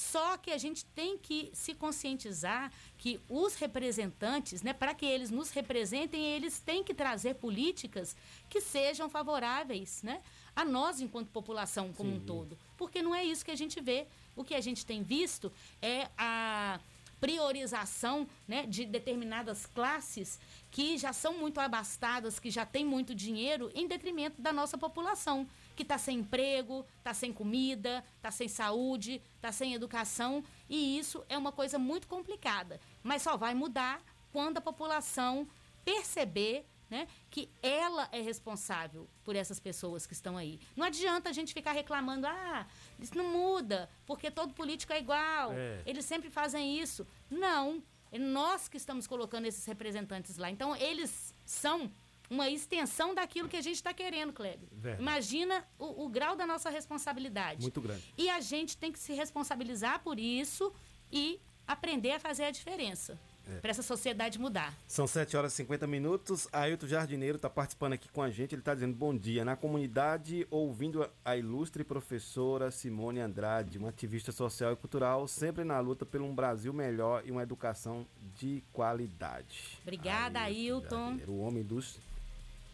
Só 0.00 0.38
que 0.38 0.50
a 0.50 0.56
gente 0.56 0.82
tem 0.86 1.18
que 1.18 1.50
se 1.52 1.74
conscientizar 1.74 2.72
que 2.96 3.20
os 3.28 3.54
representantes, 3.56 4.62
né, 4.62 4.72
para 4.72 4.94
que 4.94 5.04
eles 5.04 5.30
nos 5.30 5.50
representem, 5.50 6.24
eles 6.24 6.58
têm 6.58 6.82
que 6.82 6.94
trazer 6.94 7.34
políticas 7.34 8.16
que 8.48 8.62
sejam 8.62 9.10
favoráveis, 9.10 10.02
né, 10.02 10.22
a 10.56 10.64
nós 10.64 11.02
enquanto 11.02 11.28
população 11.28 11.92
como 11.92 12.14
um 12.14 12.20
todo. 12.20 12.56
Porque 12.78 13.02
não 13.02 13.14
é 13.14 13.22
isso 13.22 13.44
que 13.44 13.50
a 13.50 13.56
gente 13.56 13.78
vê. 13.78 14.06
O 14.34 14.42
que 14.42 14.54
a 14.54 14.60
gente 14.62 14.86
tem 14.86 15.02
visto 15.02 15.52
é 15.82 16.08
a 16.16 16.80
priorização 17.20 18.26
né, 18.48 18.64
de 18.64 18.86
determinadas 18.86 19.66
classes 19.66 20.40
que 20.70 20.96
já 20.96 21.12
são 21.12 21.36
muito 21.36 21.60
abastadas, 21.60 22.38
que 22.38 22.50
já 22.50 22.64
têm 22.64 22.86
muito 22.86 23.14
dinheiro, 23.14 23.70
em 23.74 23.86
detrimento 23.86 24.40
da 24.40 24.50
nossa 24.50 24.78
população, 24.78 25.46
que 25.80 25.84
está 25.84 25.96
sem 25.96 26.18
emprego, 26.18 26.84
está 26.98 27.14
sem 27.14 27.32
comida, 27.32 28.04
está 28.16 28.30
sem 28.30 28.48
saúde, 28.48 29.22
está 29.36 29.50
sem 29.50 29.72
educação. 29.72 30.44
E 30.68 30.98
isso 30.98 31.24
é 31.26 31.38
uma 31.38 31.50
coisa 31.50 31.78
muito 31.78 32.06
complicada. 32.06 32.78
Mas 33.02 33.22
só 33.22 33.34
vai 33.38 33.54
mudar 33.54 34.02
quando 34.30 34.58
a 34.58 34.60
população 34.60 35.48
perceber 35.82 36.66
né, 36.90 37.06
que 37.30 37.48
ela 37.62 38.08
é 38.12 38.20
responsável 38.20 39.08
por 39.24 39.34
essas 39.36 39.58
pessoas 39.58 40.06
que 40.06 40.12
estão 40.12 40.36
aí. 40.36 40.60
Não 40.76 40.84
adianta 40.84 41.30
a 41.30 41.32
gente 41.32 41.54
ficar 41.54 41.72
reclamando, 41.72 42.26
ah, 42.26 42.66
isso 42.98 43.16
não 43.16 43.32
muda, 43.32 43.88
porque 44.04 44.30
todo 44.30 44.52
político 44.52 44.92
é 44.92 44.98
igual, 44.98 45.52
É. 45.52 45.82
eles 45.86 46.04
sempre 46.04 46.28
fazem 46.28 46.78
isso. 46.78 47.06
Não, 47.30 47.82
é 48.12 48.18
nós 48.18 48.68
que 48.68 48.76
estamos 48.76 49.06
colocando 49.06 49.46
esses 49.46 49.64
representantes 49.64 50.36
lá. 50.36 50.50
Então, 50.50 50.74
eles 50.76 51.32
são 51.46 51.90
uma 52.30 52.48
extensão 52.48 53.14
daquilo 53.14 53.48
que 53.48 53.56
a 53.56 53.60
gente 53.60 53.74
está 53.74 53.92
querendo, 53.92 54.32
Kleber. 54.32 54.68
Verdade. 54.72 55.02
Imagina 55.02 55.64
o, 55.78 56.04
o 56.04 56.08
grau 56.08 56.36
da 56.36 56.46
nossa 56.46 56.70
responsabilidade. 56.70 57.62
Muito 57.62 57.80
grande. 57.80 58.14
E 58.16 58.30
a 58.30 58.40
gente 58.40 58.76
tem 58.76 58.92
que 58.92 58.98
se 59.00 59.12
responsabilizar 59.12 60.00
por 60.02 60.18
isso 60.18 60.72
e 61.12 61.40
aprender 61.66 62.12
a 62.12 62.20
fazer 62.20 62.44
a 62.44 62.50
diferença. 62.50 63.18
É. 63.50 63.58
Para 63.58 63.70
essa 63.70 63.82
sociedade 63.82 64.38
mudar. 64.38 64.72
São 64.86 65.06
7 65.08 65.36
horas 65.36 65.52
e 65.54 65.56
50 65.56 65.84
minutos. 65.86 66.46
Ailton 66.52 66.86
Jardineiro 66.86 67.34
está 67.36 67.50
participando 67.50 67.94
aqui 67.94 68.08
com 68.08 68.22
a 68.22 68.30
gente. 68.30 68.54
Ele 68.54 68.60
está 68.60 68.74
dizendo 68.74 68.94
bom 68.94 69.16
dia. 69.16 69.44
Na 69.44 69.56
comunidade, 69.56 70.46
ouvindo 70.50 71.02
a- 71.02 71.10
a 71.24 71.36
ilustre 71.36 71.82
professora 71.82 72.70
Simone 72.70 73.18
Andrade, 73.18 73.78
uma 73.78 73.88
ativista 73.88 74.30
social 74.30 74.72
e 74.72 74.76
cultural, 74.76 75.26
sempre 75.26 75.64
na 75.64 75.80
luta 75.80 76.06
por 76.06 76.20
um 76.20 76.32
Brasil 76.32 76.72
melhor 76.72 77.22
e 77.26 77.32
uma 77.32 77.42
educação 77.42 78.06
de 78.36 78.62
qualidade. 78.72 79.78
Obrigada, 79.82 80.40
Ailton. 80.42 81.18
Era 81.20 81.30
o 81.30 81.40
homem 81.40 81.64
dos 81.64 81.98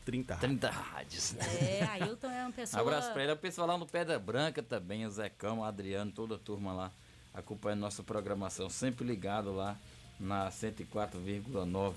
30 0.06 0.34
rádios. 0.34 0.50
30 0.50 0.70
rádios. 0.70 1.34
É, 1.36 1.82
Ailton 1.84 2.30
é 2.30 2.42
uma 2.42 2.52
pessoa. 2.52 2.80
Abraço 2.80 3.12
pra 3.12 3.24
ele. 3.24 3.32
O 3.32 3.36
pessoal 3.36 3.66
lá 3.66 3.76
no 3.76 3.86
Pedra 3.86 4.18
Branca 4.18 4.62
também, 4.62 5.04
o 5.04 5.10
Zecão, 5.10 5.58
o 5.58 5.64
Adriano, 5.64 6.12
toda 6.12 6.36
a 6.36 6.38
turma 6.38 6.72
lá 6.72 6.92
acompanhando 7.34 7.80
nossa 7.80 8.04
programação. 8.04 8.70
Sempre 8.70 9.04
ligado 9.04 9.52
lá 9.52 9.76
na 10.18 10.48
104,9. 10.48 11.92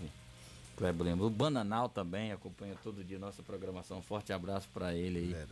Kleber 0.76 1.06
lembra. 1.06 1.26
O 1.26 1.30
Bananal 1.30 1.88
também 1.88 2.32
acompanha 2.32 2.76
todo 2.84 3.04
dia 3.04 3.20
nossa 3.20 3.44
programação. 3.44 4.02
Forte 4.02 4.34
abraço 4.34 4.68
pra 4.74 4.94
ele 4.94 5.20
aí. 5.20 5.48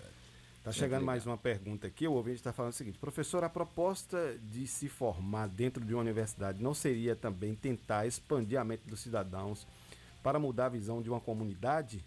Tá 0.64 0.72
chegando 0.72 1.06
mais 1.06 1.26
uma 1.26 1.38
pergunta 1.38 1.86
aqui. 1.86 2.08
O 2.08 2.14
ouvinte 2.14 2.38
está 2.38 2.52
falando 2.52 2.72
o 2.72 2.76
seguinte: 2.76 2.98
professor, 2.98 3.44
a 3.44 3.50
proposta 3.50 4.38
de 4.52 4.66
se 4.66 4.90
formar 4.90 5.48
dentro 5.48 5.86
de 5.86 5.94
uma 5.94 6.02
universidade 6.02 6.62
não 6.62 6.74
seria 6.74 7.16
também 7.16 7.54
tentar 7.54 8.08
expandir 8.08 8.60
a 8.60 8.64
mente 8.64 8.82
dos 8.86 9.00
cidadãos 9.00 9.66
para 10.24 10.40
mudar 10.40 10.66
a 10.66 10.70
visão 10.70 11.02
de 11.02 11.10
uma 11.10 11.22
comunidade? 11.22 12.04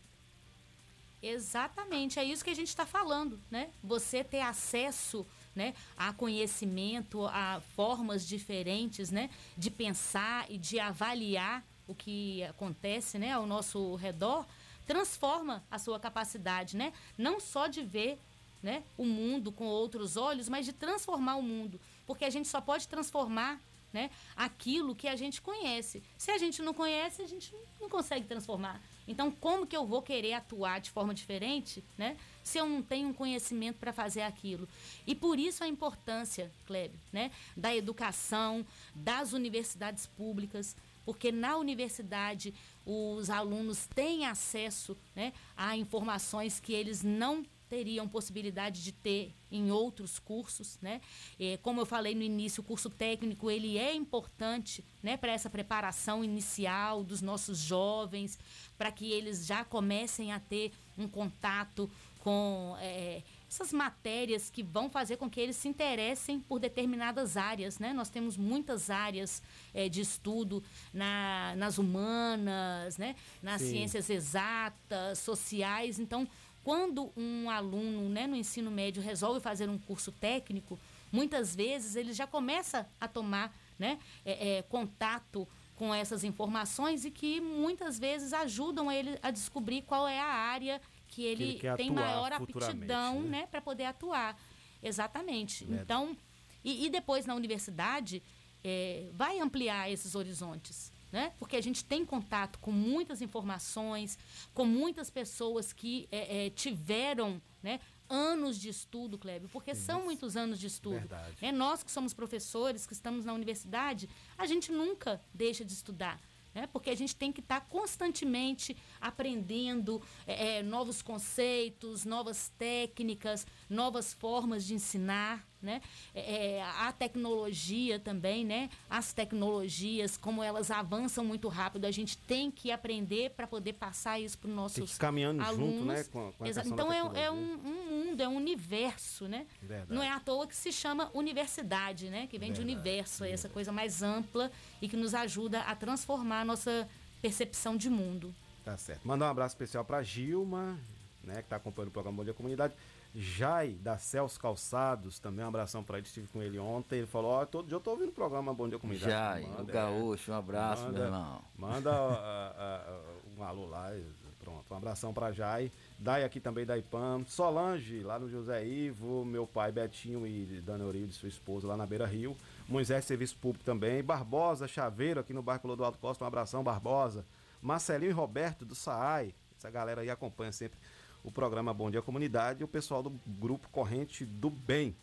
Exatamente, 1.23 2.19
é 2.19 2.25
isso 2.25 2.43
que 2.43 2.51
a 2.51 2.55
gente 2.55 2.69
está 2.69 2.87
falando, 2.87 3.39
né? 3.51 3.71
Você 3.83 4.25
ter 4.25 4.41
acesso 4.41 5.27
né, 5.55 5.75
a 5.97 6.13
conhecimento, 6.13 7.27
a 7.27 7.61
formas 7.75 8.27
diferentes 8.27 9.11
né, 9.11 9.29
de 9.57 9.71
pensar 9.71 10.51
e 10.51 10.57
de 10.57 10.79
avaliar 10.79 11.65
o 11.87 11.95
que 11.95 12.43
acontece 12.45 13.19
né, 13.19 13.33
ao 13.33 13.47
nosso 13.47 13.97
redor, 13.97 14.47
transforma 14.87 15.63
a 15.71 15.79
sua 15.79 16.01
capacidade, 16.01 16.77
né? 16.77 16.93
Não 17.19 17.41
só 17.41 17.67
de 17.67 17.83
ver 17.83 18.19
né, 18.63 18.83
o 18.97 19.05
mundo 19.05 19.51
com 19.53 19.67
outros 19.67 20.17
olhos, 20.17 20.49
mas 20.49 20.65
de 20.65 20.73
transformar 20.73 21.37
o 21.37 21.43
mundo. 21.43 21.81
Porque 22.07 22.25
a 22.25 22.31
gente 22.31 22.49
só 22.49 22.61
pode 22.61 22.89
transformar 22.89 23.61
né, 23.93 24.11
aquilo 24.37 24.95
que 24.95 25.09
a 25.09 25.17
gente 25.17 25.41
conhece. 25.41 26.03
Se 26.17 26.31
a 26.31 26.39
gente 26.39 26.63
não 26.63 26.73
conhece, 26.73 27.23
a 27.23 27.27
gente 27.27 27.53
não 27.81 27.89
consegue 27.89 28.27
transformar. 28.27 28.81
Então, 29.07 29.31
como 29.31 29.67
que 29.67 29.77
eu 29.77 29.87
vou 29.87 30.03
querer 30.03 30.35
atuar 30.35 30.81
de 30.81 30.91
forma 30.91 31.13
diferente, 31.13 31.83
né, 31.99 32.17
se 32.43 32.59
eu 32.59 32.69
não 32.69 32.83
tenho 32.83 33.09
um 33.09 33.13
conhecimento 33.13 33.79
para 33.79 33.93
fazer 33.93 34.23
aquilo? 34.23 34.69
E 35.07 35.15
por 35.15 35.39
isso 35.39 35.65
a 35.65 35.69
importância, 35.69 36.51
Kleber, 36.67 36.99
né, 37.13 37.31
da 37.57 37.75
educação, 37.75 38.65
das 38.95 39.33
universidades 39.33 40.07
públicas, 40.07 40.77
porque 41.05 41.33
na 41.33 41.57
universidade 41.57 42.55
os 42.87 43.31
alunos 43.31 43.87
têm 43.95 44.27
acesso 44.27 44.97
né, 45.15 45.33
a 45.57 45.77
informações 45.77 46.61
que 46.61 46.73
eles 46.73 47.03
não 47.03 47.45
teriam 47.71 48.09
possibilidade 48.09 48.83
de 48.83 48.91
ter 48.91 49.33
em 49.51 49.71
outros 49.71 50.19
cursos, 50.19 50.77
né? 50.83 51.01
Eh, 51.39 51.57
como 51.63 51.81
eu 51.81 51.87
falei 51.87 52.17
no 52.17 52.23
início, 52.23 52.61
o 52.61 52.65
curso 52.65 52.91
técnico 52.91 53.49
ele 53.49 53.79
é 53.79 53.95
importante, 53.95 54.85
né, 55.01 55.17
para 55.17 55.33
essa 55.33 55.49
preparação 55.49 56.25
inicial 56.25 57.05
dos 57.05 57.23
nossos 57.23 57.59
jovens, 57.59 58.39
para 58.77 58.91
que 58.91 59.11
eles 59.13 59.47
já 59.47 59.65
comecem 59.65 60.33
a 60.33 60.41
ter 60.41 60.73
um 60.99 61.07
contato 61.07 61.89
com 62.19 62.77
eh, 62.81 63.23
essas 63.49 63.73
matérias 63.73 64.51
que 64.51 64.63
vão 64.63 64.89
fazer 64.89 65.17
com 65.17 65.29
que 65.29 65.41
eles 65.41 65.57
se 65.57 65.67
interessem 65.67 66.39
por 66.39 66.61
determinadas 66.61 67.37
áreas, 67.37 67.79
né? 67.79 67.93
Nós 67.93 68.09
temos 68.09 68.37
muitas 68.37 68.91
áreas 68.91 69.43
eh, 69.75 69.89
de 69.89 70.01
estudo 70.01 70.63
na, 70.93 71.55
nas 71.57 71.79
humanas, 71.79 72.99
né? 72.99 73.17
Nas 73.43 73.63
Sim. 73.63 73.71
ciências 73.71 74.11
exatas, 74.11 75.19
sociais, 75.19 75.99
então 75.99 76.29
quando 76.63 77.13
um 77.17 77.49
aluno 77.49 78.09
né, 78.09 78.27
no 78.27 78.37
ensino 78.37 78.71
médio 78.71 79.03
resolve 79.03 79.41
fazer 79.41 79.69
um 79.69 79.79
curso 79.79 80.13
técnico, 80.13 80.79
muitas 81.11 81.55
vezes 81.55 81.97
ele 81.97 82.13
já 82.13 82.27
começa 82.27 82.87
a 83.01 83.09
tomar 83.09 83.55
né, 83.79 83.99
é, 84.25 84.59
é, 84.59 84.63
contato 84.63 85.49
com 85.75 85.95
essas 85.95 86.25
informações 86.25 87.07
e 87.07 87.11
que 87.11 87.41
muitas 87.41 87.99
vezes 87.99 88.35
ajudam 88.35 88.93
ele 88.93 89.19
a 89.23 89.31
descobrir 89.31 89.83
qual 89.83 90.07
é 90.07 90.21
a 90.21 90.27
área 90.27 90.81
que 91.09 91.25
ele, 91.25 91.45
ele 91.45 91.59
quer 91.59 91.77
tem 91.77 91.91
maior 91.91 92.33
aptidão 92.33 93.23
né? 93.23 93.41
né, 93.41 93.47
para 93.47 93.61
poder 93.61 93.85
atuar. 93.85 94.39
Exatamente. 94.83 95.67
Então, 95.71 96.17
e, 96.63 96.87
e 96.87 96.91
depois 96.91 97.25
na 97.27 97.35
universidade, 97.35 98.23
é, 98.63 99.09
vai 99.15 99.39
ampliar 99.41 99.91
esses 99.91 100.15
horizontes. 100.15 100.90
Né? 101.13 101.33
Porque 101.39 101.57
a 101.57 101.61
gente 101.61 101.85
tem 101.85 102.05
contato 102.05 102.59
com 102.61 102.71
muitas 102.71 103.21
informações, 103.21 104.17
com 104.55 104.65
muitas 104.65 105.11
pessoas 105.11 105.73
que 105.73 106.09
é, 106.13 106.47
é, 106.47 106.51
tiveram 106.51 107.43
né, 107.63 107.81
anos 108.09 108.61
de 108.61 108.69
estudo, 108.69 109.19
Kleber, 109.19 109.49
porque 109.53 109.75
são 109.75 110.05
muitos 110.05 110.37
anos 110.37 110.59
de 110.59 110.67
estudo. 110.67 111.01
Verdade. 111.01 111.37
É, 111.41 111.51
nós 111.53 111.83
que 111.83 111.91
somos 111.91 112.15
professores, 112.15 112.87
que 112.87 112.93
estamos 112.93 113.25
na 113.25 113.33
universidade, 113.33 114.09
a 114.39 114.47
gente 114.47 114.71
nunca 114.71 115.21
deixa 115.35 115.65
de 115.65 115.73
estudar. 115.73 116.21
Né? 116.55 116.67
Porque 116.67 116.91
a 116.91 116.97
gente 116.97 117.15
tem 117.15 117.33
que 117.33 117.41
estar 117.41 117.61
constantemente 117.63 118.77
aprendendo 119.01 120.03
é, 120.27 120.59
é, 120.59 120.63
novos 120.63 121.03
conceitos, 121.03 122.05
novas 122.05 122.53
técnicas, 122.59 123.47
novas 123.69 124.13
formas 124.13 124.65
de 124.65 124.75
ensinar. 124.75 125.47
Né? 125.63 125.83
É, 126.15 126.57
é, 126.57 126.63
a 126.63 126.91
tecnologia 126.91 127.99
também, 127.99 128.47
né? 128.47 128.71
As 128.89 129.13
tecnologias, 129.13 130.17
como 130.17 130.43
elas 130.43 130.71
avançam 130.71 131.23
muito 131.23 131.49
rápido, 131.49 131.85
a 131.85 131.91
gente 131.91 132.17
tem 132.17 132.51
que 132.51 132.71
aprender 132.73 133.31
para 133.33 133.47
poder 133.47 133.75
passar 133.75 134.19
isso 134.19 134.39
para 134.39 134.49
os 134.49 134.55
nossos 134.57 134.97
caminhando 134.97 135.43
alunos. 135.43 135.75
junto, 135.75 135.85
né, 135.85 136.05
com 136.05 136.29
a- 136.29 136.33
com 136.33 136.47
Então 136.47 136.91
é, 136.91 137.25
é 137.25 137.31
um, 137.31 137.55
um 137.65 138.07
mundo, 138.07 138.23
é 138.23 138.29
um 138.29 138.37
universo, 138.37 139.29
né? 139.29 139.47
Verdade. 139.61 139.93
Não 139.93 140.03
é 140.03 140.09
à 140.11 140.19
toa 140.19 140.47
que 140.47 140.57
se 140.57 140.73
chama 140.73 141.11
universidade, 141.13 142.09
né? 142.09 142.27
Que 142.27 142.39
vem 142.39 142.53
de 142.53 142.59
Verdade, 142.63 142.79
universo, 142.79 143.25
é 143.25 143.31
essa 143.31 143.49
coisa 143.49 143.71
mais 143.71 144.03
ampla 144.03 144.51
e 144.81 144.89
que 144.89 144.97
nos 144.97 145.15
ajuda 145.15 145.61
a 145.61 145.77
transformar 145.77 146.41
a 146.41 146.45
nossa 146.45 146.89
percepção 147.21 147.77
de 147.77 147.91
mundo. 147.91 148.35
Tá 148.65 148.77
certo. 148.79 149.07
Mandar 149.07 149.27
um 149.27 149.31
abraço 149.31 149.55
especial 149.55 149.85
para 149.85 150.03
Gilma, 150.03 150.79
né, 151.23 151.35
que 151.35 151.41
está 151.41 151.57
acompanhando 151.57 151.89
o 151.89 151.93
programa 151.93 152.17
Bom 152.17 152.25
Dia 152.25 152.33
Comunidade. 152.33 152.75
Jai, 153.15 153.71
da 153.81 153.99
Celso 153.99 154.39
Calçados, 154.39 155.19
também 155.19 155.45
um 155.45 155.49
abração 155.49 155.83
para 155.83 155.99
ele, 155.99 156.07
estive 156.07 156.29
com 156.29 156.41
ele 156.43 156.59
ontem. 156.59 156.99
Ele 156.99 157.07
falou: 157.07 157.33
Ó, 157.33 157.45
todo 157.45 157.67
dia 157.67 157.77
eu 157.77 157.81
tô 157.81 157.91
ouvindo 157.91 158.11
o 158.11 158.13
programa 158.13 158.55
Bom 158.55 158.69
Dia 158.69 158.79
Comunidade. 158.79 159.11
Jai, 159.11 159.43
o 159.43 159.49
Manda, 159.49 159.73
Gaúcho, 159.73 160.31
um 160.31 160.35
abraço, 160.35 160.85
manda, 160.85 160.99
meu 160.99 161.07
irmão. 161.07 161.43
Manda 161.57 161.91
ah, 161.93 162.55
ah, 162.57 163.01
um 163.37 163.43
alô 163.43 163.67
lá, 163.67 163.93
Pronto, 164.39 164.65
um 164.73 164.77
abração 164.77 165.13
pra 165.13 165.33
Jai. 165.33 165.71
Dai 165.99 166.25
aqui 166.25 166.41
também 166.41 166.65
da 166.65 166.79
IPAM. 166.79 167.25
Solange, 167.27 168.03
lá 168.03 168.19
no 168.19 168.29
José 168.29 168.65
Ivo. 168.65 169.23
Meu 169.25 169.47
pai 169.47 169.71
Betinho 169.71 170.27
e 170.27 170.63
Dana 170.63 170.85
Uribe, 170.85 171.13
sua 171.13 171.29
esposa, 171.29 171.69
lá 171.69 171.77
na 171.77 171.85
Beira 171.85 172.07
Rio. 172.07 172.35
Moisés 172.67 173.05
Serviço 173.05 173.37
Público 173.37 173.65
também. 173.65 174.03
Barbosa, 174.03 174.67
Chaveiro, 174.67 175.21
aqui 175.21 175.35
no 175.35 175.43
Barco 175.43 175.69
Lodoaldo 175.69 175.99
Costa. 175.99 176.25
Um 176.25 176.27
abração, 176.27 176.65
Barbosa. 176.65 177.27
Marcelinho 177.61 178.11
e 178.11 178.15
Roberto, 178.15 178.65
do 178.65 178.75
SAAI. 178.75 179.35
Essa 179.59 179.71
galera 179.71 180.01
aí 180.01 180.09
acompanha 180.09 180.53
sempre 180.53 180.79
o 181.25 181.31
programa 181.31 181.73
Bom 181.73 181.91
Dia 181.91 182.03
Comunidade. 182.03 182.61
E 182.61 182.65
o 182.65 182.69
pessoal 182.69 183.03
do 183.03 183.11
Grupo 183.27 183.69
Corrente 183.71 184.25
do 184.25 184.51
Bem. 184.51 184.95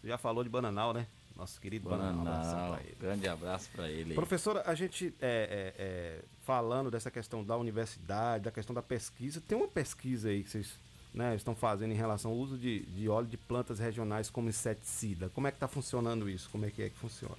Você 0.00 0.08
já 0.08 0.18
falou 0.18 0.42
de 0.44 0.50
Bananal, 0.50 0.92
né? 0.92 1.06
Nosso 1.36 1.60
querido 1.60 1.88
Bananal. 1.90 2.24
Bananal, 2.24 2.72
pra 2.72 2.82
ele. 2.82 2.96
grande 2.98 3.28
abraço 3.28 3.68
pra 3.70 3.90
ele. 3.90 4.14
Professora, 4.14 4.62
a 4.66 4.74
gente 4.74 5.14
é, 5.20 5.74
é, 5.78 5.82
é, 5.82 6.24
falando 6.44 6.90
dessa 6.90 7.10
questão 7.10 7.44
da 7.44 7.56
universidade, 7.56 8.44
da 8.44 8.50
questão 8.50 8.74
da 8.74 8.82
pesquisa, 8.82 9.42
tem 9.46 9.56
uma 9.56 9.68
pesquisa 9.68 10.30
aí 10.30 10.42
que 10.42 10.50
vocês 10.50 10.78
né, 11.12 11.34
estão 11.34 11.54
fazendo 11.54 11.92
em 11.92 11.96
relação 11.96 12.30
ao 12.30 12.36
uso 12.36 12.56
de, 12.56 12.80
de 12.86 13.08
óleo 13.08 13.26
de 13.26 13.36
plantas 13.36 13.78
regionais 13.78 14.30
como 14.30 14.48
inseticida. 14.48 15.28
Como 15.30 15.46
é 15.46 15.50
que 15.50 15.56
está 15.56 15.68
funcionando 15.68 16.28
isso? 16.28 16.48
Como 16.50 16.64
é 16.64 16.70
que 16.70 16.82
é 16.82 16.90
que 16.90 16.96
funciona? 16.96 17.36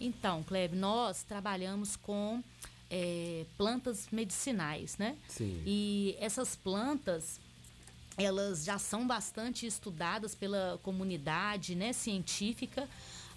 Então, 0.00 0.42
Kleber, 0.42 0.76
nós 0.76 1.22
trabalhamos 1.22 1.96
com 1.96 2.42
é, 2.90 3.46
plantas 3.56 4.08
medicinais, 4.10 4.98
né? 4.98 5.16
Sim. 5.28 5.62
E 5.64 6.16
essas 6.20 6.54
plantas, 6.54 7.40
elas 8.16 8.64
já 8.64 8.78
são 8.78 9.06
bastante 9.06 9.66
estudadas 9.66 10.34
pela 10.34 10.78
comunidade 10.82 11.74
né, 11.74 11.92
científica. 11.92 12.88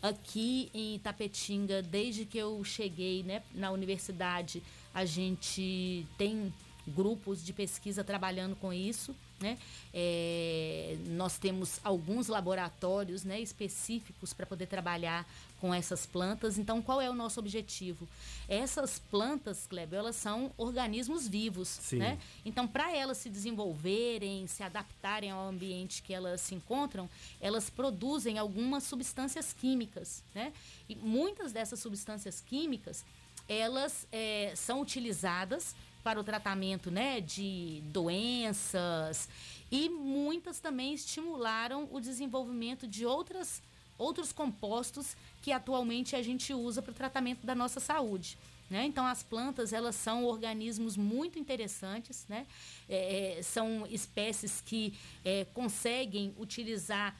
Aqui 0.01 0.69
em 0.73 0.99
Tapetinga, 0.99 1.81
desde 1.81 2.25
que 2.25 2.37
eu 2.37 2.63
cheguei 2.63 3.23
né, 3.23 3.41
na 3.53 3.71
universidade, 3.71 4.61
a 4.93 5.05
gente 5.05 6.05
tem 6.17 6.53
grupos 6.87 7.43
de 7.43 7.53
pesquisa 7.53 8.03
trabalhando 8.03 8.55
com 8.55 8.71
isso. 8.71 9.15
Né? 9.45 9.59
É, 9.93 10.97
nós 11.09 11.37
temos 11.37 11.79
alguns 11.83 12.27
laboratórios 12.27 13.23
né, 13.23 13.39
específicos 13.39 14.33
para 14.33 14.43
poder 14.43 14.65
trabalhar 14.65 15.23
com 15.61 15.71
essas 15.71 16.03
plantas. 16.03 16.57
Então, 16.57 16.81
qual 16.81 16.99
é 16.99 17.07
o 17.07 17.13
nosso 17.13 17.39
objetivo? 17.39 18.07
Essas 18.49 18.97
plantas, 18.97 19.67
Kleber, 19.67 19.99
elas 19.99 20.15
são 20.15 20.51
organismos 20.57 21.27
vivos. 21.27 21.67
Sim. 21.67 21.97
Né? 21.97 22.17
Então, 22.43 22.67
para 22.67 22.91
elas 22.95 23.19
se 23.19 23.29
desenvolverem, 23.29 24.47
se 24.47 24.63
adaptarem 24.63 25.29
ao 25.29 25.47
ambiente 25.47 26.01
que 26.01 26.11
elas 26.11 26.41
se 26.41 26.55
encontram, 26.55 27.07
elas 27.39 27.69
produzem 27.69 28.39
algumas 28.39 28.83
substâncias 28.83 29.53
químicas. 29.53 30.23
Né? 30.33 30.51
E 30.89 30.95
muitas 30.95 31.51
dessas 31.51 31.79
substâncias 31.79 32.41
químicas, 32.41 33.05
elas 33.47 34.07
é, 34.11 34.53
são 34.55 34.81
utilizadas 34.81 35.75
para 36.05 36.19
o 36.19 36.23
tratamento 36.23 36.91
né, 36.91 37.19
de 37.19 37.81
doenças 37.85 39.27
e 39.71 39.89
muitas 39.89 40.59
também 40.59 40.93
estimularam 40.93 41.89
o 41.91 41.99
desenvolvimento 41.99 42.87
de 42.87 43.07
outras, 43.07 43.59
outros 43.97 44.31
compostos 44.31 45.17
que 45.41 45.51
atualmente 45.51 46.15
a 46.15 46.21
gente 46.21 46.53
usa 46.53 46.79
para 46.79 46.91
o 46.91 46.93
tratamento 46.93 47.43
da 47.43 47.55
nossa 47.55 47.79
saúde. 47.79 48.37
Né? 48.69 48.85
Então, 48.85 49.03
as 49.03 49.23
plantas 49.23 49.73
elas 49.73 49.95
são 49.95 50.25
organismos 50.25 50.95
muito 50.95 51.39
interessantes, 51.39 52.25
né? 52.29 52.45
É, 52.87 53.37
é, 53.39 53.41
são 53.41 53.87
espécies 53.87 54.61
que 54.61 54.93
é, 55.23 55.45
conseguem 55.55 56.35
utilizar 56.37 57.15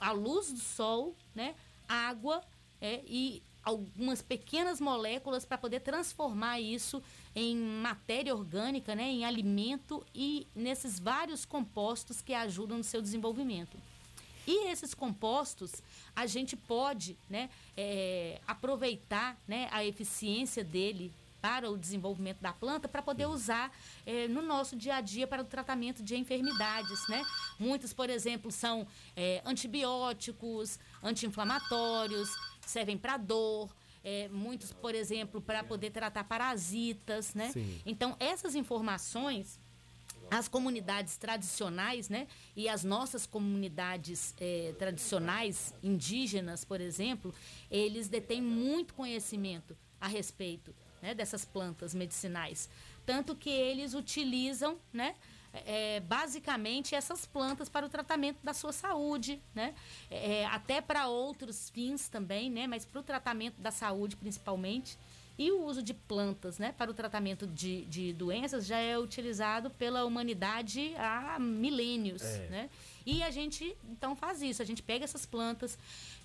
a 0.00 0.12
luz 0.12 0.50
do 0.50 0.60
sol, 0.60 1.14
né? 1.34 1.54
água 1.86 2.42
é, 2.80 3.02
e 3.06 3.42
algumas 3.62 4.22
pequenas 4.22 4.80
moléculas 4.80 5.44
para 5.44 5.58
poder 5.58 5.80
transformar 5.80 6.58
isso 6.58 7.02
em 7.34 7.56
matéria 7.56 8.34
orgânica, 8.34 8.94
né? 8.94 9.04
em 9.04 9.24
alimento 9.24 10.04
e 10.14 10.46
nesses 10.54 10.98
vários 10.98 11.44
compostos 11.44 12.20
que 12.20 12.34
ajudam 12.34 12.78
no 12.78 12.84
seu 12.84 13.00
desenvolvimento. 13.00 13.76
E 14.46 14.68
esses 14.68 14.94
compostos, 14.94 15.82
a 16.16 16.26
gente 16.26 16.56
pode 16.56 17.16
né, 17.28 17.50
é, 17.76 18.40
aproveitar 18.46 19.36
né, 19.46 19.68
a 19.70 19.84
eficiência 19.84 20.64
dele 20.64 21.12
para 21.40 21.70
o 21.70 21.76
desenvolvimento 21.76 22.40
da 22.40 22.52
planta 22.52 22.88
para 22.88 23.00
poder 23.02 23.26
usar 23.26 23.72
é, 24.04 24.28
no 24.28 24.42
nosso 24.42 24.76
dia 24.76 24.96
a 24.96 25.00
dia 25.00 25.26
para 25.26 25.42
o 25.42 25.44
tratamento 25.44 26.02
de 26.02 26.16
enfermidades, 26.16 27.08
né? 27.08 27.24
Muitos, 27.58 27.92
por 27.92 28.10
exemplo, 28.10 28.50
são 28.50 28.86
é, 29.16 29.40
antibióticos, 29.44 30.78
anti-inflamatórios, 31.02 32.28
servem 32.66 32.98
para 32.98 33.16
dor, 33.16 33.70
é, 34.02 34.28
muitos, 34.28 34.72
por 34.72 34.94
exemplo, 34.94 35.40
para 35.40 35.62
poder 35.62 35.90
tratar 35.90 36.24
parasitas, 36.24 37.34
né? 37.34 37.50
Sim. 37.52 37.80
Então, 37.84 38.16
essas 38.18 38.54
informações 38.54 39.58
as 40.30 40.46
comunidades 40.46 41.16
tradicionais, 41.16 42.08
né, 42.08 42.28
e 42.54 42.68
as 42.68 42.84
nossas 42.84 43.26
comunidades 43.26 44.32
eh, 44.40 44.72
tradicionais 44.78 45.74
indígenas, 45.82 46.64
por 46.64 46.80
exemplo, 46.80 47.34
eles 47.68 48.08
detêm 48.08 48.40
muito 48.40 48.94
conhecimento 48.94 49.76
a 50.00 50.06
respeito 50.06 50.72
né, 51.02 51.14
dessas 51.14 51.44
plantas 51.44 51.94
medicinais, 51.94 52.68
tanto 53.04 53.34
que 53.34 53.50
eles 53.50 53.92
utilizam, 53.92 54.78
né, 54.92 55.16
eh, 55.52 56.00
basicamente 56.00 56.94
essas 56.94 57.26
plantas 57.26 57.68
para 57.68 57.84
o 57.84 57.88
tratamento 57.88 58.38
da 58.42 58.52
sua 58.54 58.72
saúde, 58.72 59.40
né, 59.54 59.74
eh, 60.10 60.44
até 60.46 60.80
para 60.80 61.08
outros 61.08 61.70
fins 61.70 62.08
também, 62.08 62.50
né, 62.50 62.66
mas 62.66 62.84
para 62.84 63.00
o 63.00 63.02
tratamento 63.02 63.60
da 63.60 63.70
saúde 63.70 64.16
principalmente. 64.16 64.96
E 65.38 65.50
o 65.52 65.64
uso 65.64 65.82
de 65.82 65.94
plantas 65.94 66.58
né, 66.58 66.74
para 66.76 66.90
o 66.90 66.94
tratamento 66.94 67.46
de, 67.46 67.86
de 67.86 68.12
doenças 68.12 68.66
já 68.66 68.76
é 68.76 68.98
utilizado 68.98 69.70
pela 69.70 70.04
humanidade 70.04 70.94
há 70.98 71.38
milênios. 71.38 72.22
É. 72.22 72.46
Né? 72.50 72.70
E 73.06 73.22
a 73.22 73.30
gente 73.30 73.74
então 73.90 74.14
faz 74.14 74.42
isso, 74.42 74.60
a 74.60 74.66
gente 74.66 74.82
pega 74.82 75.02
essas 75.02 75.24
plantas 75.24 75.78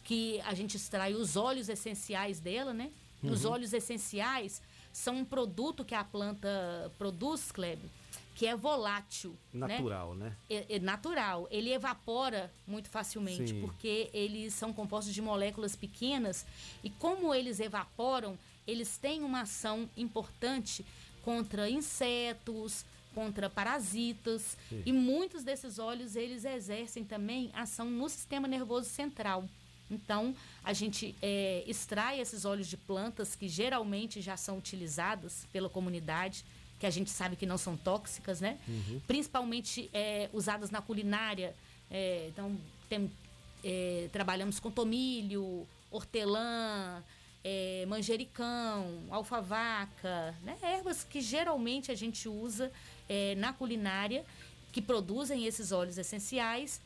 que 0.04 0.42
a 0.42 0.54
gente 0.54 0.76
extrai 0.76 1.14
os 1.14 1.38
óleos 1.38 1.70
essenciais 1.70 2.42
dela, 2.42 2.74
né? 2.74 2.92
Os 3.24 3.46
Uhum. 3.46 3.52
óleos 3.54 3.72
essenciais 3.72 4.62
são 4.92 5.16
um 5.20 5.26
produto 5.26 5.86
que 5.86 5.96
a 5.96 6.04
planta 6.04 6.92
produz, 6.98 7.52
Kleber, 7.54 7.90
que 8.36 8.46
é 8.46 8.56
volátil. 8.56 9.36
né? 9.54 9.68
Natural, 9.68 10.14
né? 10.14 10.36
é, 10.50 10.76
é 10.76 10.80
natural. 10.80 11.48
Ele 11.50 11.72
evapora 11.72 12.54
muito 12.68 12.90
facilmente, 12.90 13.54
Sim. 13.54 13.62
porque 13.62 14.10
eles 14.14 14.54
são 14.54 14.74
compostos 14.74 15.14
de 15.14 15.22
moléculas 15.22 15.76
pequenas 15.76 16.46
e 16.84 16.90
como 16.90 17.34
eles 17.34 17.62
evaporam, 17.62 18.38
eles 18.68 18.98
têm 18.98 19.24
uma 19.24 19.42
ação 19.42 19.90
importante 19.96 20.86
contra 21.24 21.70
insetos, 21.70 22.86
contra 23.14 23.50
parasitas 23.50 24.58
Sim. 24.68 24.84
e 24.86 24.92
muitos 24.92 25.44
desses 25.44 25.80
óleos 25.80 26.18
eles 26.18 26.44
exercem 26.44 27.06
também 27.06 27.50
ação 27.54 27.90
no 27.90 28.10
sistema 28.10 28.48
nervoso 28.48 28.90
central. 28.90 29.46
Então, 29.90 30.36
a 30.64 30.74
gente 30.74 31.16
é, 31.22 31.64
extrai 31.68 32.20
esses 32.20 32.44
óleos 32.44 32.68
de 32.68 32.76
plantas 32.76 33.36
que 33.36 33.48
geralmente 33.48 34.20
já 34.20 34.36
são 34.36 34.58
utilizadas 34.58 35.48
pela 35.54 35.70
comunidade, 35.70 36.44
que 36.80 36.86
a 36.86 36.90
gente 36.90 37.10
sabe 37.10 37.36
que 37.36 37.46
não 37.46 37.58
são 37.58 37.78
tóxicas, 37.78 38.42
né? 38.42 38.58
Uhum. 38.68 39.02
Principalmente 39.08 39.90
é, 39.94 40.30
usadas 40.34 40.70
na 40.70 40.82
culinária. 40.82 41.56
É, 41.90 42.28
então, 42.30 42.58
tem, 42.90 43.10
é, 43.64 44.10
trabalhamos 44.12 44.60
com 44.60 44.70
tomilho, 44.70 45.66
hortelã, 45.90 47.02
é, 47.44 47.86
manjericão, 47.88 49.04
alfavaca, 49.10 50.36
né? 50.44 50.58
ervas 50.64 51.04
que 51.04 51.22
geralmente 51.22 51.92
a 51.92 51.96
gente 51.96 52.28
usa 52.28 52.72
é, 53.08 53.36
na 53.36 53.54
culinária, 53.54 54.26
que 54.72 54.82
produzem 54.82 55.46
esses 55.46 55.72
óleos 55.72 55.98
essenciais. 55.98 56.82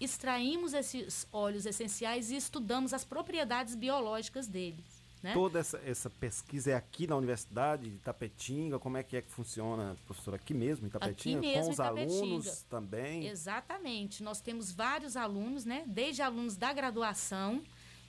Extraímos 0.00 0.72
esses 0.72 1.26
óleos 1.32 1.66
essenciais 1.66 2.30
e 2.30 2.36
estudamos 2.36 2.92
as 2.94 3.04
propriedades 3.04 3.74
biológicas 3.74 4.46
deles. 4.46 4.93
Né? 5.24 5.32
Toda 5.32 5.58
essa, 5.58 5.80
essa 5.86 6.10
pesquisa 6.10 6.72
é 6.72 6.74
aqui 6.74 7.06
na 7.06 7.16
Universidade 7.16 7.88
de 7.88 7.96
Tapetinga? 7.96 8.78
Como 8.78 8.98
é 8.98 9.02
que 9.02 9.16
é 9.16 9.22
que 9.22 9.30
funciona, 9.30 9.96
professora? 10.04 10.36
Aqui 10.36 10.52
mesmo, 10.52 10.86
em 10.86 10.90
Tapetinga? 10.90 11.38
Aqui 11.38 11.46
mesmo, 11.46 11.64
Com 11.64 11.70
os 11.70 11.76
Tapetinga. 11.78 12.12
alunos 12.12 12.62
também? 12.68 13.26
Exatamente. 13.26 14.22
Nós 14.22 14.42
temos 14.42 14.70
vários 14.70 15.16
alunos, 15.16 15.64
né? 15.64 15.82
Desde 15.86 16.20
alunos 16.20 16.58
da 16.58 16.74
graduação, 16.74 17.62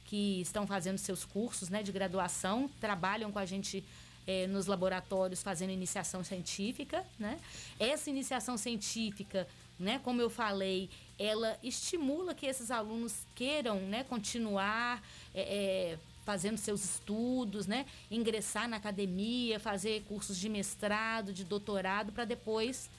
que 0.04 0.42
estão 0.42 0.68
fazendo 0.68 0.98
seus 0.98 1.24
cursos 1.24 1.70
né, 1.70 1.82
de 1.82 1.94
graduação, 1.94 2.70
trabalham 2.82 3.32
com 3.32 3.40
a 3.40 3.46
gente 3.46 3.82
eh, 4.28 4.46
nos 4.48 4.66
laboratórios 4.66 5.42
fazendo 5.42 5.72
iniciação 5.72 6.22
científica. 6.22 7.06
Né? 7.18 7.40
Essa 7.80 8.10
iniciação 8.10 8.58
científica, 8.58 9.48
né, 9.80 10.02
como 10.04 10.22
eu 10.22 10.30
falei, 10.30 10.90
ela 11.18 11.58
estimula 11.64 12.36
que 12.36 12.46
esses 12.46 12.72
alunos 12.72 13.26
queiram 13.34 13.80
né, 13.80 14.04
continuar 14.04 15.02
eh, 15.34 15.94
eh, 15.94 15.98
fazendo 16.26 16.58
seus 16.58 16.84
estudos, 16.84 17.68
né, 17.68 17.86
ingressar 18.10 18.68
na 18.68 18.78
academia, 18.78 19.60
fazer 19.60 20.04
cursos 20.08 20.38
de 20.38 20.50
mestrado, 20.50 21.32
de 21.32 21.44
doutorado, 21.44 22.12
para 22.12 22.26
depois 22.26 22.90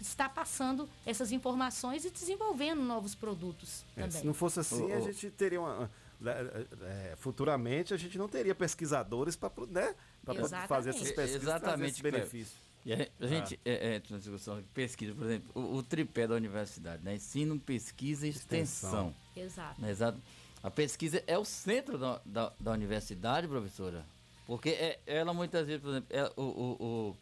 estar 0.00 0.28
passando 0.28 0.88
essas 1.04 1.32
informações 1.32 2.04
e 2.04 2.10
desenvolvendo 2.10 2.82
novos 2.82 3.14
produtos 3.14 3.84
É, 3.96 4.02
também. 4.02 4.20
se 4.20 4.26
não 4.26 4.34
fosse 4.34 4.60
assim, 4.60 4.92
a 4.92 5.00
gente 5.00 5.30
teria 5.30 5.60
uma. 5.60 5.90
é, 6.24 6.66
é, 7.12 7.16
futuramente 7.16 7.92
a 7.92 7.96
gente 7.96 8.16
não 8.16 8.28
teria 8.28 8.54
pesquisadores 8.54 9.36
para 9.36 9.50
né, 9.68 9.94
pra 10.24 10.66
fazer 10.68 10.90
essas 10.90 11.10
pesquisas 11.10 11.42
e 11.42 11.46
Exatamente, 11.46 12.02
benefícios. 12.02 12.66
E 12.84 12.92
a, 12.92 13.08
a 13.20 13.26
gente, 13.26 13.58
é, 13.64 13.96
é, 13.96 14.02
na 14.10 14.18
discussão, 14.18 14.62
pesquisa, 14.72 15.12
por 15.12 15.24
exemplo, 15.24 15.50
o, 15.54 15.78
o 15.78 15.82
tripé 15.82 16.28
da 16.28 16.36
universidade, 16.36 17.02
né? 17.02 17.16
Ensino, 17.16 17.58
pesquisa 17.58 18.28
e 18.28 18.30
extensão. 18.30 19.12
Exato. 19.36 19.80
Né? 19.80 19.90
Exato. 19.90 20.18
A 20.66 20.70
pesquisa 20.70 21.22
é 21.28 21.38
o 21.38 21.44
centro 21.44 21.96
da, 21.96 22.20
da, 22.26 22.52
da 22.58 22.72
universidade, 22.72 23.46
professora. 23.46 24.04
Porque 24.48 24.70
é, 24.70 24.98
ela 25.06 25.32
muitas 25.32 25.64
vezes, 25.64 25.80
por 25.80 25.90
exemplo, 25.90 26.08
é, 26.10 26.24
o, 26.36 26.42
o, 26.42 27.16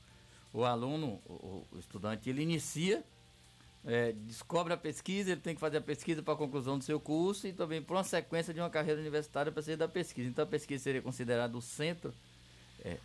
o, 0.54 0.60
o 0.60 0.64
aluno, 0.64 1.20
o, 1.26 1.62
o 1.70 1.78
estudante, 1.78 2.30
ele 2.30 2.40
inicia, 2.40 3.04
é, 3.84 4.12
descobre 4.12 4.72
a 4.72 4.78
pesquisa, 4.78 5.32
ele 5.32 5.42
tem 5.42 5.54
que 5.54 5.60
fazer 5.60 5.76
a 5.76 5.82
pesquisa 5.82 6.22
para 6.22 6.32
a 6.32 6.38
conclusão 6.38 6.78
do 6.78 6.84
seu 6.84 6.98
curso 6.98 7.46
e 7.46 7.52
também 7.52 7.82
para 7.82 7.96
uma 7.96 8.02
sequência 8.02 8.54
de 8.54 8.60
uma 8.60 8.70
carreira 8.70 8.98
universitária 8.98 9.52
para 9.52 9.62
ser 9.62 9.76
da 9.76 9.88
pesquisa. 9.88 10.26
Então 10.26 10.44
a 10.44 10.48
pesquisa 10.48 10.82
seria 10.82 11.02
considerada 11.02 11.54
o 11.54 11.60
centro. 11.60 12.14
É, 12.82 12.96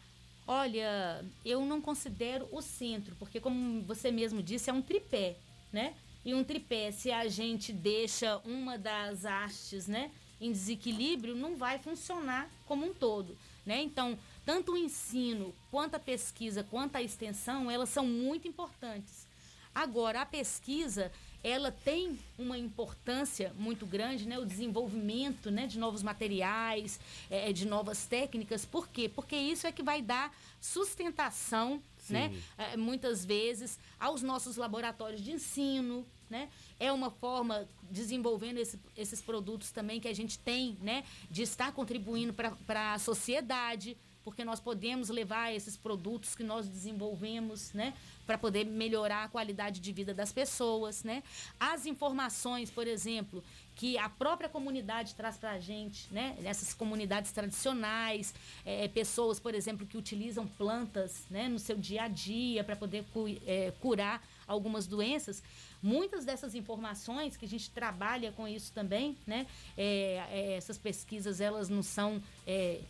Olha, 0.48 1.22
eu 1.44 1.66
não 1.66 1.82
considero 1.82 2.48
o 2.50 2.62
centro, 2.62 3.14
porque 3.20 3.42
como 3.42 3.82
você 3.82 4.10
mesmo 4.10 4.42
disse, 4.42 4.70
é 4.70 4.74
um 4.74 4.82
tripé, 4.82 5.36
né? 5.70 5.96
E 6.24 6.34
um 6.34 6.46
tripé, 6.46 6.92
se 6.92 7.12
a 7.12 7.28
gente 7.28 7.74
deixa 7.74 8.38
uma 8.46 8.78
das 8.78 9.26
hastes, 9.26 9.86
né, 9.86 10.10
em 10.40 10.52
desequilíbrio, 10.52 11.36
não 11.36 11.56
vai 11.56 11.80
funcionar 11.80 12.50
como 12.68 12.86
um 12.86 12.94
todo, 12.94 13.38
né? 13.66 13.82
Então, 13.82 14.18
tanto 14.46 14.74
o 14.74 14.78
ensino, 14.78 15.54
quanto 15.70 15.96
a 15.96 16.00
pesquisa, 16.00 16.64
quanto 16.64 16.96
a 16.96 17.02
extensão, 17.02 17.70
elas 17.70 17.90
são 17.90 18.06
muito 18.06 18.48
importantes. 18.48 19.28
Agora, 19.74 20.22
a 20.22 20.26
pesquisa, 20.26 21.12
ela 21.44 21.72
tem 21.72 22.18
uma 22.38 22.58
importância 22.58 23.54
muito 23.58 23.86
grande, 23.86 24.28
né? 24.28 24.40
O 24.40 24.46
desenvolvimento 24.46 25.52
né? 25.52 25.68
de 25.68 25.78
novos 25.78 26.04
materiais, 26.04 27.00
eh, 27.30 27.54
de 27.54 27.66
novas 27.66 28.06
técnicas. 28.06 28.66
Por 28.66 28.88
quê? 28.88 29.08
Porque 29.08 29.36
isso 29.36 29.68
é 29.68 29.72
que 29.72 29.84
vai 29.84 30.02
dar 30.02 30.36
sustentação, 30.60 31.82
né? 32.10 32.34
Eh, 32.58 32.76
muitas 32.76 33.24
vezes, 33.24 33.80
aos 34.00 34.22
nossos 34.22 34.58
laboratórios 34.58 35.22
de 35.22 35.32
ensino, 35.32 36.06
né? 36.30 36.50
É 36.80 36.92
uma 36.92 37.10
forma, 37.10 37.68
desenvolvendo 37.90 38.58
esse- 38.60 38.80
esses 38.96 39.22
produtos 39.22 39.72
também, 39.72 40.00
que 40.00 40.08
a 40.08 40.14
gente 40.16 40.38
tem, 40.40 40.78
né? 40.82 41.04
De 41.30 41.42
estar 41.42 41.72
contribuindo 41.74 42.34
para 42.34 42.94
a 42.94 43.00
sociedade, 43.00 43.98
porque 44.24 44.44
nós 44.44 44.60
podemos 44.60 45.10
levar 45.10 45.54
esses 45.54 45.76
produtos 45.78 46.36
que 46.36 46.44
nós 46.44 46.68
desenvolvemos, 46.68 47.74
né? 47.74 47.94
Para 48.28 48.38
poder 48.38 48.64
melhorar 48.66 49.24
a 49.24 49.28
qualidade 49.30 49.80
de 49.80 49.92
vida 49.92 50.14
das 50.14 50.32
pessoas, 50.32 51.04
né? 51.04 51.24
As 51.60 51.86
informações, 51.88 52.70
por 52.70 52.86
exemplo, 52.86 53.44
que 53.76 53.98
a 53.98 54.10
própria 54.10 54.50
comunidade 54.50 55.16
traz 55.16 55.38
para 55.38 55.52
a 55.52 55.60
gente, 55.60 56.14
né? 56.14 56.36
Nessas 56.42 56.74
comunidades 56.74 57.32
tradicionais, 57.32 58.34
eh, 58.66 58.88
pessoas, 58.90 59.40
por 59.40 59.56
exemplo, 59.56 59.88
que 59.88 59.98
utilizam 59.98 60.46
plantas, 60.46 61.24
né? 61.30 61.48
No 61.48 61.58
seu 61.58 61.78
dia 61.78 62.04
a 62.04 62.08
dia 62.08 62.64
para 62.64 62.76
poder 62.76 63.06
cu- 63.14 63.30
eh, 63.48 63.74
curar 63.80 64.22
algumas 64.46 64.86
doenças. 64.86 65.42
Muitas 65.82 66.26
dessas 66.26 66.56
informações 66.56 67.38
que 67.38 67.46
a 67.46 67.48
gente 67.48 67.70
trabalha 67.72 68.32
com 68.34 68.48
isso 68.48 68.72
também, 68.74 69.18
né? 69.26 69.48
Eh, 69.78 70.22
eh, 70.30 70.54
essas 70.58 70.78
pesquisas 70.78 71.40
elas 71.40 71.70
não 71.70 71.82
são 71.82 72.22
eh, 72.46 72.82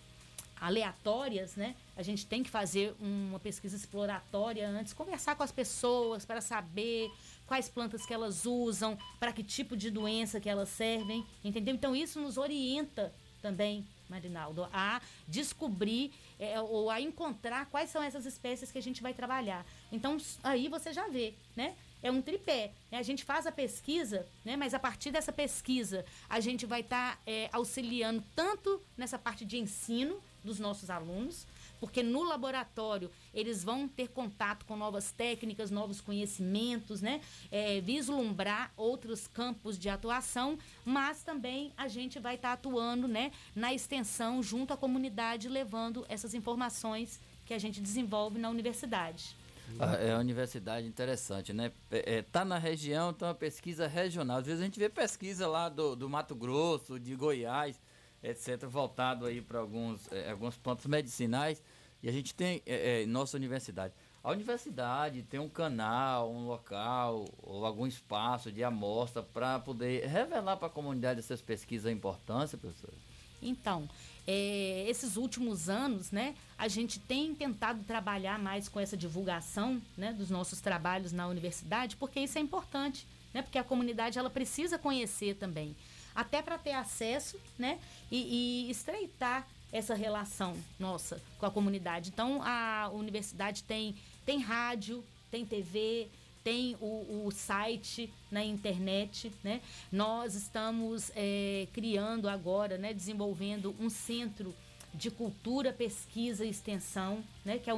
aleatórias, 0.60 1.56
né? 1.56 1.76
A 1.96 2.04
gente 2.04 2.26
tem 2.26 2.44
que 2.44 2.50
fazer 2.50 2.96
uma 3.00 3.40
pesquisa 3.40 3.76
exploratória 3.76 4.68
antes, 4.68 4.94
conversar 4.94 5.36
com 5.36 5.44
as 5.44 5.52
pessoas 5.52 6.26
para 6.26 6.42
saber 6.42 7.12
quais 7.48 7.70
plantas 7.70 8.06
que 8.06 8.14
elas 8.14 8.46
usam, 8.46 8.98
para 9.20 9.32
que 9.32 9.44
tipo 9.44 9.78
de 9.78 9.90
doença 9.90 10.40
que 10.40 10.50
elas 10.50 10.70
servem, 10.70 11.26
entendeu? 11.44 11.74
Então 11.74 11.96
isso 11.96 12.20
nos 12.20 12.38
orienta 12.38 13.14
também, 13.42 13.86
Marinaldo, 14.10 14.68
a 14.74 15.02
descobrir 15.28 16.12
é, 16.38 16.60
ou 16.60 16.90
a 16.90 17.00
encontrar 17.00 17.66
quais 17.68 17.90
são 17.90 18.04
essas 18.04 18.26
espécies 18.26 18.72
que 18.72 18.78
a 18.78 18.82
gente 18.82 19.02
vai 19.02 19.14
trabalhar. 19.14 19.66
Então 19.92 20.18
aí 20.44 20.68
você 20.68 20.92
já 20.92 21.08
vê, 21.08 21.34
né? 21.56 21.76
É 22.02 22.12
um 22.12 22.22
tripé. 22.22 22.72
né? 22.92 22.98
A 22.98 23.04
gente 23.04 23.24
faz 23.24 23.46
a 23.46 23.52
pesquisa, 23.52 24.26
né? 24.46 24.56
mas 24.56 24.74
a 24.74 24.80
partir 24.80 25.12
dessa 25.12 25.32
pesquisa 25.32 26.06
a 26.30 26.40
gente 26.40 26.66
vai 26.66 26.82
estar 26.82 27.22
auxiliando 27.52 28.24
tanto 28.36 28.82
nessa 28.98 29.18
parte 29.18 29.46
de 29.46 29.58
ensino 29.58 30.22
dos 30.44 30.60
nossos 30.60 30.90
alunos, 30.90 31.46
porque 31.80 32.04
no 32.04 32.24
laboratório 32.24 33.12
eles 33.34 33.64
vão 33.64 33.88
ter 33.88 34.10
contato 34.10 34.66
com 34.66 34.76
novas 34.76 35.12
técnicas, 35.12 35.72
novos 35.72 36.02
conhecimentos, 36.02 37.02
né? 37.02 37.22
É, 37.52 37.80
vislumbrar 37.82 38.72
outros 38.76 39.28
campos 39.28 39.78
de 39.78 39.90
atuação, 39.90 40.58
mas 40.86 41.24
também 41.24 41.74
a 41.78 41.88
gente 41.88 42.20
vai 42.20 42.36
estar 42.36 42.54
atuando 42.54 43.08
né, 43.08 43.32
na 43.56 43.74
extensão 43.74 44.42
junto 44.44 44.74
à 44.74 44.78
comunidade, 44.78 45.48
levando 45.48 46.06
essas 46.10 46.34
informações 46.34 47.20
que 47.46 47.54
a 47.54 47.60
gente 47.60 47.82
desenvolve 47.82 48.38
na 48.40 48.50
universidade. 48.50 49.36
Ah, 49.78 49.96
É 49.96 50.14
uma 50.14 50.20
universidade 50.20 50.88
interessante, 50.88 51.54
né? 51.54 51.72
É, 51.92 52.18
é, 52.18 52.22
tá 52.22 52.46
na 52.46 52.58
região, 52.58 53.12
então 53.12 53.28
é 53.28 53.32
uma 53.32 53.38
pesquisa 53.38 53.88
regional. 53.88 54.38
Às 54.38 54.46
vezes 54.46 54.62
a 54.62 54.66
gente 54.66 54.80
vê 54.80 54.90
pesquisa 54.90 55.48
lá 55.48 55.70
do, 55.70 55.96
do 55.96 56.10
Mato 56.10 56.36
Grosso, 56.36 57.00
de 57.00 57.16
Goiás, 57.16 57.80
etc., 58.24 58.66
voltado 58.66 59.26
aí 59.26 59.42
para 59.42 59.60
alguns, 59.60 60.12
é, 60.12 60.32
algumas 60.32 60.58
plantas 60.58 60.86
medicinais. 60.86 61.62
E 62.02 62.08
a 62.10 62.12
gente 62.12 62.34
tem 62.34 62.62
é, 62.66 63.04
é, 63.04 63.06
nossa 63.06 63.38
universidade. 63.38 63.94
A 64.24 64.32
universidade 64.32 65.24
tem 65.24 65.40
um 65.40 65.50
canal, 65.50 66.32
um 66.32 66.46
local 66.46 67.26
ou 67.38 67.66
algum 67.66 67.88
espaço 67.88 68.52
de 68.52 68.64
amostra 68.64 69.24
para 69.24 69.60
poder 69.60 70.06
revelar 70.08 70.58
para 70.58 70.68
a 70.68 70.72
comunidade 70.72 71.20
essas 71.20 71.42
pesquisas 71.42 71.86
a 71.86 71.92
importância, 71.92 72.58
professor. 72.58 72.94
Então, 73.42 73.88
é, 74.28 74.86
esses 74.88 75.18
últimos 75.18 75.70
anos, 75.70 76.12
né, 76.12 76.36
a 76.58 76.68
gente 76.68 77.00
tem 77.00 77.34
tentado 77.34 77.84
trabalhar 77.84 78.38
mais 78.38 78.70
com 78.70 78.80
essa 78.80 78.96
divulgação, 78.96 79.82
né, 79.98 80.14
dos 80.14 80.30
nossos 80.30 80.62
trabalhos 80.62 81.12
na 81.12 81.28
universidade, 81.28 81.96
porque 81.96 82.20
isso 82.20 82.38
é 82.38 82.42
importante, 82.42 83.08
né, 83.34 83.42
porque 83.42 83.58
a 83.58 83.64
comunidade 83.64 84.20
ela 84.20 84.30
precisa 84.30 84.78
conhecer 84.78 85.36
também, 85.36 85.76
até 86.14 86.42
para 86.42 86.58
ter 86.58 86.74
acesso, 86.74 87.40
né, 87.58 87.80
e, 88.12 88.68
e 88.68 88.72
estreitar 88.72 89.48
essa 89.72 89.94
relação 89.94 90.58
nossa 90.80 91.22
com 91.38 91.46
a 91.46 91.52
comunidade. 91.52 92.10
Então, 92.10 92.42
a 92.44 92.90
universidade 92.92 93.64
tem 93.64 93.96
tem 94.26 94.40
rádio, 94.40 95.04
tem 95.32 95.44
TV, 95.44 96.08
tem 96.50 96.76
o, 96.82 97.28
o 97.28 97.32
site 97.32 98.12
na 98.32 98.44
internet, 98.44 99.32
né? 99.44 99.62
Nós 99.92 100.34
estamos 100.34 101.12
eh, 101.16 101.68
criando 101.72 102.28
agora, 102.28 102.76
né, 102.76 102.92
desenvolvendo 102.92 103.76
um 103.80 103.88
centro 103.88 104.56
de 104.92 105.12
cultura, 105.12 105.72
pesquisa 105.72 106.44
e 106.44 106.50
extensão, 106.50 107.24
né, 107.46 107.60
que 107.60 107.70
a, 107.70 107.76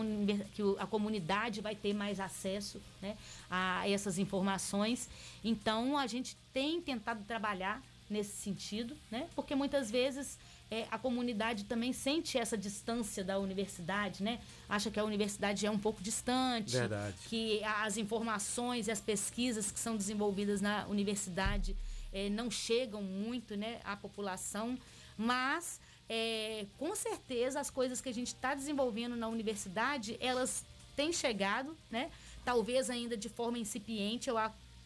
que 0.54 0.62
a 0.80 0.88
comunidade 0.88 1.60
vai 1.60 1.76
ter 1.76 1.94
mais 1.94 2.22
acesso 2.22 2.82
né, 3.02 3.18
a 3.50 3.90
essas 3.90 4.18
informações. 4.18 5.10
Então, 5.44 5.98
a 5.98 6.08
gente 6.08 6.38
tem 6.54 6.82
tentado 6.82 7.26
trabalhar 7.26 7.84
nesse 8.10 8.38
sentido, 8.38 8.96
né, 9.12 9.28
porque 9.36 9.54
muitas 9.54 9.92
vezes 9.92 10.40
eh, 10.72 10.88
a 10.90 10.98
comunidade 10.98 11.66
também 11.66 11.92
sente 11.92 12.38
essa 12.38 12.58
distância 12.58 13.26
da 13.26 13.38
universidade, 13.38 14.24
né? 14.24 14.40
Acha 14.70 14.90
que 14.90 14.98
a 14.98 15.04
universidade 15.04 15.66
é 15.66 15.70
um 15.70 15.78
pouco 15.78 16.02
distante, 16.02 16.72
Verdade. 16.72 17.18
que 17.28 17.62
as 17.64 17.98
informações 17.98 18.88
e 18.88 18.92
as 18.92 19.02
pesquisas 19.02 19.70
que 19.70 19.80
são 19.80 19.98
desenvolvidas 19.98 20.62
na 20.62 20.88
universidade 20.88 21.76
eh, 22.14 22.30
não 22.30 22.50
chegam 22.50 23.04
muito 23.04 23.58
né, 23.58 23.82
à 23.84 23.98
população, 23.98 24.78
mas 25.18 25.82
eh, 26.10 26.66
com 26.80 26.96
certeza 26.96 27.60
as 27.60 27.70
coisas 27.70 28.00
que 28.00 28.08
a 28.08 28.14
gente 28.14 28.28
está 28.28 28.56
desenvolvendo 28.56 29.18
na 29.18 29.28
universidade, 29.28 30.18
elas 30.22 30.64
têm 30.96 31.12
chegado, 31.12 31.76
né? 31.90 32.10
Talvez 32.46 32.90
ainda 32.90 33.18
de 33.18 33.28
forma 33.28 33.60
incipiente, 33.60 34.30
eu 34.30 34.38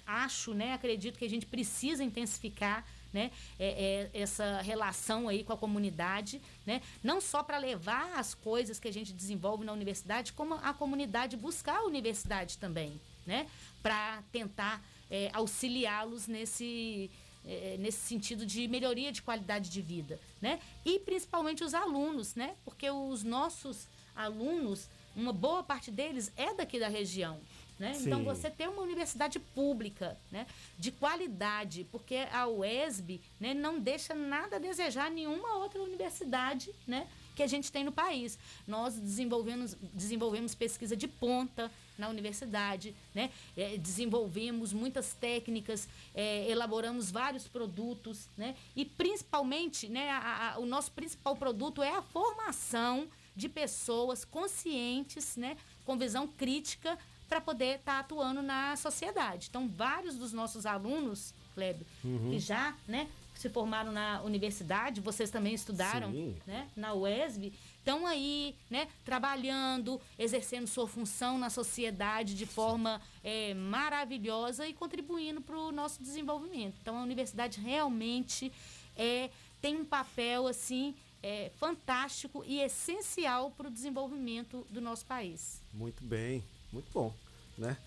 acho, 0.06 0.54
né? 0.56 0.74
Acredito 0.74 1.20
que 1.20 1.26
a 1.26 1.30
gente 1.30 1.46
precisa 1.46 2.04
intensificar 2.04 2.84
né, 3.16 3.32
é- 3.58 4.10
é 4.14 4.22
essa 4.22 4.62
relação 4.62 5.30
aí 5.30 5.42
com 5.42 5.54
a 5.54 5.58
comunidade, 5.58 6.42
né? 6.66 6.82
Não 7.02 7.22
só 7.22 7.42
para 7.42 7.58
levar 7.58 8.20
as 8.20 8.36
coisas 8.36 8.78
que 8.78 8.90
a 8.90 8.92
gente 8.92 9.14
desenvolve 9.14 9.64
na 9.64 9.72
universidade, 9.72 10.34
como 10.34 10.56
a 10.56 10.74
comunidade 10.74 11.38
buscar 11.38 11.78
a 11.78 11.86
universidade 11.86 12.58
também, 12.58 13.00
né? 13.26 13.48
Para 13.82 14.22
tentar 14.34 14.84
é, 15.10 15.30
auxiliá-los 15.34 16.28
nesse 16.28 17.10
é, 17.48 17.78
nesse 17.80 18.00
sentido 18.00 18.44
de 18.44 18.68
melhoria 18.68 19.12
de 19.12 19.22
qualidade 19.22 19.70
de 19.70 19.82
vida, 19.82 20.20
né? 20.42 20.60
E 20.84 21.00
principalmente 21.00 21.64
os 21.64 21.74
alunos, 21.74 22.36
né? 22.36 22.56
Porque 22.66 22.90
os 22.90 23.24
nossos 23.24 23.88
alunos, 24.16 24.90
uma 25.16 25.32
boa 25.32 25.64
parte 25.64 25.90
deles 25.92 26.32
é 26.36 26.54
daqui 26.54 26.80
da 26.80 26.88
região, 26.90 27.40
né? 27.80 27.94
Então 28.08 28.24
você 28.24 28.50
ter 28.50 28.68
uma 28.70 28.82
universidade 28.82 29.40
pública, 29.40 30.18
né, 30.32 30.48
de 30.78 30.92
qualidade, 30.92 31.86
porque 31.92 32.16
a 32.32 32.48
UESB, 32.48 33.20
né, 33.40 33.54
não 33.54 33.80
deixa 33.80 34.14
nada 34.14 34.56
a 34.56 34.60
desejar 34.60 35.12
nenhuma 35.12 35.56
outra 35.58 35.82
universidade, 35.82 36.74
né, 36.88 37.08
que 37.36 37.44
a 37.44 37.48
gente 37.48 37.70
tem 37.72 37.84
no 37.84 37.92
país. 37.92 38.40
Nós 38.66 38.94
desenvolvemos, 38.96 39.76
desenvolvemos 39.94 40.56
pesquisa 40.56 40.96
de 40.96 41.06
ponta 41.08 41.70
na 41.98 42.08
universidade, 42.10 42.96
né, 43.14 43.30
eh, 43.58 43.78
desenvolvemos 43.78 44.72
muitas 44.72 45.14
técnicas, 45.14 45.88
eh, 46.14 46.50
elaboramos 46.50 47.12
vários 47.12 47.46
produtos, 47.48 48.28
né, 48.38 48.56
e 48.76 48.86
principalmente, 48.86 49.90
né, 49.90 50.10
a- 50.12 50.54
a- 50.56 50.60
o 50.60 50.66
nosso 50.66 50.92
principal 50.92 51.36
produto 51.36 51.84
é 51.84 51.92
a 51.92 52.02
formação 52.02 53.08
de 53.36 53.50
pessoas 53.50 54.24
conscientes, 54.24 55.36
né, 55.36 55.58
com 55.86 55.98
visão 55.98 56.26
crítica 56.28 56.98
para 57.28 57.42
poder 57.42 57.80
estar 57.80 58.00
atuando 58.00 58.42
na 58.42 58.76
sociedade. 58.76 59.48
Então, 59.50 59.68
vários 59.68 60.16
dos 60.16 60.32
nossos 60.34 60.66
alunos, 60.66 61.34
Kleber, 61.54 61.86
Uhum. 62.04 62.30
que 62.32 62.40
já, 62.40 62.76
né, 62.88 63.08
se 63.36 63.50
formaram 63.50 63.92
na 63.92 64.22
universidade, 64.22 65.02
vocês 65.02 65.30
também 65.30 65.54
estudaram, 65.54 66.12
Sim. 66.12 66.38
né, 66.48 66.70
na 66.76 66.94
UESB, 66.94 67.52
estão 67.78 68.06
aí, 68.08 68.56
né, 68.70 68.88
trabalhando, 69.04 70.00
exercendo 70.18 70.68
sua 70.68 70.88
função 70.88 71.38
na 71.38 71.50
sociedade 71.50 72.34
de 72.36 72.46
forma 72.46 73.02
eh, 73.24 73.54
maravilhosa 73.54 74.68
e 74.68 74.74
contribuindo 74.74 75.42
para 75.42 75.58
o 75.58 75.72
nosso 75.72 76.02
desenvolvimento. 76.02 76.76
Então, 76.82 76.98
a 76.98 77.02
universidade 77.04 77.60
realmente 77.60 78.52
é, 78.96 79.30
tem 79.62 79.76
um 79.78 79.86
papel 79.86 80.48
assim 80.48 80.96
é, 81.22 81.52
fantástico 81.60 82.44
e 82.46 82.60
essencial 82.62 83.52
para 83.52 83.68
o 83.68 83.72
desenvolvimento 83.72 84.66
do 84.70 84.80
nosso 84.80 85.06
país. 85.06 85.62
Muito 85.74 86.04
bem, 86.04 86.44
muito 86.72 86.88
bom, 86.94 87.14
né? 87.58 87.78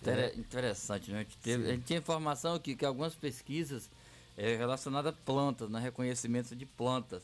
Inter- 0.00 0.38
Interessante, 0.38 1.10
né? 1.10 1.18
A 1.20 1.22
gente, 1.22 1.36
teve- 1.38 1.68
a 1.68 1.74
gente 1.74 1.84
tinha 1.84 1.98
informação 1.98 2.54
aqui 2.54 2.74
que 2.74 2.84
algumas 2.84 3.14
pesquisas 3.14 3.88
é, 4.36 4.56
relacionadas 4.56 5.12
a 5.12 5.16
plantas, 5.24 5.68
né? 5.70 5.78
reconhecimento 5.80 6.54
de 6.56 6.64
plantas. 6.66 7.22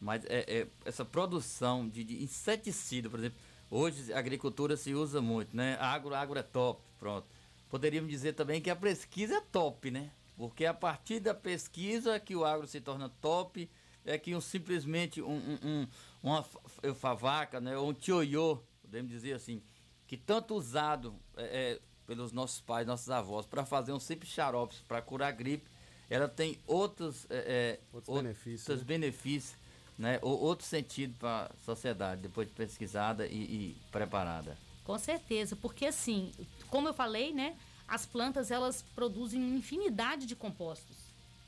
Mas 0.00 0.24
é, 0.26 0.44
é, 0.46 0.66
essa 0.84 1.04
produção 1.04 1.88
de, 1.88 2.04
de 2.04 2.22
inseticida, 2.22 3.08
por 3.08 3.18
exemplo, 3.18 3.38
hoje 3.70 4.12
a 4.12 4.18
agricultura 4.18 4.76
se 4.76 4.92
usa 4.94 5.20
muito, 5.22 5.56
né? 5.56 5.76
Agro, 5.80 6.14
agro 6.14 6.38
é 6.38 6.42
top, 6.42 6.80
pronto. 6.98 7.26
Poderíamos 7.70 8.10
dizer 8.10 8.34
também 8.34 8.60
que 8.60 8.70
a 8.70 8.76
pesquisa 8.76 9.36
é 9.36 9.40
top, 9.40 9.90
né? 9.90 10.10
Porque 10.36 10.66
a 10.66 10.74
partir 10.74 11.18
da 11.20 11.32
pesquisa 11.34 12.14
é 12.14 12.20
que 12.20 12.36
o 12.36 12.44
agro 12.44 12.66
se 12.66 12.80
torna 12.80 13.08
top, 13.08 13.68
é 14.04 14.18
que 14.18 14.34
um, 14.34 14.40
simplesmente 14.40 15.22
um, 15.22 15.30
um, 15.32 15.58
um- 15.64 15.88
uma 16.22 16.42
fa- 16.42 16.60
fa- 16.68 16.94
favaca, 16.94 17.60
né? 17.60 17.76
Ou 17.76 17.88
um 17.90 17.94
tioiô, 17.94 18.58
podemos 18.82 19.10
dizer 19.10 19.32
assim, 19.32 19.62
que 20.06 20.16
tanto 20.16 20.54
usado 20.54 21.14
é, 21.36 21.42
é, 21.44 21.80
pelos 22.06 22.32
nossos 22.32 22.60
pais, 22.60 22.86
nossos 22.86 23.10
avós, 23.10 23.46
para 23.46 23.64
fazer 23.66 23.92
um 23.92 24.00
simples 24.00 24.30
xarope 24.30 24.76
para 24.86 25.02
curar 25.02 25.32
gripe, 25.32 25.68
ela 26.08 26.28
tem 26.28 26.56
outros, 26.66 27.26
é, 27.28 27.36
é, 27.36 27.80
Outros 27.92 28.14
out- 28.14 28.22
benefícios, 28.22 28.68
outros 28.68 28.86
né? 28.86 28.86
benefícios, 28.86 29.56
né? 29.98 30.18
Ou, 30.22 30.38
outro 30.40 30.64
sentido 30.64 31.16
para 31.18 31.46
a 31.46 31.64
sociedade, 31.64 32.20
depois 32.22 32.46
de 32.46 32.54
pesquisada 32.54 33.26
e, 33.26 33.34
e 33.34 33.76
preparada. 33.90 34.56
Com 34.84 34.96
certeza, 34.98 35.56
porque 35.56 35.86
assim, 35.86 36.30
como 36.70 36.86
eu 36.88 36.94
falei, 36.94 37.32
né, 37.32 37.56
as 37.88 38.06
plantas 38.06 38.52
elas 38.52 38.82
produzem 38.94 39.42
uma 39.42 39.56
infinidade 39.58 40.26
de 40.26 40.36
compostos 40.36 40.96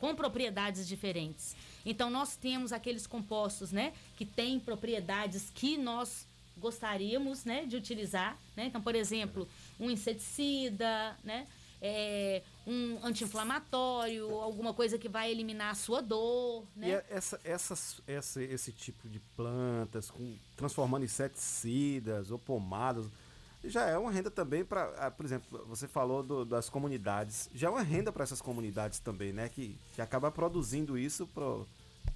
com 0.00 0.14
propriedades 0.14 0.86
diferentes. 0.88 1.54
Então 1.84 2.10
nós 2.10 2.36
temos 2.36 2.72
aqueles 2.72 3.06
compostos, 3.06 3.70
né, 3.72 3.92
que 4.16 4.24
têm 4.24 4.58
propriedades 4.58 5.50
que 5.54 5.76
nós 5.76 6.26
gostaríamos, 6.58 7.44
né, 7.44 7.64
de 7.66 7.76
utilizar, 7.76 8.36
né? 8.56 8.66
Então, 8.66 8.80
por 8.82 8.94
exemplo, 8.94 9.48
um 9.78 9.90
inseticida, 9.90 11.16
né, 11.24 11.46
é, 11.80 12.42
um 12.66 12.98
anti-inflamatório, 13.04 14.28
alguma 14.40 14.74
coisa 14.74 14.98
que 14.98 15.08
vai 15.08 15.30
eliminar 15.30 15.70
a 15.70 15.74
sua 15.74 16.00
dor, 16.02 16.64
né? 16.76 16.88
E 16.88 16.90
é- 16.92 17.06
essa, 17.10 17.40
essas, 17.44 18.00
essa, 18.06 18.42
esse 18.42 18.72
tipo 18.72 19.08
de 19.08 19.20
plantas, 19.36 20.10
com, 20.10 20.34
transformando 20.56 21.04
inseticidas 21.04 22.30
ou 22.30 22.38
pomadas, 22.38 23.06
já 23.64 23.86
é 23.86 23.98
uma 23.98 24.10
renda 24.10 24.30
também 24.30 24.64
para, 24.64 25.10
por 25.12 25.24
exemplo, 25.26 25.64
você 25.66 25.88
falou 25.88 26.22
do- 26.22 26.44
das 26.44 26.68
comunidades, 26.68 27.48
já 27.54 27.68
é 27.68 27.70
uma 27.70 27.82
renda 27.82 28.12
para 28.12 28.22
essas 28.22 28.40
comunidades 28.40 28.98
também, 29.00 29.32
né? 29.32 29.48
Que, 29.48 29.76
que 29.94 30.00
acaba 30.02 30.30
produzindo 30.30 30.96
isso 30.98 31.28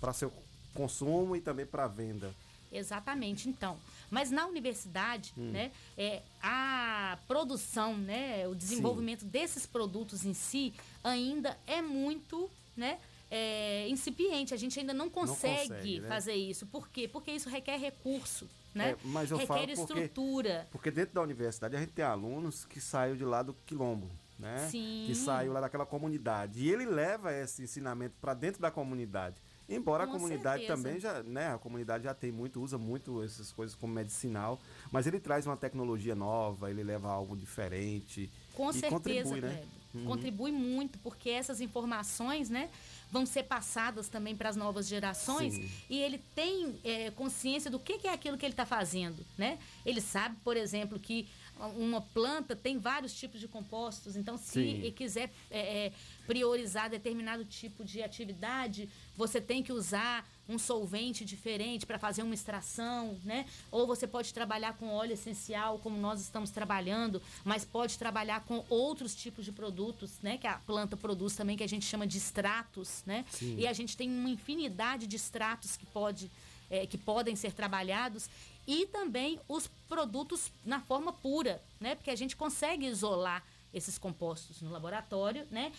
para 0.01 0.13
seu 0.13 0.33
consumo 0.75 1.35
e 1.37 1.41
também 1.41 1.67
para 1.67 1.87
venda. 1.87 2.33
Exatamente, 2.73 3.49
então. 3.49 3.77
Mas 4.11 4.31
na 4.31 4.47
universidade, 4.47 5.33
Hum. 5.37 5.51
né, 5.51 5.71
é, 5.97 6.23
a 6.43 7.19
produção, 7.29 7.97
né, 7.97 8.47
o 8.49 8.55
desenvolvimento 8.55 9.25
desses 9.25 9.67
produtos 9.67 10.25
em 10.25 10.35
si 10.35 10.73
ainda 11.05 11.57
é 11.67 11.81
muito, 11.83 12.51
né, 12.77 12.99
é, 13.31 13.87
incipiente. 13.89 14.53
A 14.53 14.57
gente 14.57 14.79
ainda 14.79 14.93
não 14.93 15.09
consegue, 15.09 15.69
consegue, 15.69 16.01
né? 16.01 16.09
fazer 16.09 16.35
isso. 16.35 16.67
Por 16.67 16.89
quê? 16.89 17.09
Porque 17.09 17.31
isso 17.31 17.49
requer 17.49 17.79
recurso, 17.79 18.47
né? 18.75 18.91
É, 18.91 18.97
mas 19.05 19.31
eu 19.31 19.37
requer 19.39 19.49
falo 19.55 19.61
porque- 19.67 19.81
estrutura. 19.81 20.69
Porque 20.71 20.91
dentro 20.91 21.15
da 21.15 21.23
universidade 21.23 21.75
a 21.77 21.81
gente 21.81 21.93
tem 21.93 22.05
alunos 22.05 22.65
que 22.67 22.81
saiu 22.81 23.17
de 23.17 23.25
lá 23.25 23.43
do 23.43 23.55
quilombo, 23.67 24.11
né? 24.39 24.69
Sim. 24.71 25.05
Que 25.07 25.15
saiu 25.15 25.51
lá 25.53 25.61
daquela 25.63 25.87
comunidade. 25.87 26.61
E 26.61 26.71
ele 26.71 26.85
leva 26.85 27.33
esse 27.33 27.63
ensinamento 27.63 28.15
para 28.21 28.35
dentro 28.35 28.61
da 28.61 28.71
comunidade. 28.71 29.37
Embora 29.75 30.07
Com 30.07 30.13
a 30.13 30.15
comunidade 30.15 30.67
certeza. 30.67 30.83
também 30.83 31.01
já, 31.01 31.23
né, 31.23 31.55
a 31.55 31.59
comunidade 31.59 32.05
já 32.05 32.15
tem 32.15 32.31
muito, 32.31 32.61
usa 32.63 32.79
muito 32.79 33.23
essas 33.23 33.53
coisas 33.53 33.75
como 33.75 33.93
medicinal, 33.93 34.61
mas 34.91 35.07
ele 35.07 35.21
traz 35.21 35.47
uma 35.47 35.57
tecnologia 35.57 36.15
nova, 36.15 36.71
ele 36.71 36.83
leva 36.83 37.11
algo 37.11 37.37
diferente 37.37 38.31
Com 38.55 38.73
certeza, 38.73 38.91
contribui, 38.91 39.41
né? 39.41 39.63
Uhum. 39.95 40.05
Contribui 40.07 40.53
muito, 40.53 40.99
porque 41.01 41.29
essas 41.29 41.61
informações, 41.61 42.49
né, 42.49 42.71
vão 43.11 43.27
ser 43.27 43.43
passadas 43.43 44.09
também 44.09 44.35
para 44.35 44.49
as 44.49 44.57
novas 44.57 44.89
gerações 44.89 45.55
Sim. 45.55 45.71
e 45.91 45.99
ele 45.99 46.19
tem 46.35 46.75
é, 46.83 47.11
consciência 47.11 47.71
do 47.71 47.79
que, 47.79 47.99
que 47.99 48.09
é 48.09 48.13
aquilo 48.13 48.39
que 48.39 48.47
ele 48.47 48.55
está 48.55 48.65
fazendo, 48.65 49.23
né? 49.37 49.59
Ele 49.85 50.01
sabe, 50.01 50.35
por 50.43 50.57
exemplo, 50.57 50.99
que 50.99 51.29
uma 51.77 52.01
planta 52.01 52.57
tem 52.57 52.79
vários 52.79 53.15
tipos 53.15 53.39
de 53.39 53.47
compostos, 53.47 54.17
então 54.17 54.37
se 54.37 54.53
Sim. 54.53 54.61
ele 54.61 54.91
quiser 54.91 55.31
é, 55.51 55.87
é, 55.87 55.93
priorizar 56.27 56.89
determinado 56.91 57.45
tipo 57.45 57.85
de 57.85 58.03
atividade, 58.03 58.89
você 59.17 59.41
tem 59.41 59.63
que 59.63 59.73
usar 59.73 60.27
um 60.49 60.59
solvente 60.59 61.25
diferente 61.25 61.87
para 61.87 61.99
fazer 61.99 62.23
uma 62.23 62.35
extração, 62.35 63.17
né? 63.25 63.47
Ou 63.71 63.87
você 63.87 64.07
pode 64.07 64.35
trabalhar 64.35 64.75
com 64.75 64.89
óleo 64.89 65.13
essencial, 65.13 65.79
como 65.79 65.97
nós 65.97 66.21
estamos 66.21 66.51
trabalhando, 66.51 67.23
mas 67.45 67.65
pode 67.65 67.99
trabalhar 67.99 68.45
com 68.45 68.65
outros 68.69 69.15
tipos 69.15 69.45
de 69.45 69.53
produtos, 69.53 70.13
né? 70.23 70.37
Que 70.37 70.47
a 70.47 70.59
planta 70.59 70.97
produz 70.97 71.37
também, 71.37 71.57
que 71.57 71.63
a 71.63 71.69
gente 71.69 71.87
chama 71.87 72.07
de 72.07 72.19
extratos, 72.19 73.03
né? 73.07 73.25
Sim. 73.31 73.57
E 73.59 73.67
a 73.67 73.73
gente 73.73 73.97
tem 73.97 74.11
uma 74.11 74.31
infinidade 74.31 75.07
de 75.07 75.17
extratos 75.17 75.77
que, 75.77 75.87
pode, 75.87 76.31
eh, 76.71 76.87
que 76.87 76.99
podem 76.99 77.37
ser 77.37 77.53
trabalhados 77.53 78.29
e 78.67 78.87
também 78.87 79.41
os 79.49 79.69
produtos 79.89 80.51
na 80.65 80.81
forma 80.81 81.13
pura, 81.13 81.63
né? 81.81 81.95
Porque 81.95 82.11
a 82.11 82.17
gente 82.17 82.37
consegue 82.37 82.87
isolar 82.87 83.45
esses 83.73 83.97
compostos 83.97 84.61
no 84.61 84.71
laboratório, 84.71 85.47
né? 85.51 85.73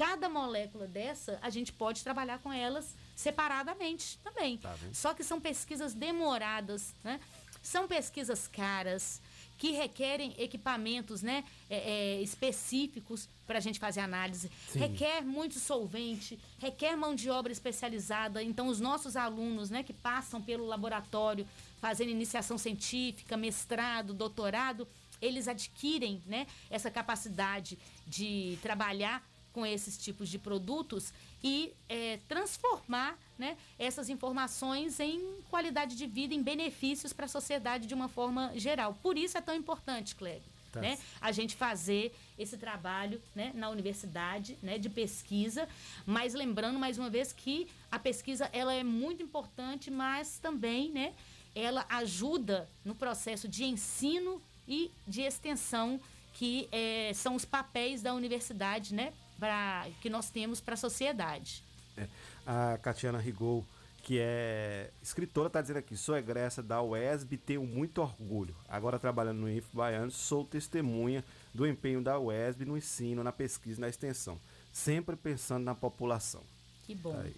Cada 0.00 0.30
molécula 0.30 0.86
dessa, 0.86 1.38
a 1.42 1.50
gente 1.50 1.74
pode 1.74 2.02
trabalhar 2.02 2.38
com 2.38 2.50
elas 2.50 2.96
separadamente 3.14 4.18
também. 4.24 4.58
Só 4.94 5.12
que 5.12 5.22
são 5.22 5.38
pesquisas 5.38 5.92
demoradas, 5.92 6.94
né? 7.04 7.20
São 7.62 7.86
pesquisas 7.86 8.48
caras, 8.48 9.20
que 9.58 9.72
requerem 9.72 10.34
equipamentos 10.38 11.20
né, 11.20 11.44
é, 11.68 11.76
é, 12.16 12.22
específicos 12.22 13.28
para 13.46 13.58
a 13.58 13.60
gente 13.60 13.78
fazer 13.78 14.00
análise. 14.00 14.50
Sim. 14.70 14.78
Requer 14.78 15.20
muito 15.20 15.58
solvente, 15.58 16.40
requer 16.58 16.96
mão 16.96 17.14
de 17.14 17.28
obra 17.28 17.52
especializada. 17.52 18.42
Então, 18.42 18.68
os 18.68 18.80
nossos 18.80 19.16
alunos 19.16 19.68
né, 19.68 19.82
que 19.82 19.92
passam 19.92 20.40
pelo 20.40 20.64
laboratório, 20.64 21.46
fazendo 21.78 22.08
iniciação 22.08 22.56
científica, 22.56 23.36
mestrado, 23.36 24.14
doutorado, 24.14 24.88
eles 25.20 25.46
adquirem 25.46 26.22
né, 26.24 26.46
essa 26.70 26.90
capacidade 26.90 27.78
de 28.06 28.58
trabalhar 28.62 29.22
com 29.52 29.66
esses 29.66 29.96
tipos 29.96 30.28
de 30.28 30.38
produtos 30.38 31.12
e 31.42 31.72
é, 31.88 32.18
transformar 32.28 33.18
né, 33.38 33.56
essas 33.78 34.08
informações 34.08 35.00
em 35.00 35.20
qualidade 35.48 35.96
de 35.96 36.06
vida, 36.06 36.34
em 36.34 36.42
benefícios 36.42 37.12
para 37.12 37.24
a 37.24 37.28
sociedade 37.28 37.86
de 37.86 37.94
uma 37.94 38.08
forma 38.08 38.52
geral. 38.54 38.96
Por 39.02 39.16
isso 39.16 39.38
é 39.38 39.40
tão 39.40 39.54
importante, 39.54 40.14
Kleber. 40.14 40.42
Tá. 40.72 40.80
Né, 40.80 40.98
a 41.20 41.32
gente 41.32 41.56
fazer 41.56 42.14
esse 42.38 42.56
trabalho 42.56 43.20
né, 43.34 43.50
na 43.56 43.68
universidade 43.70 44.56
né, 44.62 44.78
de 44.78 44.88
pesquisa, 44.88 45.68
mas 46.06 46.32
lembrando 46.32 46.78
mais 46.78 46.96
uma 46.96 47.10
vez 47.10 47.32
que 47.32 47.66
a 47.90 47.98
pesquisa 47.98 48.48
ela 48.52 48.72
é 48.72 48.84
muito 48.84 49.20
importante, 49.20 49.90
mas 49.90 50.38
também 50.38 50.88
né, 50.92 51.12
ela 51.56 51.84
ajuda 51.88 52.68
no 52.84 52.94
processo 52.94 53.48
de 53.48 53.64
ensino 53.64 54.40
e 54.68 54.92
de 55.08 55.22
extensão 55.22 56.00
que 56.34 56.68
eh, 56.70 57.10
são 57.14 57.34
os 57.34 57.44
papéis 57.44 58.00
da 58.00 58.14
universidade, 58.14 58.94
né, 58.94 59.12
pra, 59.40 59.88
que 60.00 60.08
nós 60.10 60.30
temos 60.30 60.60
para 60.60 60.74
a 60.74 60.76
sociedade. 60.76 61.64
É, 61.96 62.06
a 62.46 62.78
Catiana 62.78 63.18
Rigol, 63.18 63.64
que 64.04 64.18
é 64.20 64.90
escritora, 65.02 65.48
está 65.48 65.60
dizendo 65.60 65.78
aqui: 65.78 65.96
sou 65.96 66.16
egressa 66.16 66.62
da 66.62 66.82
UESB, 66.82 67.36
tenho 67.38 67.64
muito 67.64 68.00
orgulho. 68.00 68.54
Agora 68.68 68.98
trabalhando 68.98 69.38
no 69.38 69.50
IF 69.50 69.66
Baiano, 69.72 70.10
sou 70.10 70.44
testemunha 70.44 71.24
do 71.52 71.66
empenho 71.66 72.02
da 72.02 72.18
UESB 72.18 72.64
no 72.66 72.76
ensino, 72.76 73.24
na 73.24 73.32
pesquisa 73.32 73.78
e 73.78 73.80
na 73.80 73.88
extensão, 73.88 74.38
sempre 74.72 75.16
pensando 75.16 75.64
na 75.64 75.74
população. 75.74 76.42
Que 76.86 76.94
bom. 76.94 77.18
Aí, 77.18 77.34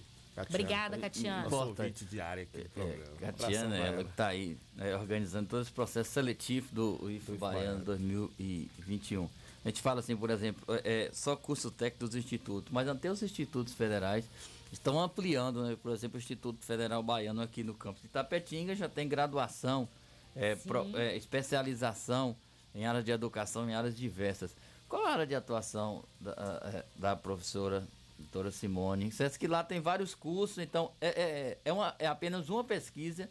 Obrigada, 0.48 0.98
Catiana. 0.98 1.42
Nosso 1.42 1.56
Importante. 1.56 1.80
ouvinte 1.80 2.04
diário 2.06 2.42
aqui 2.44 2.62
do 2.62 2.70
programa. 2.70 3.12
Um 3.12 3.16
Catiana, 3.16 3.64
abração 3.64 3.68
pra 3.68 3.86
ela 3.86 4.04
que 4.04 4.10
está 4.10 4.26
aí 4.28 4.56
né, 4.74 4.96
organizando 4.96 5.48
todo 5.48 5.62
esse 5.62 5.72
processo 5.72 6.10
seletivo 6.10 6.74
do 6.74 7.10
IF 7.10 7.32
Baiano 7.32 7.84
2021. 7.84 9.28
A 9.64 9.68
gente 9.68 9.80
fala 9.80 10.00
assim, 10.00 10.16
por 10.16 10.30
exemplo, 10.30 10.62
é, 10.84 11.08
só 11.12 11.36
curso 11.36 11.70
técnico 11.70 12.06
dos 12.06 12.16
institutos, 12.16 12.72
mas 12.72 12.88
até 12.88 13.10
os 13.10 13.22
institutos 13.22 13.72
federais 13.74 14.24
estão 14.72 15.00
ampliando, 15.00 15.62
né? 15.64 15.76
por 15.80 15.92
exemplo, 15.92 16.16
o 16.16 16.20
Instituto 16.20 16.64
Federal 16.64 17.02
Baiano 17.02 17.42
aqui 17.42 17.62
no 17.62 17.74
campus 17.74 18.00
de 18.02 18.08
Itapetinga 18.08 18.74
já 18.74 18.88
tem 18.88 19.06
graduação 19.08 19.88
é, 20.34 20.54
pro- 20.56 20.96
é, 20.96 21.16
especialização 21.16 22.34
em 22.74 22.86
áreas 22.86 23.04
de 23.04 23.10
educação, 23.12 23.68
em 23.68 23.74
áreas 23.74 23.96
diversas. 23.96 24.50
Qual 24.88 25.06
a 25.06 25.10
área 25.10 25.26
de 25.26 25.34
atuação 25.34 26.02
da, 26.20 26.32
é, 26.74 26.84
da 26.96 27.14
professora 27.14 27.86
doutora 28.18 28.50
Simone? 28.50 29.12
Você 29.12 29.26
disse 29.26 29.38
que 29.38 29.46
lá 29.46 29.62
tem 29.62 29.80
vários 29.80 30.14
cursos, 30.14 30.58
então 30.58 30.90
é, 31.00 31.08
é, 31.08 31.58
é, 31.66 31.72
uma, 31.72 31.94
é 31.98 32.06
apenas 32.06 32.48
uma 32.48 32.64
pesquisa 32.64 33.28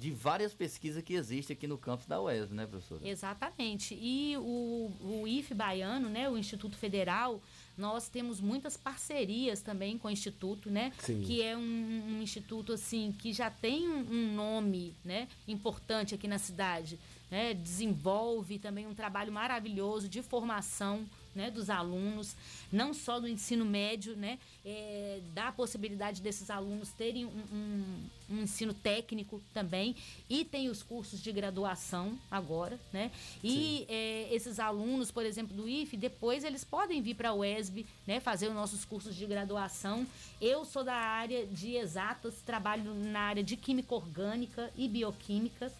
de 0.00 0.10
várias 0.10 0.54
pesquisas 0.54 1.02
que 1.02 1.12
existem 1.12 1.54
aqui 1.54 1.66
no 1.66 1.76
campus 1.76 2.06
da 2.06 2.18
UESB, 2.22 2.54
né, 2.54 2.66
professora? 2.66 3.06
Exatamente. 3.06 3.94
E 4.00 4.34
o, 4.38 4.90
o 5.02 5.28
IFE 5.28 5.52
baiano, 5.52 6.08
né, 6.08 6.26
o 6.26 6.38
Instituto 6.38 6.78
Federal, 6.78 7.38
nós 7.76 8.08
temos 8.08 8.40
muitas 8.40 8.78
parcerias 8.78 9.60
também 9.60 9.98
com 9.98 10.08
o 10.08 10.10
Instituto, 10.10 10.70
né? 10.70 10.90
Sim. 11.00 11.20
Que 11.20 11.42
é 11.42 11.54
um, 11.54 11.60
um 11.60 12.22
instituto 12.22 12.72
assim 12.72 13.12
que 13.12 13.30
já 13.30 13.50
tem 13.50 13.86
um, 13.90 14.00
um 14.10 14.34
nome, 14.34 14.96
né, 15.04 15.28
importante 15.46 16.14
aqui 16.14 16.26
na 16.26 16.38
cidade, 16.38 16.98
né? 17.30 17.52
Desenvolve 17.52 18.58
também 18.58 18.86
um 18.86 18.94
trabalho 18.94 19.30
maravilhoso 19.30 20.08
de 20.08 20.22
formação 20.22 21.06
né, 21.34 21.50
dos 21.50 21.70
alunos, 21.70 22.34
não 22.72 22.92
só 22.92 23.20
do 23.20 23.28
ensino 23.28 23.64
médio, 23.64 24.16
né, 24.16 24.38
é, 24.64 25.20
dá 25.34 25.48
a 25.48 25.52
possibilidade 25.52 26.20
desses 26.20 26.50
alunos 26.50 26.90
terem 26.90 27.24
um, 27.24 27.28
um- 27.52 28.04
um 28.30 28.42
ensino 28.42 28.72
técnico 28.72 29.40
também 29.52 29.94
e 30.28 30.44
tem 30.44 30.68
os 30.68 30.82
cursos 30.82 31.20
de 31.22 31.32
graduação 31.32 32.18
agora, 32.30 32.78
né, 32.92 33.10
e 33.42 33.86
é, 33.88 34.28
esses 34.32 34.58
alunos, 34.58 35.10
por 35.10 35.24
exemplo, 35.24 35.56
do 35.56 35.68
IFE, 35.68 35.96
depois 35.96 36.44
eles 36.44 36.64
podem 36.64 37.00
vir 37.02 37.14
para 37.14 37.30
a 37.30 37.34
UESB, 37.34 37.86
né, 38.06 38.20
fazer 38.20 38.48
os 38.48 38.54
nossos 38.54 38.84
cursos 38.84 39.14
de 39.14 39.26
graduação. 39.26 40.06
Eu 40.40 40.64
sou 40.64 40.82
da 40.84 40.94
área 40.94 41.46
de 41.46 41.74
exatas, 41.76 42.34
trabalho 42.44 42.92
na 42.94 43.20
área 43.20 43.42
de 43.42 43.56
química 43.56 43.94
orgânica 43.94 44.70
e 44.76 44.88
bioquímica. 44.88 45.72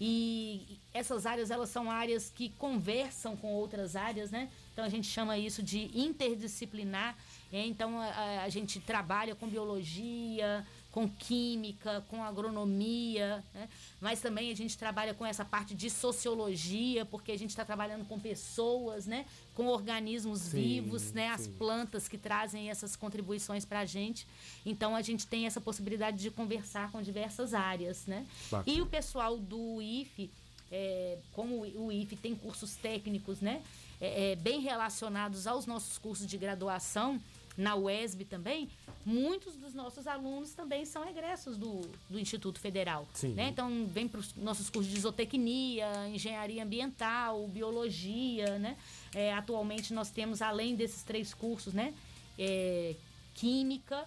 E 0.00 0.60
essas 0.94 1.26
áreas, 1.26 1.50
elas 1.50 1.70
são 1.70 1.90
áreas 1.90 2.30
que 2.34 2.50
conversam 2.50 3.36
com 3.36 3.48
outras 3.52 3.96
áreas, 3.96 4.30
né? 4.30 4.48
Então 4.78 4.86
a 4.86 4.90
gente 4.90 5.08
chama 5.08 5.36
isso 5.36 5.60
de 5.60 5.90
interdisciplinar. 5.92 7.16
né? 7.50 7.66
Então 7.66 7.98
a, 7.98 8.44
a 8.44 8.48
gente 8.48 8.78
trabalha 8.78 9.34
com 9.34 9.48
biologia, 9.48 10.64
com 10.92 11.08
química, 11.08 12.04
com 12.08 12.22
agronomia, 12.22 13.44
né? 13.52 13.68
mas 14.00 14.20
também 14.20 14.52
a 14.52 14.54
gente 14.54 14.78
trabalha 14.78 15.12
com 15.14 15.26
essa 15.26 15.44
parte 15.44 15.74
de 15.74 15.90
sociologia, 15.90 17.04
porque 17.04 17.32
a 17.32 17.36
gente 17.36 17.50
está 17.50 17.64
trabalhando 17.64 18.06
com 18.06 18.20
pessoas, 18.20 19.04
né? 19.04 19.26
com 19.52 19.66
organismos 19.66 20.42
Sim, 20.42 20.62
vivos, 20.62 21.12
né? 21.12 21.30
as 21.30 21.40
sim. 21.40 21.52
plantas 21.58 22.06
que 22.06 22.16
trazem 22.16 22.70
essas 22.70 22.94
contribuições 22.94 23.64
para 23.64 23.80
a 23.80 23.84
gente. 23.84 24.28
Então 24.64 24.94
a 24.94 25.02
gente 25.02 25.26
tem 25.26 25.44
essa 25.44 25.60
possibilidade 25.60 26.18
de 26.18 26.30
conversar 26.30 26.92
com 26.92 27.02
diversas 27.02 27.52
áreas. 27.52 28.06
Né? 28.06 28.24
Bacana. 28.48 28.76
E 28.76 28.80
o 28.80 28.86
pessoal 28.86 29.36
do 29.38 29.82
IFE, 29.82 30.30
é, 30.70 31.18
como 31.32 31.62
o 31.62 31.90
IFE 31.90 32.14
tem 32.14 32.36
cursos 32.36 32.76
técnicos 32.76 33.40
né? 33.40 33.60
É, 34.00 34.32
é, 34.32 34.36
bem 34.36 34.60
relacionados 34.60 35.46
aos 35.46 35.66
nossos 35.66 35.98
cursos 35.98 36.26
de 36.26 36.36
graduação, 36.36 37.20
na 37.58 37.74
UESB 37.74 38.24
também, 38.24 38.70
muitos 39.04 39.56
dos 39.56 39.74
nossos 39.74 40.06
alunos 40.06 40.54
também 40.54 40.84
são 40.84 41.06
egressos 41.08 41.56
do, 41.56 41.80
do 42.08 42.18
Instituto 42.18 42.60
Federal. 42.60 43.06
Né? 43.34 43.48
Então, 43.48 43.84
vem 43.86 44.06
para 44.06 44.20
os 44.20 44.32
nossos 44.36 44.70
cursos 44.70 44.92
de 44.94 45.00
zootecnia, 45.00 46.08
engenharia 46.08 46.62
ambiental, 46.62 47.48
biologia, 47.48 48.58
né? 48.60 48.76
É, 49.12 49.32
atualmente 49.32 49.92
nós 49.92 50.10
temos, 50.10 50.40
além 50.40 50.76
desses 50.76 51.02
três 51.02 51.34
cursos, 51.34 51.74
né? 51.74 51.92
É, 52.38 52.94
química, 53.34 54.06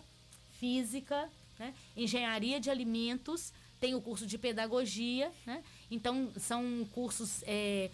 física, 0.57 1.27
né? 1.59 1.73
engenharia 1.97 2.57
de 2.57 2.69
alimentos, 2.69 3.51
tem 3.81 3.95
o 3.95 4.01
curso 4.01 4.25
de 4.25 4.37
pedagogia, 4.37 5.29
né? 5.45 5.61
Então, 5.89 6.31
são 6.37 6.87
cursos... 6.93 7.43
é, 7.45 7.89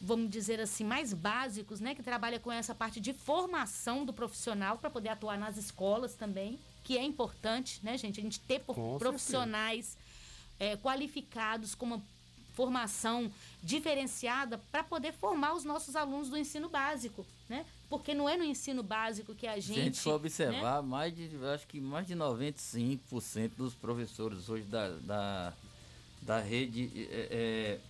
vamos 0.00 0.30
dizer 0.30 0.60
assim, 0.60 0.84
mais 0.84 1.12
básicos, 1.12 1.80
né? 1.80 1.94
Que 1.94 2.02
trabalha 2.02 2.40
com 2.40 2.50
essa 2.50 2.74
parte 2.74 3.00
de 3.00 3.12
formação 3.12 4.04
do 4.04 4.12
profissional 4.12 4.78
para 4.78 4.88
poder 4.88 5.10
atuar 5.10 5.38
nas 5.38 5.56
escolas 5.56 6.14
também, 6.14 6.58
que 6.82 6.96
é 6.96 7.02
importante, 7.02 7.80
né, 7.82 7.98
gente? 7.98 8.18
A 8.18 8.22
gente 8.22 8.40
ter 8.40 8.60
Com 8.60 8.98
profissionais 8.98 9.96
é, 10.58 10.76
qualificados 10.76 11.74
com 11.74 11.86
uma 11.86 12.02
formação 12.54 13.30
diferenciada 13.62 14.58
para 14.70 14.82
poder 14.82 15.12
formar 15.12 15.54
os 15.54 15.64
nossos 15.64 15.94
alunos 15.96 16.28
do 16.28 16.36
ensino 16.36 16.68
básico, 16.68 17.24
né? 17.48 17.64
Porque 17.88 18.14
não 18.14 18.28
é 18.28 18.36
no 18.36 18.44
ensino 18.44 18.82
básico 18.82 19.34
que 19.34 19.46
a 19.46 19.54
Se 19.54 19.60
gente... 19.62 19.80
a 19.80 19.84
gente 19.84 20.00
for 20.00 20.10
né? 20.10 20.16
observar, 20.16 20.82
mais 20.82 21.14
de, 21.14 21.30
acho 21.54 21.66
que 21.66 21.80
mais 21.80 22.06
de 22.06 22.14
95% 22.14 23.50
dos 23.56 23.74
professores 23.74 24.48
hoje 24.48 24.64
da, 24.64 24.88
da, 24.98 25.52
da 26.22 26.40
rede 26.40 26.90
é, 27.10 27.28
é, 27.30 27.80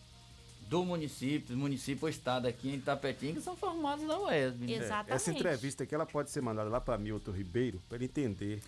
do 0.70 0.84
município, 0.84 1.56
município 1.56 2.04
ou 2.04 2.08
estado 2.08 2.46
aqui 2.46 2.68
em 2.70 2.74
Itapetinga 2.76 3.40
são 3.40 3.56
formados 3.56 4.06
na 4.06 4.16
UESB. 4.16 4.66
né? 4.66 4.72
Exatamente. 4.74 5.12
Essa 5.16 5.30
entrevista 5.32 5.82
aqui 5.82 5.92
ela 5.92 6.06
pode 6.06 6.30
ser 6.30 6.40
mandada 6.40 6.70
lá 6.70 6.80
para 6.80 6.96
Milton 6.96 7.32
Ribeiro 7.32 7.82
para 7.88 7.96
ele 7.96 8.04
entender 8.04 8.62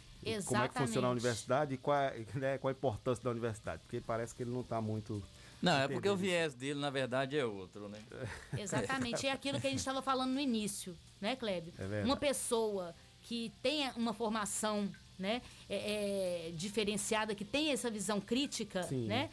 como 0.45 0.63
é 0.65 0.69
que 0.69 0.75
funciona 0.75 0.81
a 0.81 0.85
Exatamente. 0.85 1.11
universidade 1.13 1.75
e 1.75 1.77
qual, 1.77 1.97
é- 1.97 2.25
né, 2.35 2.59
qual 2.59 2.71
a 2.71 2.73
importância 2.73 3.23
da 3.23 3.31
universidade, 3.31 3.83
porque 3.83 4.01
parece 4.01 4.35
que 4.35 4.43
ele 4.43 4.51
não 4.51 4.63
está 4.63 4.81
muito 4.81 5.23
Não, 5.63 5.79
é 5.79 5.87
porque 5.87 6.09
o 6.09 6.17
viés 6.17 6.55
dele, 6.55 6.81
na 6.81 6.91
verdade, 6.91 7.39
é 7.39 7.45
outro, 7.45 7.89
né? 7.89 8.01
Exatamente. 8.59 9.25
É 9.25 9.31
aquilo 9.31 9.61
que 9.61 9.69
a 9.69 9.71
gente 9.71 9.79
estava 9.79 10.03
falando 10.03 10.33
no 10.33 10.41
início, 10.41 10.97
né, 11.21 11.37
Kleber? 11.37 11.73
É 11.79 11.83
verdade. 11.87 12.05
uma 12.05 12.17
pessoa 12.17 12.93
que 13.23 13.53
tenha 13.63 13.93
uma 13.97 14.13
formação 14.13 14.91
né, 15.17 15.41
é, 15.71 16.49
é, 16.49 16.53
diferenciada, 16.57 17.33
que 17.33 17.45
tenha 17.45 17.73
essa 17.73 17.89
visão 17.89 18.21
crítica, 18.21 18.83
Sim. 18.83 19.07
né? 19.07 19.31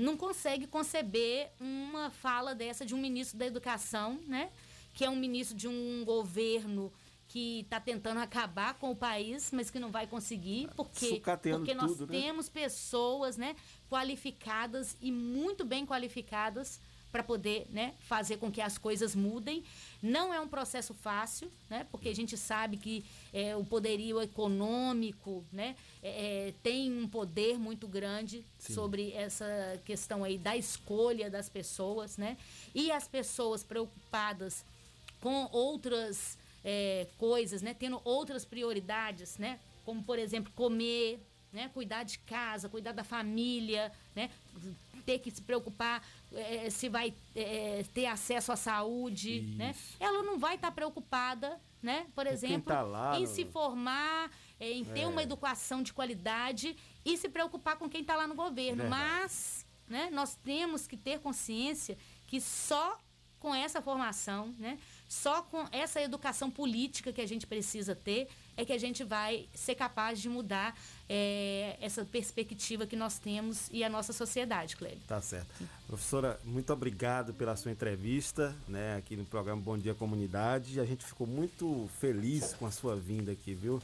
Não 0.00 0.16
consegue 0.16 0.66
conceber 0.66 1.50
uma 1.60 2.10
fala 2.10 2.54
dessa 2.54 2.86
de 2.86 2.94
um 2.94 2.98
ministro 2.98 3.38
da 3.38 3.46
educação, 3.46 4.18
né? 4.26 4.50
Que 4.94 5.04
é 5.04 5.10
um 5.10 5.16
ministro 5.16 5.56
de 5.56 5.68
um 5.68 6.04
governo 6.04 6.92
que 7.28 7.60
está 7.60 7.78
tentando 7.78 8.18
acabar 8.18 8.74
com 8.74 8.90
o 8.90 8.96
país, 8.96 9.50
mas 9.52 9.70
que 9.70 9.78
não 9.78 9.90
vai 9.92 10.04
conseguir, 10.04 10.68
porque, 10.74 11.10
Sucateando 11.10 11.58
porque 11.60 11.74
nós 11.74 11.92
tudo, 11.92 12.12
né? 12.12 12.20
temos 12.20 12.48
pessoas 12.48 13.36
né, 13.36 13.54
qualificadas 13.88 14.96
e 15.00 15.12
muito 15.12 15.64
bem 15.64 15.86
qualificadas 15.86 16.80
para 17.10 17.22
poder 17.22 17.66
né, 17.70 17.94
fazer 18.00 18.36
com 18.36 18.50
que 18.50 18.60
as 18.60 18.78
coisas 18.78 19.14
mudem. 19.14 19.64
Não 20.02 20.32
é 20.32 20.40
um 20.40 20.48
processo 20.48 20.94
fácil, 20.94 21.50
né, 21.68 21.86
porque 21.90 22.08
a 22.08 22.14
gente 22.14 22.36
sabe 22.36 22.76
que 22.76 23.04
é, 23.32 23.56
o 23.56 23.64
poderio 23.64 24.20
econômico 24.20 25.44
né, 25.52 25.76
é, 26.02 26.48
é, 26.48 26.54
tem 26.62 26.92
um 26.92 27.08
poder 27.08 27.58
muito 27.58 27.86
grande 27.86 28.44
Sim. 28.58 28.74
sobre 28.74 29.12
essa 29.12 29.80
questão 29.84 30.24
aí 30.24 30.38
da 30.38 30.56
escolha 30.56 31.28
das 31.28 31.48
pessoas, 31.48 32.16
né? 32.16 32.36
E 32.74 32.90
as 32.90 33.06
pessoas 33.06 33.62
preocupadas 33.62 34.64
com 35.20 35.48
outras 35.52 36.38
é, 36.64 37.06
coisas, 37.18 37.62
né? 37.62 37.74
Tendo 37.74 38.00
outras 38.04 38.44
prioridades, 38.44 39.36
né? 39.38 39.58
Como, 39.84 40.02
por 40.02 40.18
exemplo, 40.18 40.52
comer, 40.54 41.20
né? 41.52 41.70
Cuidar 41.74 42.04
de 42.04 42.18
casa, 42.20 42.68
cuidar 42.68 42.92
da 42.92 43.04
família, 43.04 43.92
né? 44.14 44.30
Ter 45.10 45.18
que 45.18 45.30
se 45.32 45.42
preocupar 45.42 46.06
é, 46.32 46.70
se 46.70 46.88
vai 46.88 47.12
é, 47.34 47.84
ter 47.92 48.06
acesso 48.06 48.52
à 48.52 48.56
saúde, 48.56 49.40
né? 49.56 49.74
Ela 49.98 50.22
não 50.22 50.38
vai 50.38 50.54
estar 50.54 50.70
preocupada, 50.70 51.60
né? 51.82 52.06
Por 52.14 52.24
quem 52.24 52.32
exemplo, 52.32 52.72
tá 52.72 52.82
lá 52.82 53.18
em 53.18 53.26
se 53.26 53.44
formar, 53.44 54.30
é, 54.60 54.70
em 54.70 54.84
ter 54.84 55.00
É. 55.00 55.06
uma 55.08 55.20
educação 55.20 55.82
de 55.82 55.92
qualidade 55.92 56.76
e 57.04 57.16
se 57.16 57.28
preocupar 57.28 57.76
com 57.76 57.88
quem 57.88 58.02
está 58.02 58.14
lá 58.14 58.28
no 58.28 58.36
governo. 58.36 58.84
Mas 58.88 59.66
né, 59.88 60.08
nós 60.12 60.36
temos 60.36 60.86
que 60.86 60.96
ter 60.96 61.18
consciência 61.18 61.98
que 62.28 62.40
só 62.40 62.96
com 63.40 63.52
essa 63.52 63.82
formação, 63.82 64.54
né, 64.58 64.78
só 65.08 65.42
com 65.42 65.66
essa 65.72 66.00
educação 66.00 66.48
política 66.50 67.12
que 67.12 67.20
a 67.22 67.26
gente 67.26 67.46
precisa 67.46 67.96
ter, 67.96 68.28
é 68.60 68.64
que 68.64 68.72
a 68.72 68.78
gente 68.78 69.02
vai 69.02 69.46
ser 69.54 69.74
capaz 69.74 70.20
de 70.20 70.28
mudar 70.28 70.76
é, 71.08 71.76
essa 71.80 72.04
perspectiva 72.04 72.86
que 72.86 72.94
nós 72.94 73.18
temos 73.18 73.68
e 73.72 73.82
a 73.82 73.88
nossa 73.88 74.12
sociedade, 74.12 74.76
Cléber. 74.76 74.98
Tá 75.06 75.20
certo. 75.20 75.48
Professora, 75.86 76.38
muito 76.44 76.72
obrigado 76.72 77.34
pela 77.34 77.56
sua 77.56 77.72
entrevista, 77.72 78.54
né, 78.68 78.96
aqui 78.96 79.16
no 79.16 79.24
programa 79.24 79.60
Bom 79.60 79.76
Dia 79.76 79.94
Comunidade. 79.94 80.78
A 80.78 80.84
gente 80.84 81.04
ficou 81.04 81.26
muito 81.26 81.88
feliz 81.98 82.54
com 82.54 82.66
a 82.66 82.70
sua 82.70 82.94
vinda 82.96 83.32
aqui, 83.32 83.54
viu? 83.54 83.82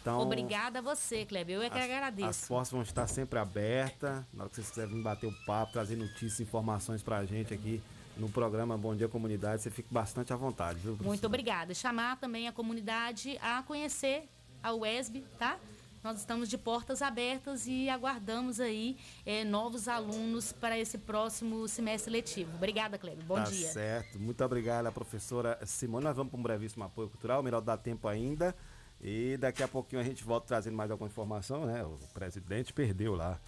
Então, 0.00 0.20
Obrigada 0.20 0.78
a 0.78 0.82
você, 0.82 1.24
Kleber. 1.24 1.56
Eu 1.56 1.62
é 1.62 1.70
que 1.70 1.78
as, 1.78 1.84
agradeço. 1.84 2.28
As 2.28 2.48
portas 2.48 2.70
vão 2.70 2.82
estar 2.82 3.06
sempre 3.06 3.38
abertas. 3.38 4.24
Na 4.32 4.44
hora 4.44 4.48
que 4.48 4.56
vocês 4.56 4.68
quiserem 4.68 5.02
bater 5.02 5.26
o 5.26 5.32
papo, 5.44 5.72
trazer 5.72 5.96
notícias, 5.96 6.40
informações 6.40 7.02
pra 7.02 7.24
gente 7.24 7.52
aqui 7.52 7.82
no 8.18 8.28
programa 8.28 8.76
Bom 8.76 8.94
Dia 8.96 9.08
Comunidade, 9.08 9.62
você 9.62 9.70
fica 9.70 9.88
bastante 9.90 10.32
à 10.32 10.36
vontade, 10.36 10.80
viu? 10.80 10.98
Muito 11.00 11.26
obrigada. 11.26 11.72
Chamar 11.72 12.18
também 12.18 12.48
a 12.48 12.52
comunidade 12.52 13.38
a 13.40 13.62
conhecer 13.62 14.28
a 14.62 14.74
UESB, 14.74 15.24
tá? 15.38 15.56
Nós 16.02 16.18
estamos 16.18 16.48
de 16.48 16.56
portas 16.56 17.02
abertas 17.02 17.66
e 17.66 17.88
aguardamos 17.88 18.60
aí 18.60 18.96
eh, 19.26 19.44
novos 19.44 19.88
alunos 19.88 20.52
para 20.52 20.78
esse 20.78 20.96
próximo 20.98 21.66
semestre 21.68 22.10
letivo. 22.12 22.54
Obrigada, 22.54 22.96
Kleber. 22.96 23.24
Bom 23.24 23.34
tá 23.34 23.44
dia. 23.44 23.68
certo. 23.68 24.18
Muito 24.18 24.42
obrigado, 24.44 24.86
a 24.86 24.92
professora 24.92 25.58
Simone. 25.66 26.04
Nós 26.04 26.16
vamos 26.16 26.30
para 26.30 26.38
um 26.38 26.42
brevíssimo 26.42 26.84
apoio 26.84 27.08
cultural, 27.08 27.42
melhor 27.42 27.60
dar 27.60 27.76
tempo 27.76 28.06
ainda. 28.06 28.54
E 29.00 29.36
daqui 29.36 29.62
a 29.62 29.68
pouquinho 29.68 30.00
a 30.00 30.04
gente 30.04 30.24
volta 30.24 30.46
trazendo 30.46 30.76
mais 30.76 30.90
alguma 30.90 31.08
informação, 31.08 31.66
né? 31.66 31.84
O 31.84 31.98
presidente 32.14 32.72
perdeu 32.72 33.14
lá 33.14 33.38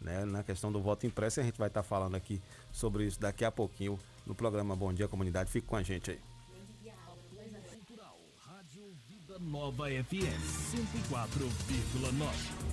né, 0.00 0.24
na 0.24 0.42
questão 0.42 0.70
do 0.70 0.80
voto 0.80 1.06
impresso. 1.06 1.40
E 1.40 1.42
a 1.42 1.44
gente 1.44 1.58
vai 1.58 1.68
estar 1.68 1.82
falando 1.82 2.14
aqui 2.14 2.40
sobre 2.72 3.04
isso 3.04 3.20
daqui 3.20 3.44
a 3.44 3.50
pouquinho 3.50 3.98
no 4.28 4.34
programa 4.34 4.76
Bom 4.76 4.92
Dia 4.92 5.08
Comunidade. 5.08 5.50
Fique 5.50 5.66
com 5.66 5.76
a 5.76 5.82
gente 5.82 6.10
aí. 6.10 6.20
Vida 9.08 9.38
Nova 9.40 9.86
FM 9.88 10.38
104,9. 10.72 12.68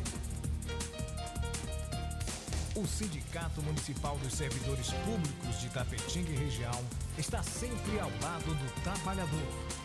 O 2.76 2.86
Sindicato 2.86 3.61
Municipal 3.61 4.18
dos 4.18 4.34
Servidores 4.34 4.91
Públicos 4.91 5.61
de 5.61 5.69
Tapetinga 5.69 6.30
e 6.30 6.36
Região 6.36 6.84
está 7.18 7.41
sempre 7.41 7.98
ao 8.02 8.10
lado 8.22 8.53
do 8.53 8.82
trabalhador. 8.84 9.85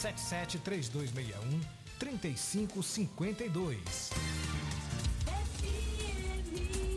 773261 0.00 1.60
3552. 1.98 4.10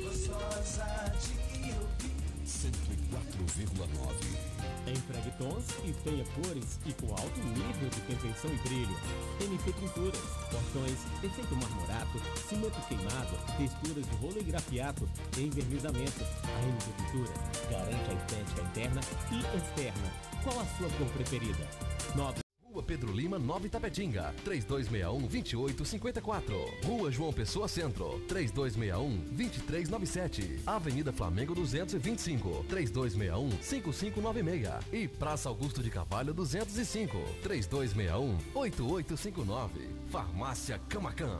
Gostosa 0.03 1.11
de 1.19 1.73
ouvir. 1.73 2.13
104,9. 2.45 4.53
Empregue 4.88 5.31
tons 5.38 5.65
e 5.84 5.91
tenha 6.03 6.23
cores 6.25 6.80
e 6.85 6.93
com 6.93 7.11
alto 7.11 7.39
nível 7.39 7.89
de 7.89 7.99
perfeição 8.01 8.53
e 8.53 8.57
brilho. 8.57 8.95
MP 9.41 9.73
Pinturas, 9.73 10.21
portões, 10.49 10.99
efeito 11.23 11.55
marmorato, 11.55 12.21
cimento 12.47 12.80
queimado, 12.88 13.38
texturas 13.57 14.05
de 14.05 14.15
rolo 14.17 14.38
e 14.39 14.43
grafiato, 14.43 15.09
envernizamento. 15.38 16.23
A 16.23 16.61
MP 16.67 16.91
Pinturas 16.97 17.39
garante 17.69 18.09
a 18.09 18.13
estética 18.13 18.61
interna 18.61 19.01
e 19.31 19.39
externa. 19.57 20.11
Qual 20.43 20.59
a 20.59 20.65
sua 20.77 20.89
cor 20.97 21.07
preferida? 21.09 21.67
9 22.15 22.43
Rua 22.74 22.82
Pedro 22.82 23.14
Lima, 23.14 23.38
9 23.38 23.70
Tapetinga, 23.70 24.34
3261-2854. 24.44 26.84
Rua 26.84 27.12
João 27.12 27.32
Pessoa 27.32 27.68
Centro, 27.68 28.20
3261-2397. 28.28 30.62
Avenida 30.66 31.14
Flamengo 31.14 31.54
225, 31.54 32.66
3261-5596. 32.68 34.86
E 34.91 35.08
Praça 35.08 35.50
Augusto 35.50 35.84
de 35.84 35.91
Carvalho 35.91 36.34
205, 36.34 37.16
3261-8859. 37.44 39.70
Farmácia 40.10 40.82
Camacan. 40.90 41.38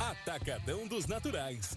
Atacadão 0.00 0.86
dos 0.86 1.06
Naturais. 1.06 1.76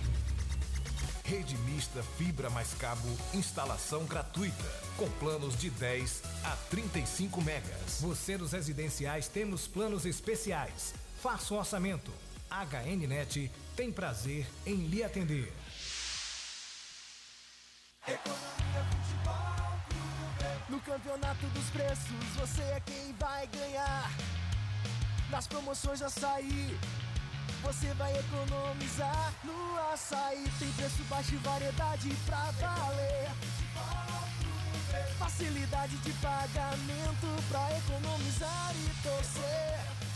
Rede 1.31 1.57
mista 1.59 2.03
fibra 2.17 2.49
mais 2.49 2.73
cabo, 2.73 3.07
instalação 3.33 4.03
gratuita, 4.03 4.65
com 4.97 5.09
planos 5.11 5.57
de 5.57 5.69
10 5.69 6.23
a 6.43 6.57
35 6.69 7.41
megas. 7.41 8.01
Você 8.01 8.37
dos 8.37 8.51
residenciais 8.51 9.29
temos 9.29 9.65
planos 9.65 10.05
especiais. 10.05 10.93
Faça 11.21 11.53
o 11.53 11.57
orçamento. 11.57 12.11
HNnet 12.49 13.49
tem 13.77 13.93
prazer 13.93 14.45
em 14.65 14.75
lhe 14.87 15.01
atender. 15.05 15.53
No 20.67 20.81
campeonato 20.81 21.45
dos 21.45 21.69
preços, 21.69 22.25
você 22.35 22.61
é 22.61 22.81
quem 22.85 23.13
vai 23.13 23.47
ganhar. 23.47 24.11
Nas 25.29 25.47
promoções 25.47 26.01
açaí, 26.01 26.77
você 27.61 27.93
vai 27.93 28.11
economizar. 28.17 29.33
No 29.43 29.93
açaí 29.93 30.51
tem 30.59 30.71
preço 30.73 31.03
baixo 31.09 31.35
e 31.35 31.37
variedade 31.37 32.09
pra 32.25 32.51
valer. 32.59 33.29
Facilidade 35.17 35.95
de 35.97 36.11
pagamento 36.13 37.43
pra 37.49 37.77
economizar 37.77 38.73
e 38.75 39.03
torcer. 39.03 40.10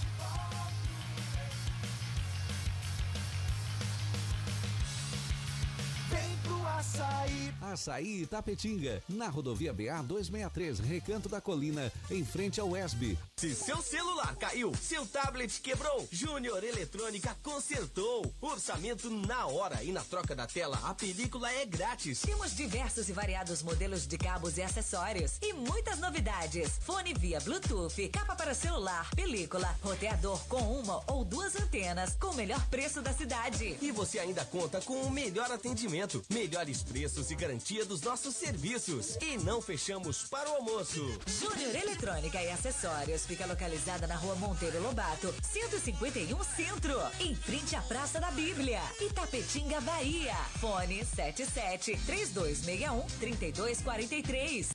Açaí. 7.26 7.54
Açaí 7.62 8.22
Itapetinga, 8.22 9.02
na 9.10 9.28
rodovia 9.28 9.74
BA 9.74 10.02
263, 10.04 10.80
Recanto 10.80 11.28
da 11.28 11.42
Colina, 11.42 11.92
em 12.10 12.24
frente 12.24 12.60
ao 12.60 12.76
ESB. 12.76 13.18
Se 13.36 13.54
seu 13.54 13.82
celular 13.82 14.36
caiu, 14.36 14.74
seu 14.76 15.06
tablet 15.06 15.60
quebrou, 15.62 16.08
Júnior 16.12 16.64
Eletrônica 16.64 17.36
consertou. 17.44 18.32
Orçamento 18.42 19.10
na 19.10 19.48
hora 19.48 19.84
e 19.84 19.92
na 19.92 20.04
troca 20.04 20.36
da 20.36 20.48
tela, 20.48 20.80
a 20.84 20.94
película 20.94 21.52
é 21.52 21.66
grátis. 21.66 22.22
Temos 22.22 22.56
diversos 22.56 23.10
e 23.10 23.14
variados 23.14 23.62
modelos 23.62 24.08
de 24.08 24.18
cabos 24.18 24.58
e 24.58 24.62
acessórios 24.62 25.38
e 25.42 25.54
muitas 25.54 26.00
novidades. 26.00 26.80
Fone 26.82 27.14
via 27.14 27.40
Bluetooth, 27.42 28.10
capa 28.10 28.36
para 28.36 28.54
celular, 28.54 29.10
película, 29.16 29.76
roteador 29.82 30.40
com 30.48 30.80
uma 30.80 31.04
ou 31.08 31.26
duas 31.26 31.56
antenas 31.56 32.16
com 32.20 32.28
o 32.28 32.36
melhor 32.36 32.64
preço 32.68 33.02
da 33.02 33.14
cidade. 33.14 33.78
E 33.82 33.92
você 33.92 34.20
ainda 34.20 34.46
conta 34.46 34.82
com 34.82 35.02
o 35.02 35.10
melhor 35.10 35.52
atendimento, 35.52 36.24
melhores 36.30 36.84
preços 36.84 37.15
e 37.16 37.36
garantia 37.36 37.86
dos 37.86 38.02
nossos 38.02 38.36
serviços. 38.36 39.18
E 39.22 39.38
não 39.38 39.62
fechamos 39.62 40.24
para 40.24 40.50
o 40.50 40.56
almoço. 40.56 41.02
Júnior 41.26 41.76
Eletrônica 41.76 42.42
e 42.42 42.50
Acessórios 42.52 43.26
fica 43.26 43.46
localizada 43.46 44.06
na 44.06 44.16
rua 44.16 44.36
Monteiro 44.36 44.82
Lobato, 44.82 45.34
151 45.42 46.44
Centro, 46.44 47.00
em 47.22 47.34
frente 47.36 47.76
à 47.76 47.82
Praça 47.82 48.20
da 48.20 48.32
Bíblia, 48.32 48.82
Itapetinga, 49.00 49.80
Bahia. 49.82 50.36
Fone 50.60 51.06
77 51.06 51.98
3261 52.06 53.06
3243. 53.20 54.70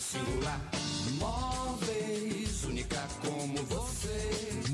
Singular 0.00 0.60
Móveis, 1.18 2.64
única 2.64 3.00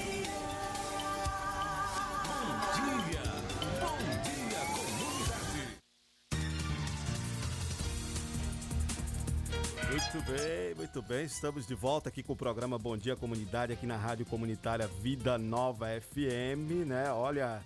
Muito 9.91 10.21
bem, 10.21 10.73
muito 10.73 11.01
bem. 11.01 11.25
Estamos 11.25 11.67
de 11.67 11.75
volta 11.75 12.07
aqui 12.07 12.23
com 12.23 12.31
o 12.31 12.35
programa 12.35 12.79
Bom 12.79 12.95
Dia 12.95 13.13
Comunidade, 13.13 13.73
aqui 13.73 13.85
na 13.85 13.97
Rádio 13.97 14.25
Comunitária 14.25 14.87
Vida 14.87 15.37
Nova 15.37 15.87
FM, 15.99 16.87
né? 16.87 17.11
Olha, 17.11 17.61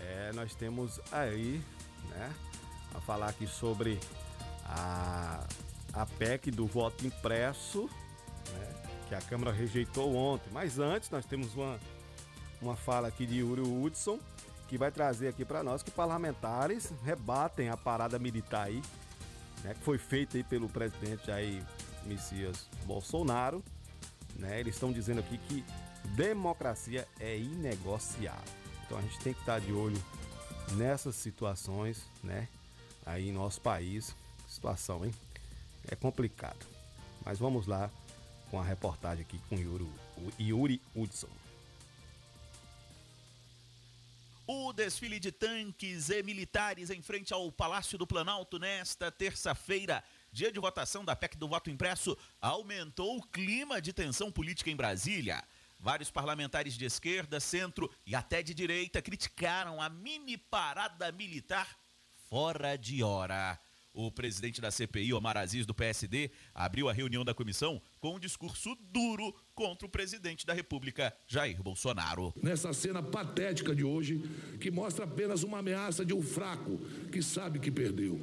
é, 0.00 0.32
nós 0.34 0.52
temos 0.52 1.00
aí, 1.12 1.62
né? 2.08 2.34
A 2.92 3.00
falar 3.00 3.28
aqui 3.28 3.46
sobre 3.46 4.00
a, 4.66 5.46
a 5.92 6.06
PEC 6.06 6.50
do 6.50 6.66
voto 6.66 7.06
impresso, 7.06 7.88
né? 8.52 8.74
Que 9.08 9.14
a 9.14 9.20
Câmara 9.20 9.52
rejeitou 9.52 10.12
ontem. 10.16 10.50
Mas 10.52 10.80
antes, 10.80 11.08
nós 11.08 11.24
temos 11.24 11.54
uma, 11.54 11.78
uma 12.60 12.74
fala 12.74 13.06
aqui 13.06 13.24
de 13.24 13.38
Yuri 13.38 13.60
Hudson, 13.60 14.18
que 14.66 14.76
vai 14.76 14.90
trazer 14.90 15.28
aqui 15.28 15.44
para 15.44 15.62
nós 15.62 15.84
que 15.84 15.90
parlamentares 15.92 16.92
rebatem 17.04 17.68
a 17.68 17.76
parada 17.76 18.18
militar 18.18 18.66
aí, 18.66 18.82
né, 19.64 19.74
que 19.74 19.80
foi 19.80 19.98
feita 19.98 20.36
aí 20.36 20.44
pelo 20.44 20.68
presidente 20.68 21.26
Jair 21.26 21.62
Messias 22.04 22.68
Bolsonaro. 22.84 23.62
Né, 24.36 24.60
eles 24.60 24.74
estão 24.74 24.92
dizendo 24.92 25.20
aqui 25.20 25.38
que 25.38 25.64
democracia 26.14 27.06
é 27.18 27.36
inegociável. 27.36 28.60
Então 28.84 28.98
a 28.98 29.02
gente 29.02 29.18
tem 29.20 29.32
que 29.32 29.40
estar 29.40 29.60
de 29.60 29.72
olho 29.72 30.02
nessas 30.72 31.14
situações, 31.14 32.04
né? 32.22 32.48
Aí 33.04 33.28
em 33.28 33.32
nosso 33.32 33.60
país, 33.60 34.14
situação, 34.48 35.04
hein? 35.04 35.12
É 35.88 35.96
complicado. 35.96 36.66
Mas 37.24 37.38
vamos 37.38 37.66
lá 37.66 37.90
com 38.50 38.58
a 38.58 38.64
reportagem 38.64 39.22
aqui 39.22 39.38
com 39.48 39.56
Yuri, 39.56 39.88
Yuri 40.38 40.80
Hudson. 40.94 41.28
O 44.52 44.72
desfile 44.72 45.20
de 45.20 45.30
tanques 45.30 46.10
e 46.10 46.24
militares 46.24 46.90
em 46.90 47.00
frente 47.00 47.32
ao 47.32 47.52
Palácio 47.52 47.96
do 47.96 48.04
Planalto 48.04 48.58
nesta 48.58 49.08
terça-feira, 49.08 50.02
dia 50.32 50.50
de 50.50 50.58
votação 50.58 51.04
da 51.04 51.14
PEC 51.14 51.36
do 51.36 51.46
voto 51.46 51.70
impresso, 51.70 52.18
aumentou 52.40 53.16
o 53.16 53.22
clima 53.22 53.80
de 53.80 53.92
tensão 53.92 54.28
política 54.28 54.68
em 54.68 54.74
Brasília. 54.74 55.44
Vários 55.78 56.10
parlamentares 56.10 56.76
de 56.76 56.84
esquerda, 56.84 57.38
centro 57.38 57.88
e 58.04 58.12
até 58.12 58.42
de 58.42 58.52
direita 58.52 59.00
criticaram 59.00 59.80
a 59.80 59.88
mini 59.88 60.36
parada 60.36 61.12
militar 61.12 61.68
fora 62.28 62.76
de 62.76 63.04
hora. 63.04 63.56
O 63.92 64.10
presidente 64.10 64.60
da 64.60 64.70
CPI, 64.70 65.12
Omar 65.12 65.36
Aziz, 65.36 65.66
do 65.66 65.74
PSD, 65.74 66.30
abriu 66.54 66.88
a 66.88 66.92
reunião 66.92 67.24
da 67.24 67.34
comissão 67.34 67.82
com 67.98 68.14
um 68.14 68.20
discurso 68.20 68.76
duro 68.92 69.34
contra 69.52 69.84
o 69.84 69.90
presidente 69.90 70.46
da 70.46 70.54
República, 70.54 71.12
Jair 71.26 71.60
Bolsonaro. 71.60 72.32
nessa 72.40 72.72
cena 72.72 73.02
patética 73.02 73.74
de 73.74 73.82
hoje, 73.82 74.22
que 74.60 74.70
mostra 74.70 75.04
apenas 75.04 75.42
uma 75.42 75.58
ameaça 75.58 76.04
de 76.04 76.14
um 76.14 76.22
fraco 76.22 76.78
que 77.10 77.20
sabe 77.20 77.58
que 77.58 77.70
perdeu. 77.70 78.18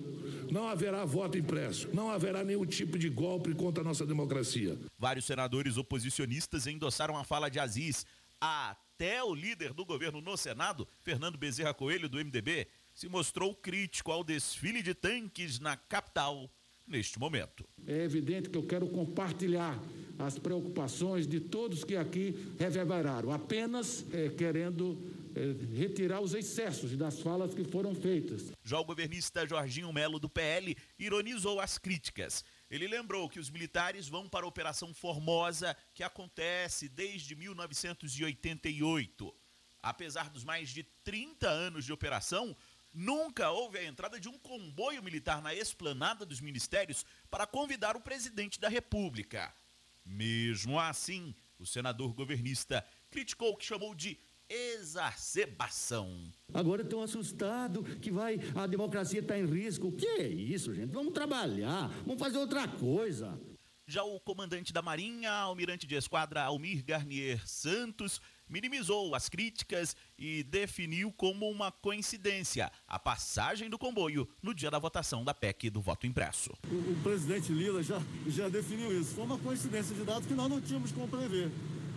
Não 0.49 0.67
haverá 0.69 1.03
voto 1.03 1.37
impresso, 1.37 1.89
não 1.93 2.09
haverá 2.09 2.43
nenhum 2.45 2.65
tipo 2.65 2.97
de 2.97 3.09
golpe 3.09 3.53
contra 3.53 3.81
a 3.81 3.85
nossa 3.85 4.05
democracia. 4.05 4.79
Vários 4.97 5.25
senadores 5.25 5.77
oposicionistas 5.77 6.65
endossaram 6.65 7.17
a 7.17 7.25
fala 7.25 7.49
de 7.49 7.59
Aziz. 7.59 8.05
Até 8.39 9.23
o 9.23 9.33
líder 9.33 9.73
do 9.73 9.83
governo 9.83 10.21
no 10.21 10.37
Senado, 10.37 10.87
Fernando 11.01 11.37
Bezerra 11.37 11.73
Coelho, 11.73 12.07
do 12.07 12.17
MDB, 12.17 12.67
se 12.97 13.07
mostrou 13.07 13.53
crítico 13.53 14.11
ao 14.11 14.23
desfile 14.23 14.81
de 14.81 14.95
tanques 14.95 15.59
na 15.59 15.77
capital 15.77 16.49
neste 16.87 17.19
momento. 17.19 17.63
É 17.85 18.03
evidente 18.03 18.49
que 18.49 18.57
eu 18.57 18.65
quero 18.65 18.89
compartilhar 18.89 19.79
as 20.17 20.39
preocupações 20.39 21.27
de 21.27 21.39
todos 21.39 21.83
que 21.83 21.95
aqui 21.95 22.33
reverberaram, 22.57 23.31
apenas 23.31 24.03
eh, 24.11 24.31
querendo 24.35 24.97
eh, 25.35 25.53
retirar 25.77 26.21
os 26.21 26.33
excessos 26.33 26.97
das 26.97 27.19
falas 27.19 27.53
que 27.53 27.63
foram 27.65 27.93
feitas. 27.93 28.51
Já 28.63 28.79
o 28.79 28.85
governista 28.85 29.45
Jorginho 29.45 29.93
Melo, 29.93 30.17
do 30.17 30.27
PL, 30.27 30.75
ironizou 30.97 31.59
as 31.59 31.77
críticas. 31.77 32.43
Ele 32.67 32.87
lembrou 32.87 33.29
que 33.29 33.39
os 33.39 33.51
militares 33.51 34.07
vão 34.07 34.27
para 34.27 34.43
a 34.43 34.49
Operação 34.49 34.91
Formosa, 34.91 35.77
que 35.93 36.01
acontece 36.01 36.89
desde 36.89 37.35
1988. 37.35 39.35
Apesar 39.87 40.29
dos 40.29 40.43
mais 40.43 40.69
de 40.69 40.83
30 41.03 41.47
anos 41.47 41.85
de 41.85 41.93
operação, 41.93 42.55
nunca 42.93 43.51
houve 43.51 43.77
a 43.77 43.85
entrada 43.85 44.19
de 44.19 44.27
um 44.27 44.37
comboio 44.37 45.03
militar 45.03 45.41
na 45.41 45.53
esplanada 45.53 46.25
dos 46.25 46.41
ministérios 46.41 47.05
para 47.29 47.47
convidar 47.47 47.95
o 47.95 48.01
presidente 48.01 48.59
da 48.59 48.69
República. 48.69 49.53
Mesmo 50.05 50.79
assim, 50.79 51.35
o 51.59 51.65
senador 51.65 52.13
governista 52.13 52.85
criticou 53.09 53.51
o 53.51 53.57
que 53.57 53.65
chamou 53.65 53.93
de 53.93 54.17
exacerbação. 54.49 56.31
Agora 56.53 56.81
estão 56.81 57.01
assustados 57.01 57.95
que 57.95 58.09
vai 58.09 58.39
a 58.55 58.65
democracia 58.65 59.19
está 59.19 59.37
em 59.37 59.45
risco. 59.45 59.91
Que 59.91 60.05
é 60.05 60.27
isso, 60.27 60.73
gente? 60.73 60.93
Vamos 60.93 61.13
trabalhar, 61.13 61.89
vamos 62.05 62.19
fazer 62.19 62.37
outra 62.37 62.67
coisa. 62.67 63.37
Já 63.89 64.03
o 64.03 64.19
comandante 64.19 64.73
da 64.73 64.81
Marinha, 64.81 65.31
almirante 65.31 65.87
de 65.87 65.95
esquadra 65.95 66.43
Almir 66.43 66.83
Garnier 66.83 67.41
Santos, 67.47 68.19
minimizou 68.49 69.15
as 69.15 69.29
críticas 69.29 69.95
e 70.19 70.43
definiu 70.43 71.09
como 71.09 71.49
uma 71.49 71.71
coincidência 71.71 72.69
a 72.85 72.99
passagem 72.99 73.69
do 73.69 73.77
comboio 73.77 74.27
no 74.43 74.53
dia 74.53 74.69
da 74.69 74.77
votação 74.77 75.23
da 75.23 75.33
PEC 75.33 75.69
do 75.69 75.79
voto 75.79 76.05
impresso. 76.05 76.51
O, 76.69 76.75
o 76.75 76.99
presidente 77.01 77.53
Lila 77.53 77.81
já, 77.81 78.01
já 78.27 78.49
definiu 78.49 78.91
isso. 78.99 79.15
Foi 79.15 79.23
uma 79.23 79.39
coincidência 79.39 79.95
de 79.95 80.03
dados 80.03 80.27
que 80.27 80.33
nós 80.33 80.49
não 80.49 80.59
tínhamos 80.59 80.91
como 80.91 81.07
prever. 81.07 81.49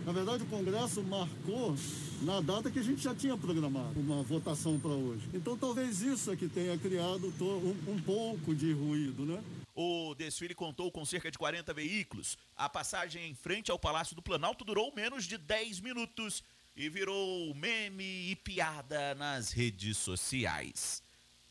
Na 0.05 0.13
verdade, 0.13 0.43
o 0.43 0.47
Congresso 0.47 1.03
marcou 1.03 1.75
na 2.21 2.39
data 2.39 2.71
que 2.71 2.79
a 2.79 2.83
gente 2.83 3.01
já 3.01 3.13
tinha 3.13 3.35
programado 3.35 3.99
uma 3.99 4.23
votação 4.23 4.79
para 4.79 4.91
hoje. 4.91 5.27
Então, 5.33 5.57
talvez 5.57 6.01
isso 6.01 6.31
é 6.31 6.37
que 6.37 6.47
tenha 6.47 6.77
criado 6.77 7.33
um, 7.41 7.91
um 7.91 8.01
pouco 8.01 8.55
de 8.55 8.71
ruído, 8.71 9.25
né? 9.25 9.43
O 9.73 10.13
desfile 10.15 10.53
contou 10.53 10.91
com 10.91 11.05
cerca 11.05 11.31
de 11.31 11.37
40 11.37 11.73
veículos. 11.73 12.37
A 12.55 12.67
passagem 12.67 13.29
em 13.29 13.33
frente 13.33 13.71
ao 13.71 13.79
Palácio 13.79 14.15
do 14.15 14.21
Planalto 14.21 14.65
durou 14.65 14.93
menos 14.93 15.25
de 15.25 15.37
10 15.37 15.79
minutos 15.79 16.43
e 16.75 16.89
virou 16.89 17.53
meme 17.55 18.29
e 18.31 18.35
piada 18.35 19.15
nas 19.15 19.51
redes 19.51 19.97
sociais. 19.97 21.01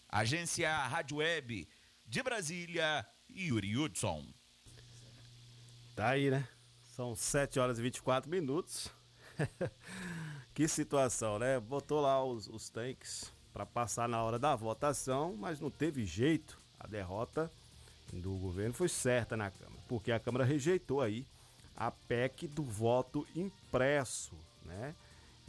Agência 0.09 0.71
Rádio 0.87 1.19
Web 1.19 1.69
de 2.07 2.23
Brasília, 2.23 3.07
Yuri 3.31 3.77
Hudson. 3.77 4.27
Tá 5.95 6.11
aí, 6.11 6.31
né? 6.31 6.47
São 6.83 7.15
7 7.15 7.59
horas 7.59 7.79
e 7.79 7.83
24 7.83 8.29
minutos. 8.31 8.91
que 10.53 10.67
situação, 10.69 11.39
né? 11.39 11.59
Botou 11.61 12.01
lá 12.01 12.23
os, 12.25 12.49
os 12.49 12.69
tanques 12.69 13.33
para 13.53 13.65
passar 13.65 14.09
na 14.09 14.23
hora 14.23 14.39
da 14.39 14.55
votação, 14.55 15.37
mas 15.37 15.61
não 15.61 15.71
teve 15.71 16.05
jeito. 16.05 16.59
A 16.79 16.87
derrota 16.87 17.51
do 18.13 18.33
governo 18.33 18.75
foi 18.75 18.89
certa 18.89 19.37
na 19.37 19.51
Câmara, 19.51 19.81
porque 19.89 20.13
a 20.13 20.21
Câmara 20.21 20.45
rejeitou 20.45 21.01
aí 21.01 21.25
a 21.77 21.91
PEC 21.91 22.47
do 22.49 22.63
voto 22.63 23.27
impresso, 23.35 24.33
né? 24.65 24.95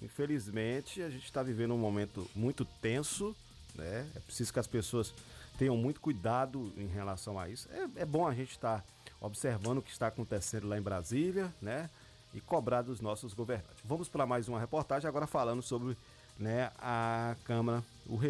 Infelizmente, 0.01 1.01
a 1.01 1.09
gente 1.09 1.25
está 1.25 1.43
vivendo 1.43 1.73
um 1.73 1.77
momento 1.77 2.27
muito 2.35 2.65
tenso, 2.81 3.35
né? 3.75 4.09
É 4.15 4.19
preciso 4.19 4.51
que 4.51 4.59
as 4.59 4.67
pessoas 4.67 5.13
tenham 5.57 5.77
muito 5.77 5.99
cuidado 5.99 6.73
em 6.75 6.87
relação 6.87 7.37
a 7.37 7.49
isso. 7.49 7.69
É, 7.71 8.01
é 8.01 8.05
bom 8.05 8.27
a 8.27 8.33
gente 8.33 8.51
estar 8.51 8.79
tá 8.79 8.85
observando 9.19 9.77
o 9.77 9.81
que 9.81 9.91
está 9.91 10.07
acontecendo 10.07 10.67
lá 10.67 10.77
em 10.77 10.81
Brasília, 10.81 11.53
né? 11.61 11.89
E 12.33 12.39
cobrar 12.39 12.81
dos 12.81 13.01
nossos 13.01 13.33
governantes. 13.33 13.83
Vamos 13.83 14.07
para 14.07 14.25
mais 14.25 14.47
uma 14.47 14.59
reportagem 14.59 15.07
agora 15.07 15.27
falando 15.27 15.61
sobre 15.61 15.97
né, 16.39 16.71
a 16.79 17.35
Câmara, 17.43 17.83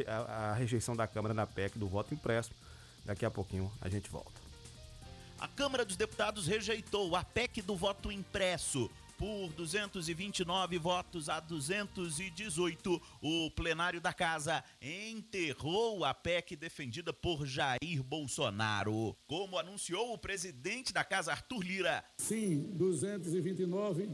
a, 0.07 0.49
a 0.49 0.53
rejeição 0.53 0.95
da 0.95 1.07
Câmara 1.07 1.33
na 1.33 1.45
PEC 1.45 1.77
do 1.77 1.87
voto 1.87 2.13
impresso. 2.13 2.51
Daqui 3.05 3.25
a 3.25 3.31
pouquinho 3.31 3.71
a 3.81 3.89
gente 3.89 4.09
volta. 4.09 4.41
A 5.39 5.47
Câmara 5.47 5.83
dos 5.83 5.97
Deputados 5.97 6.45
rejeitou 6.45 7.15
a 7.15 7.23
PEC 7.23 7.61
do 7.63 7.75
voto 7.75 8.11
impresso. 8.11 8.89
Por 9.17 9.51
229 9.53 10.79
votos 10.79 11.29
a 11.29 11.39
218, 11.39 13.01
o 13.21 13.51
plenário 13.51 14.01
da 14.01 14.11
casa 14.13 14.63
enterrou 14.81 16.03
a 16.03 16.13
PEC 16.13 16.55
defendida 16.55 17.13
por 17.13 17.45
Jair 17.45 18.03
Bolsonaro. 18.03 19.15
Como 19.27 19.59
anunciou 19.59 20.13
o 20.13 20.17
presidente 20.17 20.91
da 20.91 21.03
casa, 21.03 21.31
Arthur 21.31 21.63
Lira. 21.63 22.03
Sim, 22.17 22.61
229, 22.73 24.09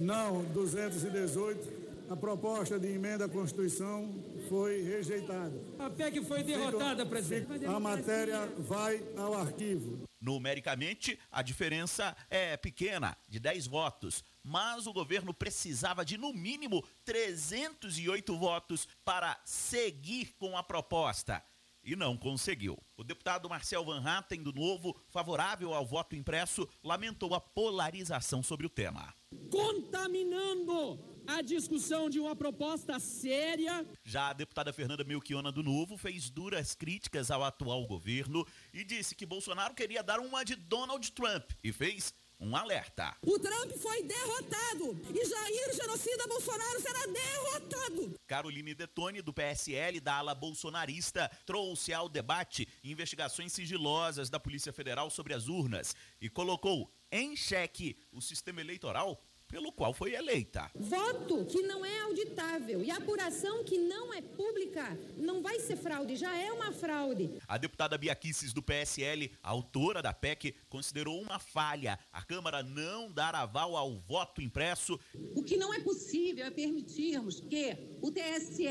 não, 0.00 0.44
218 0.52 1.86
a 2.08 2.16
proposta 2.16 2.78
de 2.78 2.88
emenda 2.88 3.24
à 3.24 3.28
Constituição 3.28 4.14
foi 4.48 4.82
rejeitada. 4.82 5.60
A 5.78 5.90
PEC 5.90 6.24
foi 6.24 6.42
derrotada, 6.42 7.04
presidente. 7.04 7.64
A 7.64 7.78
matéria 7.78 8.46
vai 8.58 9.02
ao 9.16 9.34
arquivo. 9.34 10.06
Numericamente, 10.20 11.18
a 11.30 11.42
diferença 11.42 12.16
é 12.30 12.56
pequena, 12.56 13.16
de 13.28 13.38
10 13.38 13.66
votos, 13.66 14.24
mas 14.42 14.86
o 14.86 14.92
governo 14.92 15.32
precisava 15.32 16.04
de 16.04 16.16
no 16.16 16.32
mínimo 16.32 16.82
308 17.04 18.36
votos 18.36 18.88
para 19.04 19.38
seguir 19.44 20.34
com 20.38 20.56
a 20.56 20.62
proposta 20.62 21.42
e 21.86 21.94
não 21.94 22.16
conseguiu. 22.16 22.76
O 22.96 23.04
deputado 23.04 23.48
Marcel 23.48 23.84
Van 23.84 24.02
Hatten, 24.04 24.42
do 24.42 24.52
Novo, 24.52 24.96
favorável 25.08 25.72
ao 25.72 25.86
voto 25.86 26.16
impresso, 26.16 26.68
lamentou 26.82 27.32
a 27.32 27.40
polarização 27.40 28.42
sobre 28.42 28.66
o 28.66 28.70
tema. 28.70 29.14
Contaminando 29.48 31.15
a 31.26 31.42
discussão 31.42 32.08
de 32.08 32.20
uma 32.20 32.36
proposta 32.36 32.98
séria. 33.00 33.86
Já 34.04 34.30
a 34.30 34.32
deputada 34.32 34.72
Fernanda 34.72 35.04
Melchiona 35.04 35.50
do 35.50 35.62
Novo 35.62 35.96
fez 35.96 36.30
duras 36.30 36.74
críticas 36.74 37.30
ao 37.30 37.42
atual 37.42 37.86
governo 37.86 38.46
e 38.72 38.84
disse 38.84 39.14
que 39.14 39.26
Bolsonaro 39.26 39.74
queria 39.74 40.02
dar 40.02 40.20
uma 40.20 40.44
de 40.44 40.54
Donald 40.54 41.10
Trump 41.12 41.50
e 41.62 41.72
fez 41.72 42.14
um 42.38 42.54
alerta. 42.54 43.16
O 43.22 43.38
Trump 43.38 43.72
foi 43.72 44.02
derrotado 44.02 45.00
e 45.10 45.24
Jair 45.24 45.74
Genocida 45.74 46.26
Bolsonaro 46.28 46.80
será 46.80 47.06
derrotado. 47.06 48.20
Caroline 48.26 48.74
Detone, 48.74 49.22
do 49.22 49.32
PSL 49.32 50.00
da 50.00 50.16
ala 50.16 50.34
bolsonarista, 50.34 51.30
trouxe 51.46 51.92
ao 51.92 52.08
debate 52.08 52.68
investigações 52.84 53.52
sigilosas 53.52 54.28
da 54.28 54.38
Polícia 54.38 54.72
Federal 54.72 55.10
sobre 55.10 55.32
as 55.32 55.48
urnas 55.48 55.96
e 56.20 56.28
colocou 56.28 56.90
em 57.10 57.34
xeque 57.34 57.96
o 58.12 58.20
sistema 58.20 58.60
eleitoral 58.60 59.22
pelo 59.48 59.72
qual 59.72 59.92
foi 59.92 60.14
eleita. 60.14 60.70
Voto 60.74 61.44
que 61.46 61.62
não 61.62 61.84
é 61.84 62.00
auditável 62.02 62.82
e 62.82 62.90
apuração 62.90 63.64
que 63.64 63.78
não 63.78 64.12
é 64.12 64.20
pública 64.20 64.98
não 65.16 65.42
vai 65.42 65.60
ser 65.60 65.76
fraude, 65.76 66.16
já 66.16 66.36
é 66.36 66.52
uma 66.52 66.72
fraude. 66.72 67.30
A 67.46 67.56
deputada 67.56 67.96
Bia 67.98 68.14
Kicis, 68.14 68.52
do 68.52 68.62
PSL, 68.62 69.32
autora 69.42 70.02
da 70.02 70.12
PEC, 70.12 70.54
considerou 70.68 71.20
uma 71.20 71.38
falha 71.38 71.98
a 72.12 72.22
Câmara 72.22 72.62
não 72.62 73.10
dar 73.10 73.34
aval 73.34 73.76
ao 73.76 73.98
voto 73.98 74.40
impresso. 74.40 74.98
O 75.34 75.42
que 75.42 75.56
não 75.56 75.72
é 75.72 75.80
possível 75.80 76.46
é 76.46 76.50
permitirmos 76.50 77.40
que 77.40 77.76
o 78.00 78.10
TSE 78.10 78.66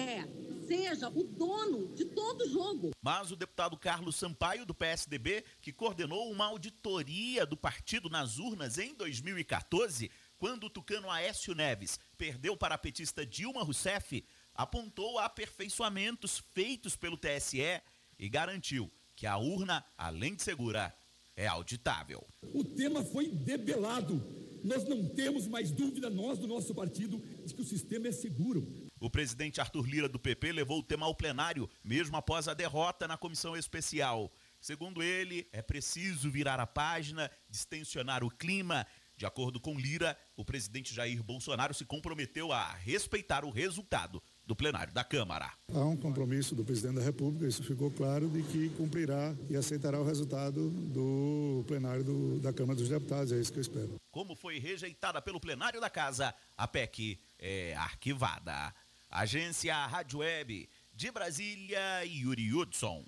seja 0.68 1.10
o 1.10 1.24
dono 1.24 1.94
de 1.94 2.06
todo 2.06 2.42
o 2.42 2.50
jogo. 2.50 2.92
Mas 3.02 3.32
o 3.32 3.36
deputado 3.36 3.78
Carlos 3.78 4.16
Sampaio, 4.16 4.66
do 4.66 4.74
PSDB, 4.74 5.44
que 5.62 5.72
coordenou 5.72 6.32
uma 6.32 6.46
auditoria 6.46 7.46
do 7.46 7.56
partido 7.56 8.10
nas 8.10 8.40
urnas 8.40 8.78
em 8.78 8.94
2014, 8.96 10.10
quando 10.46 10.66
o 10.66 10.70
tucano 10.70 11.10
Aécio 11.10 11.56
Neves 11.56 12.00
perdeu 12.20 12.56
para 12.56 12.76
a 12.76 12.78
petista 12.78 13.26
Dilma 13.26 13.64
Rousseff, 13.64 14.24
apontou 14.54 15.18
aperfeiçoamentos 15.18 16.38
feitos 16.54 16.96
pelo 16.96 17.18
TSE 17.18 17.82
e 18.20 18.30
garantiu 18.30 18.92
que 19.16 19.26
a 19.26 19.38
urna, 19.38 19.84
além 19.98 20.36
de 20.36 20.44
segura, 20.44 20.96
é 21.36 21.48
auditável. 21.48 22.24
O 22.54 22.64
tema 22.64 23.04
foi 23.04 23.28
debelado. 23.28 24.24
Nós 24.64 24.88
não 24.88 25.10
temos 25.10 25.48
mais 25.48 25.72
dúvida, 25.72 26.12
nós 26.12 26.38
do 26.38 26.46
nosso 26.46 26.76
partido, 26.76 27.18
de 27.44 27.52
que 27.52 27.62
o 27.62 27.66
sistema 27.66 28.10
é 28.10 28.12
seguro. 28.12 28.68
O 29.00 29.10
presidente 29.10 29.60
Arthur 29.60 29.88
Lira 29.88 30.08
do 30.08 30.20
PP 30.20 30.52
levou 30.52 30.78
o 30.78 30.84
tema 30.84 31.08
ao 31.08 31.16
plenário, 31.16 31.68
mesmo 31.84 32.18
após 32.18 32.48
a 32.48 32.54
derrota 32.54 33.08
na 33.08 33.18
comissão 33.18 33.58
especial. 33.58 34.32
Segundo 34.62 35.02
ele, 35.02 35.48
é 35.52 35.64
preciso 35.64 36.30
virar 36.30 36.60
a 36.60 36.68
página, 36.68 37.32
distensionar 37.50 38.24
o 38.24 38.30
clima 38.30 38.86
de 39.18 39.26
acordo 39.26 39.60
com 39.60 39.80
Lira, 39.80 40.18
o 40.36 40.44
presidente 40.44 40.94
Jair 40.94 41.24
Bolsonaro 41.24 41.74
se 41.74 41.86
comprometeu 41.86 42.52
a 42.52 42.74
respeitar 42.74 43.46
o 43.46 43.50
resultado 43.50 44.22
do 44.46 44.56
plenário 44.56 44.94
da 44.94 45.04
Câmara. 45.04 45.52
Há 45.74 45.86
um 45.86 45.96
compromisso 45.96 46.54
do 46.54 46.64
presidente 46.64 46.96
da 46.96 47.02
República, 47.02 47.48
isso 47.48 47.64
ficou 47.64 47.90
claro, 47.92 48.30
de 48.30 48.44
que 48.44 48.70
cumprirá 48.70 49.36
e 49.50 49.56
aceitará 49.56 50.00
o 50.00 50.06
resultado 50.06 50.70
do 50.70 51.64
plenário 51.68 52.04
do, 52.04 52.40
da 52.40 52.52
Câmara 52.52 52.78
dos 52.78 52.90
Deputados, 52.90 53.32
é 53.32 53.40
isso 53.40 53.52
que 53.52 53.60
eu 53.60 53.62
espero. 53.62 53.96
Como 54.12 54.36
foi 54.36 54.60
rejeitada 54.60 55.22
pelo 55.22 55.40
plenário 55.40 55.80
da 55.80 55.90
Casa, 55.90 56.34
a 56.58 56.68
PEC 56.68 57.20
é 57.40 57.76
arquivada. 57.76 58.74
Agência 59.10 59.74
Rádio 59.86 60.20
Web 60.20 60.70
de 60.94 61.12
Brasília, 61.12 62.04
Yuri 62.06 62.54
Hudson. 62.54 63.06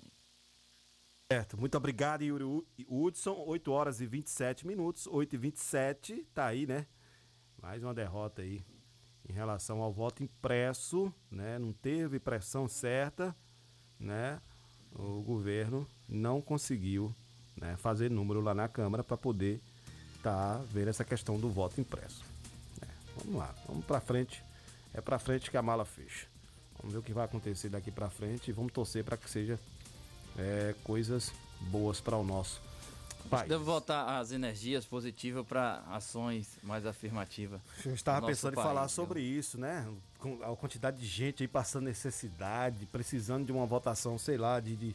Certo, 1.30 1.58
muito 1.58 1.76
obrigado, 1.76 2.22
Yuri 2.22 2.64
Hudson. 2.88 3.44
8 3.46 3.70
horas 3.70 4.00
e 4.00 4.06
27 4.06 4.66
minutos, 4.66 5.06
8 5.06 5.34
e 5.34 5.36
27, 5.36 6.26
tá 6.32 6.46
aí, 6.46 6.66
né? 6.66 6.86
Mais 7.60 7.84
uma 7.84 7.92
derrota 7.92 8.40
aí 8.40 8.62
em 9.28 9.34
relação 9.34 9.82
ao 9.82 9.92
voto 9.92 10.22
impresso, 10.22 11.12
né? 11.30 11.58
Não 11.58 11.70
teve 11.70 12.18
pressão 12.18 12.66
certa, 12.66 13.36
né? 14.00 14.40
O 14.90 15.20
governo 15.20 15.86
não 16.08 16.40
conseguiu 16.40 17.14
né, 17.54 17.76
fazer 17.76 18.10
número 18.10 18.40
lá 18.40 18.54
na 18.54 18.66
Câmara 18.66 19.04
para 19.04 19.18
poder 19.18 19.60
tá 20.22 20.56
ver 20.70 20.88
essa 20.88 21.04
questão 21.04 21.38
do 21.38 21.50
voto 21.50 21.78
impresso. 21.78 22.24
É, 22.80 22.86
vamos 23.18 23.38
lá, 23.38 23.54
vamos 23.66 23.84
para 23.84 24.00
frente. 24.00 24.42
É 24.94 25.02
para 25.02 25.18
frente 25.18 25.50
que 25.50 25.58
a 25.58 25.62
mala 25.62 25.84
fecha. 25.84 26.26
Vamos 26.78 26.94
ver 26.94 27.00
o 27.00 27.02
que 27.02 27.12
vai 27.12 27.26
acontecer 27.26 27.68
daqui 27.68 27.90
para 27.90 28.08
frente 28.08 28.48
e 28.48 28.52
vamos 28.52 28.72
torcer 28.72 29.04
para 29.04 29.18
que 29.18 29.28
seja 29.28 29.60
é, 30.38 30.74
coisas 30.84 31.32
boas 31.60 32.00
para 32.00 32.16
o 32.16 32.24
nosso 32.24 32.60
país. 33.28 33.48
Deve 33.48 33.64
voltar 33.64 34.18
as 34.18 34.32
energias 34.32 34.86
positivas 34.86 35.46
para 35.46 35.82
ações 35.90 36.48
mais 36.62 36.86
afirmativas. 36.86 37.60
Eu 37.84 37.94
estava 37.94 38.26
pensando 38.26 38.54
país, 38.54 38.64
em 38.64 38.68
falar 38.68 38.88
sobre 38.88 39.20
isso, 39.20 39.58
né? 39.58 39.86
Com 40.18 40.42
a 40.42 40.56
quantidade 40.56 40.98
de 40.98 41.06
gente 41.06 41.42
aí 41.42 41.48
passando 41.48 41.84
necessidade, 41.84 42.86
precisando 42.86 43.44
de 43.44 43.52
uma 43.52 43.66
votação, 43.66 44.16
sei 44.18 44.38
lá, 44.38 44.60
de, 44.60 44.76
de, 44.76 44.94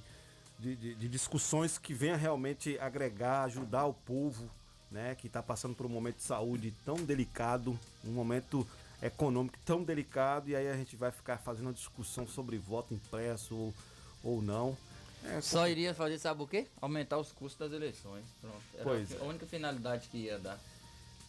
de, 0.60 0.96
de 0.96 1.10
discussões 1.10 1.78
que 1.78 1.94
venha 1.94 2.16
realmente 2.16 2.80
agregar, 2.80 3.44
ajudar 3.44 3.86
o 3.86 3.94
povo, 3.94 4.50
né? 4.90 5.16
Que 5.16 5.28
está 5.28 5.44
passando 5.44 5.76
por 5.76 5.86
um 5.86 5.90
momento 5.90 6.18
de 6.18 6.24
saúde 6.24 6.74
tão 6.86 6.96
delicado, 6.96 7.78
um 8.06 8.12
momento 8.12 8.66
econômico 9.02 9.58
tão 9.66 9.84
delicado, 9.84 10.50
e 10.50 10.56
aí 10.56 10.70
a 10.70 10.78
gente 10.78 10.96
vai 10.96 11.12
ficar 11.12 11.38
fazendo 11.38 11.68
uma 11.68 11.74
discussão 11.74 12.26
sobre 12.26 12.58
voto 12.58 12.94
impresso 12.94 13.54
ou, 13.54 13.74
ou 14.24 14.42
não. 14.42 14.78
É, 15.26 15.42
Só 15.42 15.68
iria 15.68 15.94
fazer, 15.94 16.20
sabe 16.20 16.44
o 16.44 16.48
quê? 16.48 16.68
Aumentar 16.82 17.18
os 17.18 17.32
custos 17.32 17.60
das 17.60 17.72
eleições. 17.72 18.26
Pronto. 18.42 18.62
Era 18.76 18.84
pois 18.84 19.22
a 19.22 19.24
única 19.26 19.46
finalidade 19.46 20.08
que 20.10 20.18
ia 20.18 20.38
dar. 20.38 20.60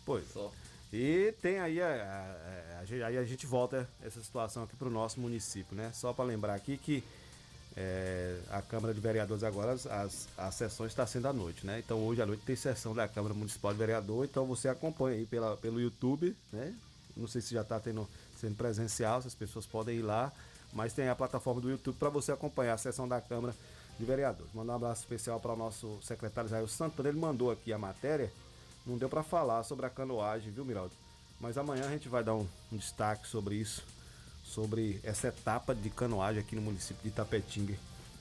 Pois. 0.05 0.25
Só. 0.33 0.53
E 0.93 1.35
tem 1.43 1.59
aí 1.59 1.81
a, 1.81 1.87
a, 1.87 2.79
a, 2.81 3.07
aí 3.07 3.19
a 3.19 3.25
gente 3.25 3.47
volta 3.47 3.89
essa 4.03 4.23
situação 4.23 4.63
aqui 4.63 4.77
para 4.77 4.89
o 4.89 4.91
nosso 4.91 5.21
município, 5.21 5.77
né? 5.77 5.91
Só 5.93 6.13
para 6.13 6.25
lembrar 6.25 6.55
aqui 6.55 6.77
que 6.77 7.03
é, 7.77 8.39
a 8.51 8.63
Câmara 8.63 8.95
de 8.95 9.01
Vereadores 9.01 9.43
agora, 9.43 9.73
as, 9.73 9.87
as, 9.87 10.29
as 10.37 10.55
sessões 10.55 10.93
está 10.93 11.07
sendo 11.07 11.27
à 11.27 11.33
noite, 11.33 11.67
né? 11.67 11.81
Então 11.85 11.99
hoje 12.07 12.23
à 12.23 12.27
noite 12.27 12.45
tem 12.45 12.55
sessão 12.55 12.95
da 12.95 13.09
Câmara 13.09 13.35
Municipal 13.35 13.73
de 13.73 13.79
Vereador, 13.79 14.25
então 14.25 14.47
você 14.47 14.69
acompanha 14.69 15.17
aí 15.17 15.27
pela, 15.27 15.57
pelo 15.57 15.81
YouTube, 15.81 16.37
né? 16.53 16.73
Não 17.17 17.27
sei 17.27 17.41
se 17.41 17.55
já 17.55 17.63
está 17.63 17.81
tendo 17.81 18.09
sendo 18.41 18.57
presencial, 18.57 19.23
se 19.23 19.29
as 19.29 19.35
pessoas 19.35 19.67
podem 19.67 19.99
ir 19.99 20.03
lá, 20.03 20.33
mas 20.73 20.93
tem 20.93 21.09
a 21.09 21.15
plataforma 21.15 21.61
do 21.61 21.71
YouTube 21.71 21.97
para 21.97 22.09
você 22.09 22.31
acompanhar 22.31 22.75
a 22.75 22.79
sessão 22.79 23.09
da 23.09 23.21
Câmara 23.21 23.55
de 23.99 24.05
Vereadores. 24.05 24.53
Mandar 24.53 24.75
um 24.75 24.77
abraço 24.77 25.03
especial 25.03 25.41
para 25.41 25.53
o 25.53 25.57
nosso 25.57 25.99
secretário 26.03 26.49
Israel 26.49 26.67
Santana, 26.69 27.09
ele 27.09 27.19
mandou 27.19 27.51
aqui 27.51 27.73
a 27.73 27.79
matéria, 27.79 28.33
não 28.87 28.99
deu 28.99 29.09
para 29.09 29.23
falar 29.23 29.63
sobre 29.65 29.87
a 29.87 29.91
canoagem, 29.91 30.53
viu, 30.53 30.65
Miraldo? 30.65 30.93
Mas 31.41 31.59
amanhã 31.59 31.87
a 31.87 31.91
gente 31.91 32.09
vai 32.09 32.23
dar 32.23 32.35
um, 32.35 32.47
um 32.73 32.77
destaque 32.77 33.27
sobre 33.27 33.57
isso, 33.57 33.83
sobre 34.45 35.01
essa 35.03 35.29
etapa 35.29 35.75
de 35.75 35.91
canoagem 35.91 36.41
aqui 36.41 36.55
no 36.55 36.63
município 36.63 37.03
de 37.03 37.09
Itapetinga 37.09 37.77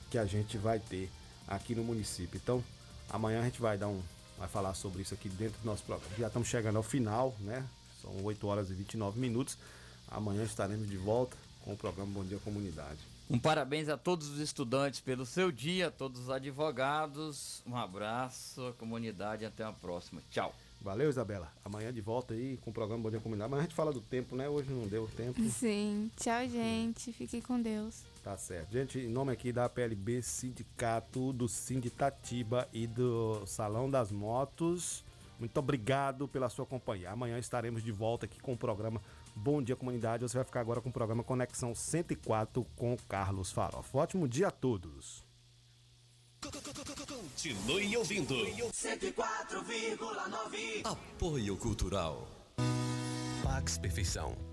que 0.10 0.18
a 0.18 0.26
gente 0.26 0.58
vai 0.60 0.80
ter 0.80 1.10
aqui 1.48 1.74
no 1.74 1.84
município. 1.84 2.40
Então, 2.42 2.64
amanhã 3.10 3.42
a 3.42 3.44
gente 3.44 3.60
vai 3.60 3.78
dar 3.78 3.88
um 3.88 4.02
vai 4.38 4.48
falar 4.48 4.74
sobre 4.74 5.02
isso 5.02 5.14
aqui 5.14 5.30
dentro 5.30 5.60
do 5.62 5.66
nosso 5.66 5.84
programa. 5.84 6.16
Já 6.18 6.28
estamos 6.28 6.48
chegando 6.48 6.76
ao 6.76 6.84
final, 6.84 7.36
né? 7.40 7.66
São 8.02 8.12
8 8.24 8.48
horas 8.48 8.70
e 8.70 8.74
29 8.74 9.20
minutos. 9.20 9.58
Amanhã 10.08 10.44
estaremos 10.44 10.88
de 10.90 10.98
volta 10.98 11.38
com 11.64 11.74
o 11.74 11.78
programa 11.78 12.12
Bom 12.12 12.24
Dia 12.24 12.40
Comunidade. 12.40 13.13
Um 13.34 13.40
parabéns 13.40 13.90
a 13.90 13.98
todos 13.98 14.30
os 14.30 14.40
estudantes 14.40 15.00
pelo 15.00 15.26
seu 15.26 15.52
dia, 15.52 15.88
a 15.88 15.92
todos 15.92 16.22
os 16.22 16.30
advogados. 16.30 17.64
Um 17.66 17.76
abraço 17.76 18.76
comunidade 18.78 19.44
até 19.44 19.64
a 19.64 19.72
próxima. 19.72 20.22
Tchau. 20.30 20.54
Valeu, 20.80 21.10
Isabela. 21.10 21.52
Amanhã 21.66 21.92
de 21.92 22.00
volta 22.00 22.36
aí 22.36 22.58
com 22.58 22.70
o 22.70 22.74
programa 22.74 23.02
Bom 23.02 23.10
Dia 23.10 23.20
Comunidade. 23.20 23.50
Mas 23.50 23.60
a 23.62 23.64
gente 23.64 23.74
fala 23.74 23.92
do 23.92 24.02
tempo, 24.02 24.36
né? 24.36 24.48
Hoje 24.48 24.70
não 24.70 24.88
deu 24.88 25.10
tempo. 25.18 25.42
Sim. 25.50 26.12
Tchau, 26.16 26.48
gente. 26.48 27.12
Fiquem 27.12 27.42
com 27.42 27.60
Deus. 27.60 28.04
Tá 28.24 28.38
certo. 28.38 28.72
Gente, 28.72 29.00
em 29.00 29.10
nome 29.10 29.32
aqui 29.32 29.52
da 29.52 29.68
PLB 29.68 30.22
Sindicato, 30.22 31.34
do 31.34 31.50
Sinditatiba 31.50 32.70
e 32.72 32.86
do 32.86 33.48
Salão 33.48 33.90
das 33.90 34.12
Motos, 34.12 35.04
muito 35.40 35.58
obrigado 35.58 36.28
pela 36.28 36.50
sua 36.50 36.68
companhia. 36.68 37.10
Amanhã 37.10 37.40
estaremos 37.40 37.84
de 37.84 37.92
volta 37.92 38.28
aqui 38.28 38.40
com 38.40 38.54
o 38.54 38.58
programa 38.58 39.02
Bom 39.36 39.62
Dia 39.62 39.76
Comunidade. 39.76 40.24
Você 40.24 40.38
vai 40.38 40.46
ficar 40.46 40.62
agora 40.62 40.82
com 40.82 40.90
o 40.90 40.94
programa 40.94 41.24
Conexão 41.24 41.76
104 41.76 42.66
com 42.76 42.98
Carlos 43.08 43.52
Farofa. 43.52 43.98
Ótimo 43.98 44.28
dia 44.28 44.48
a 44.48 44.52
todos. 44.52 45.24
Continue 46.42 47.96
ouvindo. 47.98 48.36
104,9. 48.36 50.86
Apoio 50.86 51.58
Cultural. 51.58 52.28
Pax 53.44 53.78
Perfeição. 53.78 54.53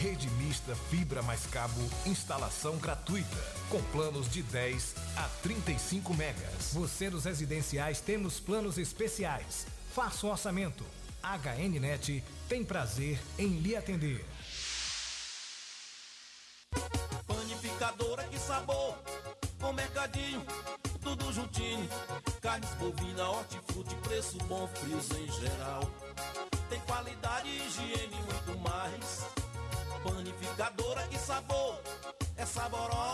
Rede 0.00 0.30
mista 0.30 0.74
fibra 0.74 1.22
mais 1.22 1.44
cabo, 1.44 1.78
instalação 2.06 2.78
gratuita, 2.78 3.36
com 3.68 3.82
planos 3.92 4.30
de 4.30 4.42
10 4.42 4.94
a 5.14 5.28
35 5.42 6.14
megas. 6.14 6.72
Você 6.72 7.10
dos 7.10 7.26
residenciais 7.26 8.00
temos 8.00 8.40
planos 8.40 8.78
especiais. 8.78 9.66
Faça 9.94 10.26
o 10.26 10.30
orçamento. 10.30 10.86
HNnet 11.22 12.24
tem 12.48 12.64
prazer 12.64 13.20
em 13.38 13.58
lhe 13.58 13.76
atender. 13.76 14.24
Panificadora, 17.26 18.24
que 18.24 18.38
sabor! 18.38 18.96
Com 19.60 19.74
mercadinho, 19.74 20.42
tudo 21.02 21.30
juntinho. 21.30 21.86
Carnes 22.40 22.70
bovina, 22.76 23.28
hortifruti, 23.28 23.94
preço 23.96 24.38
bom, 24.48 24.66
frios 24.66 25.10
em 25.10 25.30
geral. 25.42 25.82
Tem 26.70 26.80
qualidade, 26.80 27.50
higiene 27.50 28.16
e 28.16 28.22
muito 28.22 28.58
mais. 28.60 29.39
Panificadora, 30.02 31.06
que 31.08 31.18
sabor! 31.18 31.78
É 32.36 32.46
saborosa 32.46 33.10